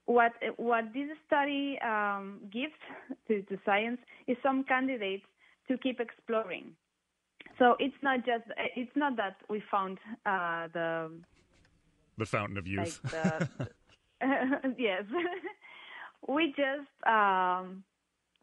what 0.05 0.33
what 0.57 0.85
this 0.93 1.09
study 1.27 1.79
um, 1.85 2.39
gives 2.51 2.73
to, 3.27 3.41
to 3.43 3.57
science 3.65 3.99
is 4.27 4.37
some 4.41 4.63
candidates 4.63 5.25
to 5.67 5.77
keep 5.77 5.99
exploring. 5.99 6.71
So 7.57 7.75
it's 7.79 7.95
not 8.01 8.25
just 8.25 8.45
it's 8.75 8.95
not 8.95 9.15
that 9.17 9.35
we 9.49 9.61
found 9.69 9.99
uh, 10.25 10.67
the 10.73 11.11
The 12.17 12.25
fountain 12.25 12.57
of 12.57 12.65
like 12.65 12.87
youth. 12.87 13.01
yes, 14.77 15.03
we 16.27 16.47
just 16.47 16.89
um, 17.07 17.83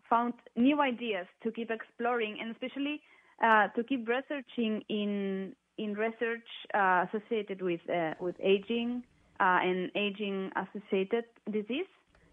found 0.09 0.35
new 0.57 0.81
ideas 0.81 1.27
to 1.43 1.51
keep 1.51 1.71
exploring 1.71 2.39
and 2.41 2.51
especially 2.53 3.01
uh, 3.45 3.69
to 3.69 3.85
keep 3.85 4.09
researching 4.09 4.83
in 4.89 5.55
in 5.79 5.93
research 5.93 6.49
uh, 6.75 7.05
associated 7.09 7.61
with 7.61 7.81
uh, 7.91 8.15
with 8.21 8.35
aging 8.43 9.03
uh, 9.41 9.59
and 9.63 9.91
aging 9.95 10.51
associated 10.57 11.25
disease 11.53 11.87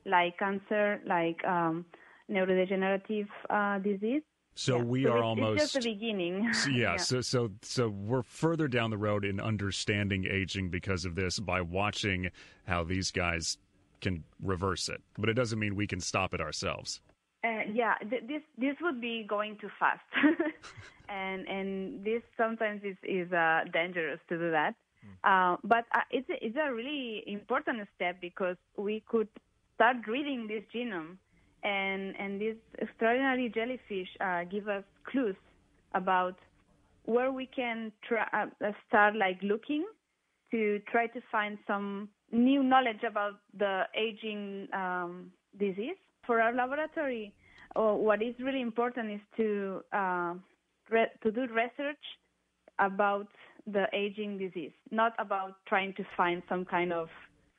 like 0.05 0.37
cancer, 0.37 1.01
like 1.05 1.43
um, 1.45 1.85
neurodegenerative 2.29 3.27
uh, 3.49 3.79
disease. 3.79 4.21
So 4.55 4.77
Yeah. 4.77 4.83
we 4.83 5.03
So 5.03 5.11
are 5.11 5.17
it's, 5.17 5.23
almost 5.23 5.63
it's 5.63 5.73
just 5.73 5.73
the 5.73 5.81
beginning. 5.93 6.49
So, 6.53 6.69
yeah, 6.69 6.97
so 6.97 7.21
so 7.21 7.51
so 7.61 7.89
we're 7.89 8.23
further 8.23 8.67
down 8.67 8.89
the 8.91 8.97
road 8.97 9.25
in 9.25 9.39
understanding 9.39 10.25
aging 10.29 10.69
because 10.69 11.05
of 11.05 11.15
this 11.15 11.39
by 11.39 11.61
watching 11.61 12.29
how 12.65 12.83
these 12.83 13.11
guys 13.11 13.57
can 14.01 14.23
reverse 14.41 14.89
it, 14.89 15.01
but 15.17 15.29
it 15.29 15.33
doesn't 15.33 15.59
mean 15.59 15.75
we 15.75 15.87
can 15.87 15.99
stop 15.99 16.33
it 16.33 16.41
ourselves. 16.41 17.01
Uh, 17.43 17.61
yeah, 17.73 17.95
th- 18.09 18.23
this 18.27 18.41
this 18.57 18.75
would 18.81 19.01
be 19.01 19.23
going 19.27 19.57
too 19.59 19.69
fast, 19.79 20.01
and 21.09 21.47
and 21.47 22.03
this 22.03 22.21
sometimes 22.37 22.81
is 22.83 22.95
is 23.03 23.31
uh, 23.33 23.61
dangerous 23.73 24.19
to 24.29 24.37
do 24.37 24.51
that. 24.51 24.75
Uh, 25.25 25.57
but 25.63 25.85
uh, 25.93 25.99
it's 26.11 26.29
a, 26.29 26.45
it's 26.45 26.55
a 26.57 26.73
really 26.73 27.23
important 27.27 27.85
step 27.95 28.15
because 28.21 28.55
we 28.77 29.03
could 29.07 29.27
start 29.75 29.97
reading 30.07 30.47
this 30.47 30.63
genome, 30.73 31.17
and 31.63 32.15
and 32.19 32.39
these 32.39 32.55
extraordinary 32.79 33.51
jellyfish 33.53 34.09
uh, 34.21 34.43
give 34.45 34.67
us 34.67 34.83
clues 35.05 35.35
about 35.93 36.35
where 37.05 37.31
we 37.31 37.45
can 37.45 37.91
try, 38.07 38.25
uh, 38.33 38.71
start 38.87 39.15
like 39.15 39.37
looking 39.41 39.85
to 40.51 40.79
try 40.91 41.07
to 41.07 41.21
find 41.31 41.57
some 41.67 42.09
new 42.31 42.63
knowledge 42.63 43.03
about 43.07 43.33
the 43.57 43.83
aging 43.95 44.67
um, 44.73 45.31
disease. 45.59 45.97
For 46.25 46.39
our 46.39 46.53
laboratory, 46.53 47.33
uh, 47.75 47.93
what 47.93 48.21
is 48.21 48.35
really 48.39 48.61
important 48.61 49.11
is 49.11 49.21
to 49.37 49.81
uh, 49.91 50.33
re- 50.89 51.11
to 51.23 51.31
do 51.31 51.41
research 51.41 52.03
about 52.79 53.27
the 53.67 53.85
aging 53.93 54.37
disease, 54.37 54.71
not 54.91 55.13
about 55.19 55.55
trying 55.67 55.93
to 55.95 56.03
find 56.17 56.41
some 56.49 56.65
kind 56.65 56.91
of 56.93 57.07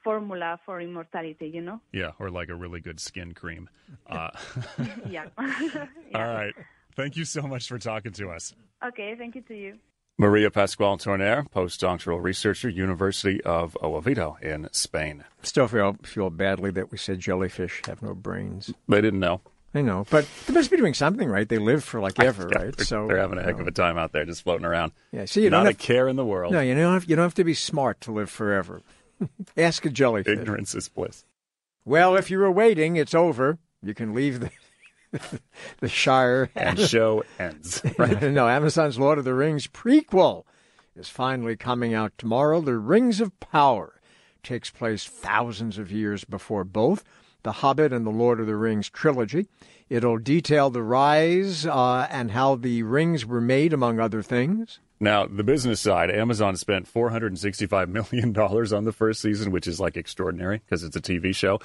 formula 0.05 0.61
for 0.65 0.81
immortality. 0.81 1.49
You 1.53 1.63
know? 1.63 1.81
Yeah, 1.93 2.13
or 2.21 2.31
like 2.31 2.51
a 2.51 2.55
really 2.55 2.81
good 2.81 3.01
skin 3.01 3.33
cream. 3.35 3.69
Uh, 4.09 4.31
yeah. 5.11 5.27
All 6.15 6.23
right. 6.23 6.55
Thank 6.95 7.17
you 7.17 7.25
so 7.25 7.43
much 7.43 7.67
for 7.67 7.79
talking 7.79 8.13
to 8.13 8.29
us. 8.31 8.55
Okay. 8.87 9.17
Thank 9.17 9.35
you 9.35 9.43
to 9.43 9.55
you. 9.55 9.79
Maria 10.17 10.49
Pascual 10.49 10.97
Torner, 10.97 11.45
postdoctoral 11.51 12.23
researcher, 12.23 12.69
University 12.69 13.43
of 13.43 13.77
Oviedo 13.83 14.37
in 14.41 14.69
Spain. 14.71 15.25
Still 15.43 15.67
feel 15.67 15.97
feel 16.05 16.31
badly 16.31 16.71
that 16.71 16.93
we 16.93 16.99
said 16.99 17.19
jellyfish 17.19 17.83
have 17.89 18.01
no 18.01 18.15
brains. 18.15 18.73
They 18.89 19.01
didn't 19.01 19.19
know. 19.19 19.41
I 19.75 19.81
know, 19.83 20.07
but 20.09 20.25
they 20.47 20.53
must 20.55 20.71
be 20.71 20.77
doing 20.77 20.95
something 20.95 21.29
right. 21.29 21.49
They 21.49 21.59
live 21.59 21.83
for 21.83 21.99
like 22.01 22.21
ever, 22.21 22.49
Yeah, 22.53 22.59
right? 22.63 22.77
They're, 22.77 22.87
So 22.87 23.09
they're 23.09 23.19
having 23.19 23.39
a 23.39 23.43
heck 23.43 23.57
know. 23.57 23.63
of 23.63 23.67
a 23.67 23.73
time 23.73 23.99
out 23.99 24.13
there, 24.13 24.25
just 24.25 24.43
floating 24.45 24.65
around. 24.65 24.93
Yeah, 25.11 25.25
see, 25.25 25.43
you 25.43 25.51
Not 25.51 25.65
don't 25.65 25.73
a 25.73 25.75
care 25.75 26.07
in 26.07 26.15
the 26.15 26.25
world. 26.25 26.53
no, 26.53 26.61
you 26.61 26.77
don't 26.77 26.93
have 26.93 27.07
you 27.07 27.17
don't 27.17 27.25
have 27.25 27.35
to 27.35 27.43
be 27.43 27.55
smart 27.55 28.01
to 28.03 28.13
live 28.13 28.31
forever. 28.31 28.83
Ask 29.57 29.85
a 29.85 29.91
jellyfish. 29.91 30.39
Ignorance 30.39 30.75
is 30.75 30.89
bliss. 30.89 31.25
Well, 31.85 32.16
if 32.16 32.31
you 32.31 32.39
were 32.39 32.51
waiting, 32.51 32.97
it's 32.97 33.14
over. 33.14 33.59
You 33.83 33.95
can 33.95 34.14
leave 34.14 34.41
the 34.41 34.51
the 35.81 35.89
Shire. 35.89 36.51
And 36.57 36.79
show 36.79 37.25
ends. 37.39 37.83
Right. 37.99 38.22
no, 38.22 38.49
Amazon's 38.49 38.99
Lord 38.99 39.18
of 39.18 39.25
the 39.25 39.35
Rings 39.35 39.66
prequel 39.66 40.45
is 40.97 41.09
finally 41.09 41.57
coming 41.57 41.95
out 41.95 42.12
tomorrow. 42.18 42.61
The 42.61 42.79
Rings 42.79 43.20
of 43.20 43.39
Power 43.41 44.01
takes 44.43 44.70
place 44.70 45.05
thousands 45.05 45.79
of 45.79 45.91
years 45.93 46.25
before 46.25 46.64
both 46.64 47.05
The 47.43 47.53
Hobbit 47.53 47.93
and 47.93 48.07
the 48.07 48.11
Lord 48.11 48.41
of 48.41 48.47
the 48.47 48.57
Rings 48.57 48.91
trilogy. 48.91 49.47
It'll 49.89 50.18
detail 50.18 50.70
the 50.70 50.83
rise 50.83 51.66
uh, 51.66 52.07
and 52.11 52.31
how 52.31 52.57
the 52.57 52.83
rings 52.83 53.27
were 53.27 53.41
made, 53.41 53.72
among 53.72 54.01
other 54.01 54.22
things. 54.22 54.81
Now, 55.01 55.27
the 55.27 55.45
business 55.45 55.81
side, 55.81 56.11
Amazon 56.11 56.57
spent 56.57 56.93
$465 56.93 57.89
million 57.89 58.37
on 58.39 58.85
the 58.85 58.93
first 58.93 59.21
season, 59.21 59.51
which 59.51 59.67
is 59.67 59.81
like 59.81 59.97
extraordinary 59.97 60.59
because 60.59 60.83
it's 60.83 60.97
a 60.97 61.01
TV 61.01 61.35
show. 61.35 61.61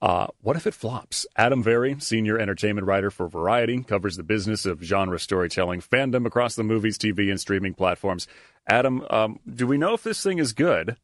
Uh, 0.00 0.26
what 0.40 0.56
if 0.56 0.66
it 0.66 0.74
flops? 0.74 1.24
Adam 1.36 1.62
Vary, 1.62 1.94
senior 2.00 2.36
entertainment 2.36 2.88
writer 2.88 3.08
for 3.08 3.28
Variety, 3.28 3.84
covers 3.84 4.16
the 4.16 4.24
business 4.24 4.66
of 4.66 4.82
genre 4.82 5.18
storytelling, 5.18 5.80
fandom 5.80 6.26
across 6.26 6.56
the 6.56 6.64
movies, 6.64 6.98
TV, 6.98 7.30
and 7.30 7.38
streaming 7.38 7.72
platforms. 7.72 8.26
Adam, 8.66 9.04
um, 9.10 9.38
do 9.48 9.64
we 9.64 9.78
know 9.78 9.94
if 9.94 10.02
this 10.02 10.20
thing 10.20 10.38
is 10.38 10.52
good? 10.52 10.96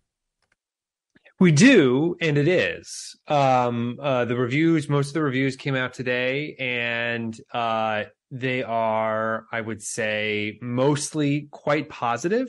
We 1.40 1.52
do, 1.52 2.16
and 2.20 2.36
it 2.36 2.48
is. 2.48 3.16
Um, 3.28 3.98
uh, 4.02 4.24
the 4.24 4.36
reviews, 4.36 4.88
most 4.88 5.08
of 5.08 5.14
the 5.14 5.22
reviews 5.22 5.54
came 5.54 5.76
out 5.76 5.94
today, 5.94 6.56
and 6.58 7.38
uh, 7.54 8.04
they 8.32 8.64
are, 8.64 9.46
I 9.52 9.60
would 9.60 9.80
say, 9.80 10.58
mostly 10.60 11.46
quite 11.52 11.88
positive. 11.88 12.48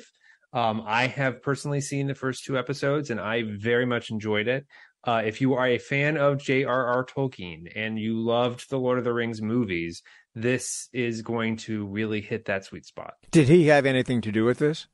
Um, 0.53 0.81
I 0.87 1.05
have 1.05 1.43
personally 1.43 1.81
seen 1.81 2.07
the 2.07 2.15
first 2.15 2.45
two 2.45 2.57
episodes, 2.57 3.11
and 3.11 3.19
I 3.19 3.43
very 3.43 3.85
much 3.85 4.09
enjoyed 4.09 4.47
it. 4.47 4.65
Uh, 5.03 5.21
if 5.23 5.39
you 5.39 5.53
are 5.53 5.67
a 5.67 5.77
fan 5.77 6.17
of 6.17 6.41
J.R.R. 6.41 7.05
Tolkien 7.05 7.71
and 7.75 7.99
you 7.99 8.19
loved 8.19 8.71
the 8.71 8.79
Lord 8.79 8.97
of 8.97 9.03
the 9.03 9.13
Rings 9.13 9.39
movies, 9.41 10.01
this 10.33 10.89
is 10.93 11.21
going 11.21 11.57
to 11.57 11.85
really 11.85 12.21
hit 12.21 12.45
that 12.45 12.65
sweet 12.65 12.85
spot. 12.85 13.13
Did 13.29 13.49
he 13.49 13.67
have 13.67 13.85
anything 13.85 14.21
to 14.21 14.31
do 14.31 14.45
with 14.45 14.57
this? 14.57 14.87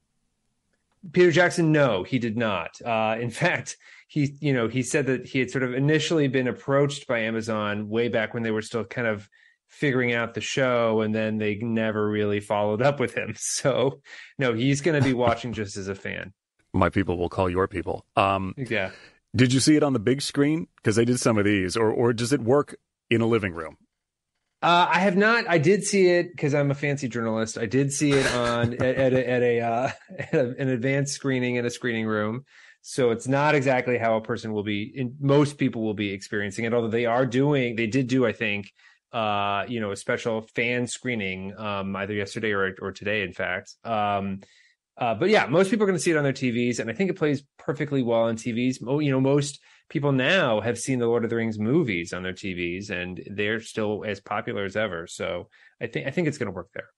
Peter 1.11 1.31
Jackson, 1.31 1.71
no, 1.71 2.03
he 2.03 2.19
did 2.19 2.37
not. 2.37 2.79
Uh, 2.83 3.17
in 3.19 3.29
fact, 3.41 3.77
he, 4.07 4.35
you 4.39 4.53
know, 4.53 4.67
he 4.67 4.81
said 4.83 5.07
that 5.07 5.25
he 5.25 5.39
had 5.39 5.49
sort 5.51 5.63
of 5.63 5.73
initially 5.73 6.27
been 6.27 6.47
approached 6.47 7.07
by 7.07 7.19
Amazon 7.19 7.89
way 7.89 8.07
back 8.07 8.33
when 8.33 8.43
they 8.43 8.51
were 8.51 8.61
still 8.61 8.83
kind 8.83 9.07
of 9.07 9.29
figuring 9.67 10.13
out 10.13 10.33
the 10.35 10.41
show, 10.41 11.01
and 11.01 11.13
then 11.13 11.37
they 11.37 11.55
never 11.55 12.07
really 12.09 12.39
followed 12.39 12.81
up 12.81 12.99
with 12.99 13.13
him. 13.15 13.33
So, 13.39 13.99
no, 14.37 14.53
he's 14.53 14.81
going 14.81 14.99
to 15.01 15.05
be 15.05 15.13
watching 15.13 15.53
just 15.53 15.75
as 15.75 15.87
a 15.87 15.95
fan. 15.95 16.33
My 16.73 16.89
people 16.89 17.17
will 17.17 17.29
call 17.29 17.49
your 17.49 17.67
people. 17.67 18.05
Um, 18.15 18.53
Yeah. 18.57 18.91
did 19.35 19.51
you 19.53 19.59
see 19.59 19.75
it 19.75 19.83
on 19.83 19.93
the 19.93 19.99
big 19.99 20.21
screen? 20.21 20.67
Because 20.77 20.95
they 20.95 21.05
did 21.05 21.19
some 21.19 21.37
of 21.37 21.45
these, 21.45 21.75
or 21.75 21.91
or 21.91 22.13
does 22.13 22.31
it 22.31 22.41
work 22.41 22.75
in 23.09 23.21
a 23.21 23.25
living 23.25 23.53
room? 23.53 23.77
Uh, 24.65 24.87
I 24.89 24.97
have 25.01 25.15
not. 25.15 25.47
I 25.47 25.59
did 25.59 25.83
see 25.83 26.07
it 26.07 26.31
because 26.31 26.55
I'm 26.55 26.71
a 26.71 26.73
fancy 26.73 27.07
journalist. 27.07 27.55
I 27.55 27.67
did 27.67 27.93
see 27.93 28.13
it 28.13 28.25
on 28.33 28.73
at, 28.81 28.81
at 28.81 29.13
a, 29.13 29.29
at, 29.29 29.43
a, 29.43 29.61
uh, 29.61 29.91
at 30.17 30.33
a 30.33 30.55
an 30.57 30.69
advanced 30.69 31.13
screening 31.13 31.57
in 31.57 31.67
a 31.67 31.69
screening 31.69 32.07
room. 32.07 32.45
So 32.81 33.11
it's 33.11 33.27
not 33.27 33.53
exactly 33.53 33.99
how 33.99 34.17
a 34.17 34.21
person 34.21 34.53
will 34.53 34.63
be. 34.63 34.91
In, 34.95 35.17
most 35.19 35.59
people 35.59 35.83
will 35.83 35.93
be 35.93 36.11
experiencing 36.11 36.65
it. 36.65 36.73
Although 36.73 36.87
they 36.87 37.05
are 37.05 37.27
doing, 37.27 37.75
they 37.75 37.85
did 37.85 38.07
do, 38.07 38.25
I 38.25 38.31
think, 38.31 38.71
uh, 39.13 39.65
you 39.67 39.79
know, 39.79 39.91
a 39.91 39.95
special 39.95 40.41
fan 40.55 40.87
screening 40.87 41.55
um, 41.59 41.95
either 41.95 42.15
yesterday 42.15 42.49
or 42.49 42.75
or 42.81 42.91
today, 42.91 43.21
in 43.21 43.33
fact. 43.33 43.75
Um, 43.83 44.39
uh, 44.97 45.13
but 45.13 45.29
yeah, 45.29 45.45
most 45.45 45.69
people 45.69 45.83
are 45.83 45.87
going 45.87 45.97
to 45.97 46.03
see 46.03 46.11
it 46.11 46.17
on 46.17 46.23
their 46.23 46.33
TVs, 46.33 46.79
and 46.79 46.89
I 46.89 46.93
think 46.93 47.09
it 47.09 47.17
plays 47.17 47.43
perfectly 47.57 48.01
well 48.01 48.23
on 48.23 48.37
TVs. 48.37 48.77
You 49.03 49.11
know, 49.11 49.19
most 49.19 49.59
people 49.89 50.11
now 50.11 50.61
have 50.61 50.77
seen 50.77 50.99
the 50.99 51.07
Lord 51.07 51.23
of 51.23 51.29
the 51.29 51.35
Rings 51.35 51.59
movies 51.59 52.13
on 52.13 52.23
their 52.23 52.33
TVs, 52.33 52.89
and 52.89 53.21
they're 53.29 53.59
still 53.59 54.03
as 54.05 54.21
popular 54.21 54.63
as 54.63 54.75
ever. 54.75 55.07
So 55.07 55.49
I 55.81 55.87
think 55.87 56.07
I 56.07 56.11
think 56.11 56.27
it's 56.27 56.37
going 56.37 56.47
to 56.47 56.55
work 56.55 56.69
there. 56.73 56.89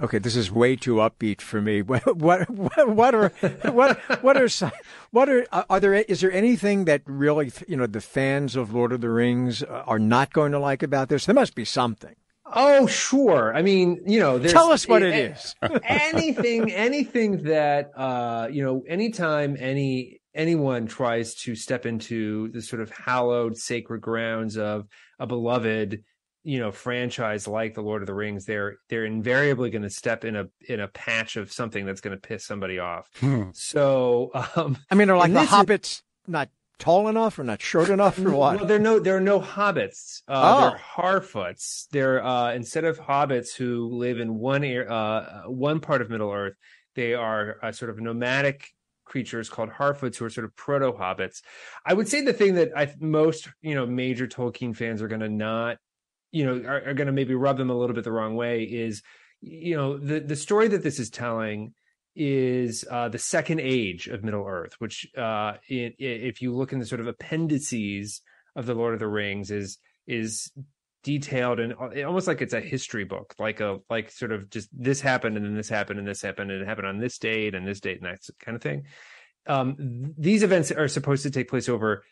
Okay, 0.00 0.18
this 0.18 0.34
is 0.34 0.50
way 0.50 0.74
too 0.74 0.96
upbeat 0.96 1.40
for 1.40 1.62
me. 1.62 1.80
What 1.82 2.16
what 2.16 2.50
what 2.50 3.14
are 3.14 3.28
what 3.70 3.98
what 4.22 4.36
are 4.36 4.72
what 5.12 5.28
are 5.28 5.46
are 5.52 5.80
there 5.80 5.94
is 5.94 6.20
there 6.20 6.32
anything 6.32 6.86
that 6.86 7.02
really 7.06 7.52
you 7.68 7.76
know 7.76 7.86
the 7.86 8.00
fans 8.00 8.56
of 8.56 8.74
Lord 8.74 8.92
of 8.92 9.00
the 9.00 9.10
Rings 9.10 9.62
are 9.62 10.00
not 10.00 10.32
going 10.32 10.50
to 10.50 10.58
like 10.58 10.82
about 10.82 11.08
this? 11.08 11.26
There 11.26 11.34
must 11.34 11.54
be 11.54 11.64
something. 11.64 12.16
Oh, 12.46 12.86
sure. 12.86 13.54
I 13.54 13.62
mean, 13.62 14.00
you 14.06 14.20
know, 14.20 14.38
there's, 14.38 14.52
Tell 14.52 14.70
us 14.70 14.86
what 14.86 15.02
it 15.02 15.14
a- 15.14 15.32
is. 15.32 15.54
anything, 15.82 16.70
anything 16.72 17.44
that 17.44 17.90
uh, 17.96 18.48
you 18.50 18.62
know, 18.62 18.82
anytime 18.88 19.56
any 19.58 20.20
anyone 20.34 20.86
tries 20.86 21.34
to 21.36 21.54
step 21.54 21.86
into 21.86 22.48
the 22.48 22.60
sort 22.60 22.82
of 22.82 22.90
hallowed, 22.90 23.56
sacred 23.56 24.00
grounds 24.00 24.58
of 24.58 24.86
a 25.18 25.26
beloved, 25.26 26.02
you 26.42 26.58
know, 26.58 26.70
franchise 26.70 27.48
like 27.48 27.72
the 27.74 27.80
Lord 27.82 28.02
of 28.02 28.06
the 28.06 28.14
Rings, 28.14 28.44
they're 28.44 28.76
they're 28.90 29.06
invariably 29.06 29.70
going 29.70 29.82
to 29.82 29.90
step 29.90 30.24
in 30.24 30.36
a 30.36 30.46
in 30.68 30.80
a 30.80 30.88
patch 30.88 31.36
of 31.36 31.50
something 31.50 31.86
that's 31.86 32.02
going 32.02 32.16
to 32.16 32.20
piss 32.20 32.44
somebody 32.44 32.78
off. 32.78 33.08
So, 33.54 34.30
um, 34.56 34.76
I 34.90 34.94
mean, 34.96 35.08
are 35.08 35.16
like 35.16 35.32
the 35.32 35.40
this 35.40 35.48
is- 35.48 35.54
hobbits 35.54 36.02
not 36.26 36.48
tall 36.78 37.08
enough 37.08 37.38
or 37.38 37.44
not 37.44 37.62
short 37.62 37.88
enough 37.88 38.18
or 38.18 38.30
what? 38.32 38.56
Well, 38.56 38.66
there 38.66 38.76
are 38.76 38.80
no 38.80 38.98
there 38.98 39.16
are 39.16 39.20
no 39.20 39.40
hobbits. 39.40 40.22
Uh, 40.28 40.32
Oh. 40.34 40.70
They're 40.70 40.78
Harfoots. 40.78 41.86
They're 41.90 42.24
uh, 42.24 42.52
instead 42.54 42.84
of 42.84 42.98
hobbits 42.98 43.54
who 43.54 43.88
live 43.88 44.18
in 44.20 44.34
one 44.36 44.64
uh, 44.64 45.42
one 45.46 45.80
part 45.80 46.02
of 46.02 46.10
Middle 46.10 46.30
Earth, 46.30 46.54
they 46.94 47.14
are 47.14 47.56
uh, 47.62 47.72
sort 47.72 47.90
of 47.90 47.98
nomadic 48.00 48.70
creatures 49.04 49.50
called 49.50 49.70
Harfoots 49.70 50.16
who 50.16 50.24
are 50.24 50.30
sort 50.30 50.44
of 50.46 50.56
proto 50.56 50.92
hobbits. 50.92 51.42
I 51.84 51.94
would 51.94 52.08
say 52.08 52.22
the 52.22 52.32
thing 52.32 52.54
that 52.54 52.70
I 52.76 52.92
most 53.00 53.48
you 53.62 53.74
know 53.74 53.86
major 53.86 54.26
Tolkien 54.26 54.74
fans 54.76 55.02
are 55.02 55.08
going 55.08 55.20
to 55.20 55.28
not 55.28 55.78
you 56.32 56.44
know 56.44 56.68
are, 56.68 56.88
are 56.90 56.94
going 56.94 57.06
to 57.06 57.12
maybe 57.12 57.34
rub 57.34 57.58
them 57.58 57.70
a 57.70 57.76
little 57.76 57.94
bit 57.94 58.04
the 58.04 58.12
wrong 58.12 58.34
way 58.34 58.62
is 58.64 59.02
you 59.40 59.76
know 59.76 59.98
the 59.98 60.20
the 60.20 60.36
story 60.36 60.68
that 60.68 60.82
this 60.82 60.98
is 60.98 61.10
telling 61.10 61.74
is 62.16 62.84
uh, 62.90 63.08
the 63.08 63.18
second 63.18 63.60
age 63.60 64.06
of 64.08 64.22
Middle 64.22 64.46
Earth, 64.46 64.74
which, 64.78 65.06
uh, 65.16 65.54
it, 65.68 65.94
it, 65.98 66.22
if 66.22 66.42
you 66.42 66.54
look 66.54 66.72
in 66.72 66.78
the 66.78 66.86
sort 66.86 67.00
of 67.00 67.06
appendices 67.06 68.20
of 68.56 68.66
the 68.66 68.74
Lord 68.74 68.94
of 68.94 69.00
the 69.00 69.08
Rings, 69.08 69.50
is 69.50 69.78
is 70.06 70.52
detailed 71.04 71.60
and 71.60 71.74
uh, 71.74 72.02
almost 72.04 72.26
like 72.26 72.40
it's 72.42 72.54
a 72.54 72.60
history 72.60 73.04
book, 73.04 73.34
like 73.38 73.60
a 73.60 73.78
like 73.90 74.10
sort 74.10 74.32
of 74.32 74.50
just 74.50 74.68
this 74.72 75.00
happened 75.00 75.36
and 75.36 75.44
then 75.44 75.54
this 75.54 75.68
happened 75.68 75.98
and 75.98 76.08
this 76.08 76.22
happened 76.22 76.50
and 76.50 76.62
it 76.62 76.66
happened 76.66 76.88
on 76.88 76.98
this 76.98 77.18
date 77.18 77.54
and 77.54 77.66
this 77.66 77.80
date 77.80 78.00
and 78.00 78.06
that 78.06 78.20
kind 78.40 78.56
of 78.56 78.62
thing. 78.62 78.84
Um, 79.46 80.14
these 80.16 80.42
events 80.42 80.72
are 80.72 80.88
supposed 80.88 81.22
to 81.24 81.30
take 81.30 81.48
place 81.48 81.68
over 81.68 82.04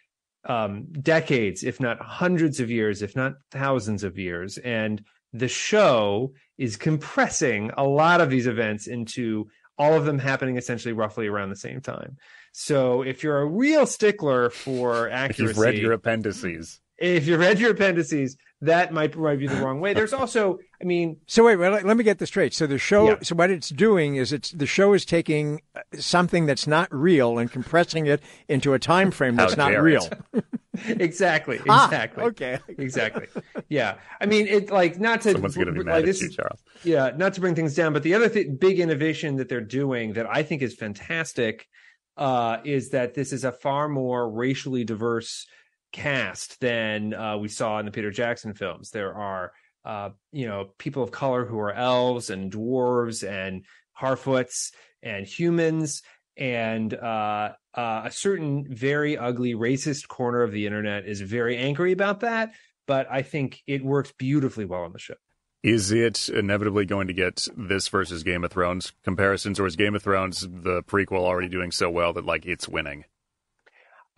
um, 0.45 0.87
decades, 1.01 1.65
if 1.65 1.81
not 1.81 2.01
hundreds 2.01 2.61
of 2.61 2.71
years, 2.71 3.01
if 3.01 3.17
not 3.17 3.35
thousands 3.51 4.05
of 4.05 4.19
years, 4.19 4.59
and 4.59 5.03
the 5.33 5.49
show 5.49 6.35
is 6.59 6.77
compressing 6.77 7.71
a 7.77 7.85
lot 7.85 8.21
of 8.21 8.29
these 8.29 8.47
events 8.47 8.87
into 8.87 9.49
all 9.83 9.95
of 9.95 10.05
them 10.05 10.21
happening 10.21 10.57
essentially 10.57 10.93
roughly 10.93 11.27
around 11.27 11.51
the 11.51 11.57
same 11.57 11.81
time. 11.81 12.17
So 12.53 13.03
if 13.03 13.25
you're 13.25 13.41
a 13.41 13.47
real 13.47 13.85
stickler 13.85 14.49
for 14.51 15.11
accuracy, 15.11 15.43
you've 15.43 15.59
read 15.59 15.79
your 15.79 15.93
appendices, 15.93 16.81
if 17.03 17.27
you 17.27 17.37
read 17.37 17.59
your 17.59 17.73
appendices, 17.73 18.37
that 18.61 18.93
might 18.93 19.17
rub 19.17 19.41
you 19.41 19.49
the 19.49 19.57
wrong 19.57 19.81
way. 19.81 19.93
There's 19.93 20.13
also, 20.13 20.59
I 20.81 20.85
mean, 20.85 21.17
so 21.27 21.45
wait, 21.45 21.57
well, 21.57 21.73
let 21.73 21.97
me 21.97 22.05
get 22.05 22.19
this 22.19 22.29
straight. 22.29 22.55
So 22.55 22.67
the 22.69 22.79
show, 22.79 23.09
Yeah. 23.09 23.17
so 23.23 23.35
what 23.35 23.51
it's 23.51 23.69
doing 23.71 24.15
is 24.17 24.33
it's 24.33 24.53
the 24.53 24.67
show 24.67 24.93
is 24.93 25.05
taking 25.05 25.61
uh, 25.75 25.81
something 25.99 26.47
that's 26.47 26.67
not 26.69 26.89
real 26.95 27.39
and 27.39 27.51
compressing 27.51 28.07
it 28.07 28.23
into 28.49 28.73
a 28.73 28.79
time 28.79 29.11
frame 29.11 29.37
How 29.37 29.47
that's 29.47 29.57
not 29.57 29.73
real. 29.83 30.09
it. 30.33 30.45
exactly, 31.01 31.59
Ah, 31.69 31.87
exactly, 31.87 32.25
okay. 32.25 32.59
exactly. 32.69 33.27
Yeah, 33.69 33.97
I 34.21 34.27
mean, 34.27 34.47
it's 34.47 34.71
like 34.71 34.99
not 35.01 35.23
to 35.23 35.33
someone's 35.33 35.57
going 35.57 35.67
to 35.67 35.73
be 35.73 35.79
like, 35.81 35.87
mad 35.87 35.99
at 35.99 36.05
this 36.05 36.23
you, 36.23 36.31
Charles. 36.31 36.61
Yeah, 36.85 37.11
not 37.17 37.35
to 37.35 37.41
bring 37.41 37.55
things 37.57 37.75
down, 37.75 37.93
but 37.93 38.03
the 38.05 38.15
other 38.15 38.29
th- 38.29 38.47
big 38.61 38.79
innovation 38.79 39.37
that 39.37 39.49
they're 39.49 39.61
doing 39.61 40.13
that 40.15 40.27
I 40.31 40.43
think 40.45 40.63
is 40.63 40.75
fantastic 40.75 41.67
uh, 42.17 42.59
is 42.65 42.91
that 42.91 43.15
this 43.15 43.33
is 43.33 43.43
a 43.45 43.51
far 43.53 43.89
more 43.89 44.31
racially 44.31 44.85
diverse 44.85 45.47
cast 45.93 46.61
than 46.61 47.15
uh, 47.15 47.37
we 47.37 47.49
saw 47.49 47.79
in 47.79 47.87
the 47.87 47.93
Peter 47.93 48.11
Jackson 48.11 48.55
films. 48.55 48.91
There 48.91 49.15
are, 49.15 49.53
uh, 49.85 50.11
you 50.33 50.47
know, 50.47 50.71
people 50.79 51.03
of 51.03 51.11
color 51.11 51.45
who 51.45 51.59
are 51.59 51.73
elves 51.73 52.31
and 52.31 52.51
dwarves 52.51 53.29
and 53.29 53.65
Harfoots 54.01 54.73
and 55.03 55.27
humans. 55.27 56.03
And 56.37 56.95
uh, 56.95 57.53
uh, 57.75 58.03
a 58.05 58.11
certain 58.11 58.67
very 58.69 59.19
ugly 59.19 59.55
racist 59.55 60.09
corner 60.09 60.43
of 60.43 60.53
the 60.53 60.67
internet 60.67 61.07
is 61.07 61.21
very 61.21 61.57
angry 61.57 61.93
about 61.93 62.21
that. 62.21 62.53
But 62.87 63.07
I 63.11 63.23
think 63.23 63.63
it 63.67 63.85
works 63.85 64.13
beautifully 64.19 64.65
well 64.65 64.83
on 64.83 64.93
the 64.93 64.99
show. 64.99 65.15
Is 65.63 65.93
it 65.93 66.29
inevitably 66.29 66.87
going 66.87 67.07
to 67.07 67.13
get 67.13 67.47
this 67.57 67.87
versus 67.87 68.25
Game 68.25 68.43
of 68.43 68.51
Thrones 68.51 68.93
comparisons, 69.05 69.61
or 69.61 69.67
is 69.67 69.77
Game 69.77 69.95
of 69.95 70.03
Thrones 70.03 70.41
the 70.41 70.83
prequel 70.83 71.21
already 71.21 71.49
doing 71.49 71.71
so 71.71 71.89
well 71.89 72.13
that 72.15 72.25
like 72.25 72.45
it's 72.47 72.69
winning? 72.69 73.05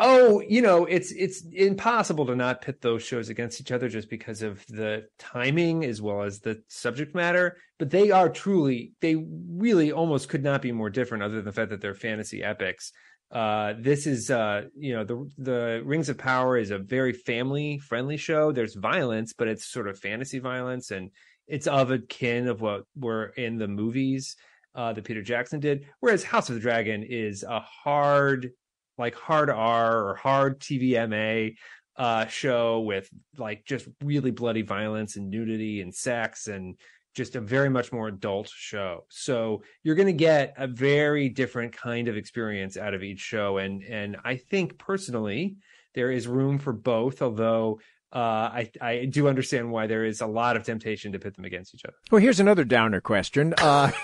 Oh, 0.00 0.40
you 0.40 0.60
know, 0.60 0.86
it's 0.86 1.12
it's 1.12 1.44
impossible 1.52 2.26
to 2.26 2.34
not 2.34 2.62
pit 2.62 2.80
those 2.80 3.04
shows 3.04 3.28
against 3.28 3.60
each 3.60 3.70
other 3.70 3.88
just 3.88 4.10
because 4.10 4.42
of 4.42 4.64
the 4.66 5.06
timing 5.20 5.84
as 5.84 6.02
well 6.02 6.22
as 6.22 6.40
the 6.40 6.62
subject 6.66 7.14
matter. 7.14 7.56
But 7.78 7.90
they 7.90 8.10
are 8.10 8.28
truly, 8.28 8.92
they 9.00 9.14
really 9.14 9.92
almost 9.92 10.28
could 10.28 10.42
not 10.42 10.62
be 10.62 10.72
more 10.72 10.90
different, 10.90 11.22
other 11.22 11.36
than 11.36 11.44
the 11.44 11.52
fact 11.52 11.70
that 11.70 11.80
they're 11.80 11.94
fantasy 11.94 12.42
epics. 12.42 12.90
Uh, 13.30 13.74
this 13.78 14.06
is, 14.08 14.30
uh, 14.30 14.62
you 14.76 14.94
know, 14.94 15.04
the 15.04 15.30
the 15.38 15.82
Rings 15.84 16.08
of 16.08 16.18
Power 16.18 16.56
is 16.56 16.72
a 16.72 16.78
very 16.78 17.12
family 17.12 17.78
friendly 17.78 18.16
show. 18.16 18.50
There's 18.50 18.74
violence, 18.74 19.32
but 19.32 19.46
it's 19.46 19.64
sort 19.64 19.88
of 19.88 19.98
fantasy 19.98 20.40
violence, 20.40 20.90
and 20.90 21.10
it's 21.46 21.68
of 21.68 21.92
a 21.92 22.00
kin 22.00 22.48
of 22.48 22.60
what 22.60 22.82
were 22.96 23.26
in 23.36 23.58
the 23.58 23.68
movies 23.68 24.34
uh, 24.74 24.92
that 24.92 25.04
Peter 25.04 25.22
Jackson 25.22 25.60
did. 25.60 25.86
Whereas 26.00 26.24
House 26.24 26.48
of 26.48 26.56
the 26.56 26.60
Dragon 26.60 27.04
is 27.04 27.44
a 27.44 27.60
hard 27.60 28.50
like 28.98 29.14
hard 29.14 29.50
R 29.50 30.08
or 30.08 30.14
hard 30.14 30.60
TVMA 30.60 31.56
uh, 31.96 32.26
show 32.26 32.80
with 32.80 33.08
like 33.38 33.64
just 33.64 33.88
really 34.02 34.30
bloody 34.30 34.62
violence 34.62 35.16
and 35.16 35.30
nudity 35.30 35.80
and 35.80 35.94
sex 35.94 36.48
and 36.48 36.76
just 37.14 37.36
a 37.36 37.40
very 37.40 37.70
much 37.70 37.92
more 37.92 38.08
adult 38.08 38.48
show. 38.48 39.04
So 39.08 39.62
you're 39.82 39.94
going 39.94 40.08
to 40.08 40.12
get 40.12 40.54
a 40.56 40.66
very 40.66 41.28
different 41.28 41.72
kind 41.72 42.08
of 42.08 42.16
experience 42.16 42.76
out 42.76 42.94
of 42.94 43.02
each 43.02 43.20
show, 43.20 43.58
and 43.58 43.82
and 43.84 44.16
I 44.24 44.36
think 44.36 44.78
personally 44.78 45.56
there 45.94 46.10
is 46.10 46.26
room 46.26 46.58
for 46.58 46.72
both. 46.72 47.22
Although 47.22 47.80
uh, 48.14 48.18
I 48.18 48.70
I 48.80 49.04
do 49.06 49.26
understand 49.28 49.72
why 49.72 49.86
there 49.88 50.04
is 50.04 50.20
a 50.20 50.26
lot 50.26 50.56
of 50.56 50.62
temptation 50.62 51.12
to 51.12 51.18
pit 51.18 51.34
them 51.34 51.44
against 51.44 51.74
each 51.74 51.84
other. 51.84 51.96
Well, 52.10 52.20
here's 52.20 52.38
another 52.38 52.64
downer 52.64 53.00
question. 53.00 53.54
Uh, 53.58 53.90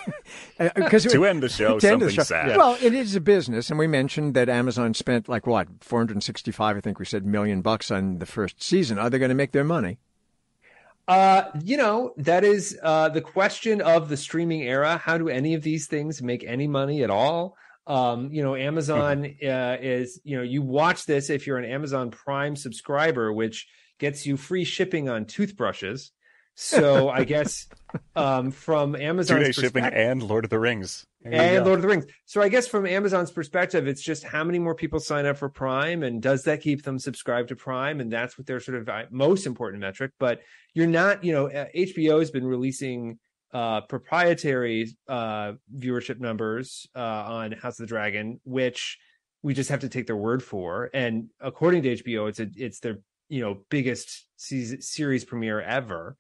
To 0.59 1.25
end 1.25 1.43
the 1.43 1.49
show, 1.49 1.79
to 1.81 1.89
end 1.89 2.03
the 2.03 2.11
something 2.11 2.25
sad. 2.25 2.57
Well, 2.57 2.77
it 2.83 2.93
is 2.93 3.15
a 3.15 3.21
business, 3.21 3.71
and 3.71 3.79
we 3.79 3.87
mentioned 3.87 4.35
that 4.35 4.49
Amazon 4.49 4.95
spent 4.95 5.29
like 5.29 5.47
what 5.47 5.69
465, 5.81 6.77
I 6.77 6.81
think 6.81 6.99
we 6.99 7.05
said, 7.05 7.25
million 7.25 7.63
bucks 7.63 7.91
on 7.91 8.19
the 8.19 8.27
first 8.27 8.63
season. 8.63 8.99
Are 8.99 9.09
they 9.09 9.19
going 9.19 9.31
to 9.31 9.35
make 9.35 9.53
their 9.53 9.65
money? 9.65 9.99
Uh, 11.09 11.51
you 11.65 11.77
know, 11.77 12.13
that 12.17 12.45
is 12.45 12.79
uh, 12.83 13.09
the 13.09 13.21
question 13.21 13.81
of 13.81 14.09
the 14.09 14.17
streaming 14.17 14.63
era. 14.63 14.97
How 14.97 15.19
do 15.19 15.29
any 15.29 15.55
of 15.55 15.63
these 15.63 15.87
things 15.87 16.23
make 16.23 16.45
any 16.45 16.69
money 16.69 17.03
at 17.03 17.11
all? 17.11 17.57
Um, 17.87 18.31
you 18.33 18.43
know, 18.45 18.55
Amazon 18.55 19.25
uh, 19.25 19.77
is, 19.81 20.21
you 20.23 20.37
know, 20.37 20.43
you 20.43 20.63
watch 20.63 21.07
this 21.07 21.29
if 21.31 21.47
you're 21.47 21.59
an 21.59 21.65
Amazon 21.65 22.11
Prime 22.11 22.55
subscriber, 22.55 23.33
which 23.33 23.67
gets 24.01 24.27
you 24.27 24.37
free 24.37 24.65
shipping 24.65 25.09
on 25.09 25.27
toothbrushes. 25.27 26.11
So 26.57 27.09
I 27.09 27.25
guess 27.25 27.69
um, 28.17 28.51
from 28.51 28.95
Two 28.95 29.01
Amazon's 29.03 29.45
day 29.45 29.53
shipping 29.53 29.85
and 29.85 30.23
Lord 30.23 30.45
of 30.45 30.51
the 30.51 30.59
Rings. 30.59 31.07
There 31.23 31.59
and. 31.59 31.65
Lord 31.65 31.79
of 31.79 31.83
the 31.83 31.89
Rings. 31.89 32.07
So 32.25 32.43
I 32.43 32.49
guess 32.49 32.67
from 32.67 32.87
Amazon's 32.87 33.31
perspective, 33.31 33.87
it's 33.87 34.03
just 34.03 34.25
how 34.25 34.43
many 34.43 34.59
more 34.59 34.75
people 34.75 35.01
sign 35.01 35.27
up 35.27 35.37
for 35.37 35.49
Prime, 35.49 36.03
and 36.03 36.21
does 36.21 36.45
that 36.45 36.61
keep 36.61 36.83
them 36.83 36.99
subscribed 36.99 37.49
to 37.49 37.57
Prime? 37.57 38.01
And 38.01 38.13
that's 38.13 38.37
what 38.37 38.47
their 38.47 38.61
sort 38.61 38.79
of 38.79 38.89
uh, 38.89 39.05
most 39.11 39.47
important 39.47 39.81
metric. 39.81 40.13
But 40.19 40.41
you're 40.75 40.87
not, 40.87 41.25
you 41.25 41.33
know, 41.33 41.51
uh, 41.51 41.67
HBO 41.75 42.19
has 42.19 42.31
been 42.31 42.47
releasing 42.47 43.19
uh, 43.53 43.83
proprietary 43.83 44.89
uh, 45.09 45.53
viewership 45.75 46.21
numbers 46.21 46.87
uh, 46.95 47.01
on 47.01 47.53
House 47.53 47.79
of 47.79 47.85
the 47.85 47.89
Dragon, 47.89 48.41
which 48.45 48.99
we 49.43 49.55
just 49.55 49.71
have 49.71 49.81
to 49.81 49.89
take 49.89 50.07
their 50.07 50.17
word 50.17 50.43
for. 50.43 50.91
And 50.93 51.29
according 51.41 51.83
to 51.83 51.97
HBO, 51.97 52.29
it's 52.29 52.41
a 52.41 52.49
it's 52.57 52.81
their 52.81 52.99
you 53.31 53.41
know 53.41 53.61
biggest 53.71 54.27
season, 54.37 54.83
series 54.83 55.25
premiere 55.25 55.61
ever. 55.63 56.17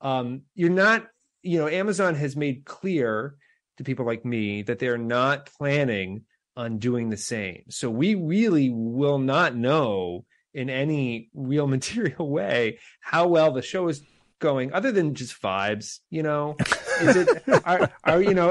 Um, 0.00 0.42
you're 0.54 0.70
not, 0.70 1.06
you 1.42 1.58
know, 1.58 1.68
Amazon 1.68 2.14
has 2.16 2.34
made 2.36 2.64
clear 2.64 3.36
to 3.78 3.84
people 3.84 4.04
like 4.06 4.24
me 4.24 4.62
that 4.62 4.78
they're 4.80 4.98
not 4.98 5.46
planning 5.46 6.24
on 6.56 6.78
doing 6.78 7.10
the 7.10 7.16
same. 7.16 7.62
So 7.70 7.90
we 7.90 8.14
really 8.14 8.70
will 8.70 9.18
not 9.18 9.54
know 9.56 10.24
in 10.52 10.70
any 10.70 11.30
real 11.34 11.66
material 11.76 12.28
way 12.30 12.78
how 13.00 13.28
well 13.28 13.52
the 13.52 13.62
show 13.62 13.88
is 13.88 14.02
going 14.40 14.72
other 14.74 14.92
than 14.92 15.14
just 15.14 15.40
vibes 15.40 16.00
you 16.10 16.22
know 16.22 16.54
is 17.00 17.16
it 17.16 17.42
are, 17.64 17.90
are 18.04 18.20
you 18.20 18.34
know 18.34 18.50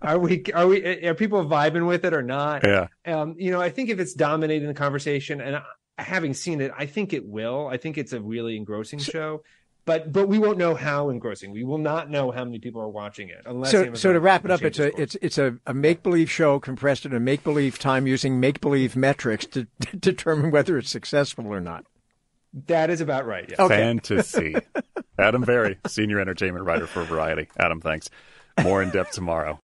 are 0.00 0.18
we 0.20 0.44
are 0.54 0.66
we 0.68 0.84
are 1.04 1.14
people 1.14 1.44
vibing 1.44 1.84
with 1.86 2.04
it 2.04 2.14
or 2.14 2.22
not 2.22 2.62
Yeah. 2.64 2.86
um 3.06 3.34
you 3.36 3.50
know 3.50 3.60
i 3.60 3.68
think 3.70 3.88
if 3.90 3.98
it's 3.98 4.14
dominating 4.14 4.68
the 4.68 4.74
conversation 4.74 5.40
and 5.40 5.56
I, 5.56 5.62
having 5.98 6.34
seen 6.34 6.60
it 6.60 6.70
i 6.76 6.86
think 6.86 7.12
it 7.12 7.26
will 7.26 7.68
i 7.68 7.76
think 7.76 7.96
it's 7.98 8.12
a 8.12 8.20
really 8.20 8.56
engrossing 8.56 8.98
show 8.98 9.42
but 9.86 10.12
but 10.12 10.26
we 10.28 10.38
won't 10.38 10.58
know 10.58 10.74
how 10.74 11.08
engrossing 11.10 11.52
we 11.52 11.64
will 11.64 11.78
not 11.78 12.10
know 12.10 12.30
how 12.30 12.44
many 12.44 12.58
people 12.58 12.80
are 12.82 12.88
watching 12.88 13.28
it 13.28 13.42
unless 13.46 13.70
So, 13.70 13.78
Amazon 13.80 13.96
so 13.96 14.12
to 14.12 14.20
wrap 14.20 14.44
it 14.44 14.50
up, 14.50 14.62
it's 14.62 14.78
a 14.78 14.90
course. 14.90 15.02
it's 15.02 15.16
it's 15.22 15.38
a, 15.38 15.56
a 15.66 15.72
make 15.72 16.02
believe 16.02 16.30
show 16.30 16.58
compressed 16.58 17.06
in 17.06 17.14
a 17.14 17.20
make 17.20 17.44
believe 17.44 17.78
time 17.78 18.06
using 18.06 18.38
make 18.40 18.60
believe 18.60 18.96
metrics 18.96 19.46
to, 19.46 19.66
to 19.80 19.96
determine 19.98 20.50
whether 20.50 20.76
it's 20.76 20.90
successful 20.90 21.46
or 21.46 21.60
not. 21.60 21.84
that 22.66 22.90
is 22.90 23.00
about 23.00 23.26
right 23.26 23.48
yeah. 23.48 23.62
Okay. 23.62 23.76
Fantasy. 23.76 24.56
Adam 25.18 25.44
Vary, 25.44 25.78
senior 25.86 26.20
entertainment 26.20 26.64
writer 26.66 26.86
for 26.86 27.04
Variety. 27.04 27.48
Adam, 27.58 27.80
thanks. 27.80 28.10
More 28.62 28.82
in 28.82 28.90
depth 28.90 29.12
tomorrow. 29.12 29.60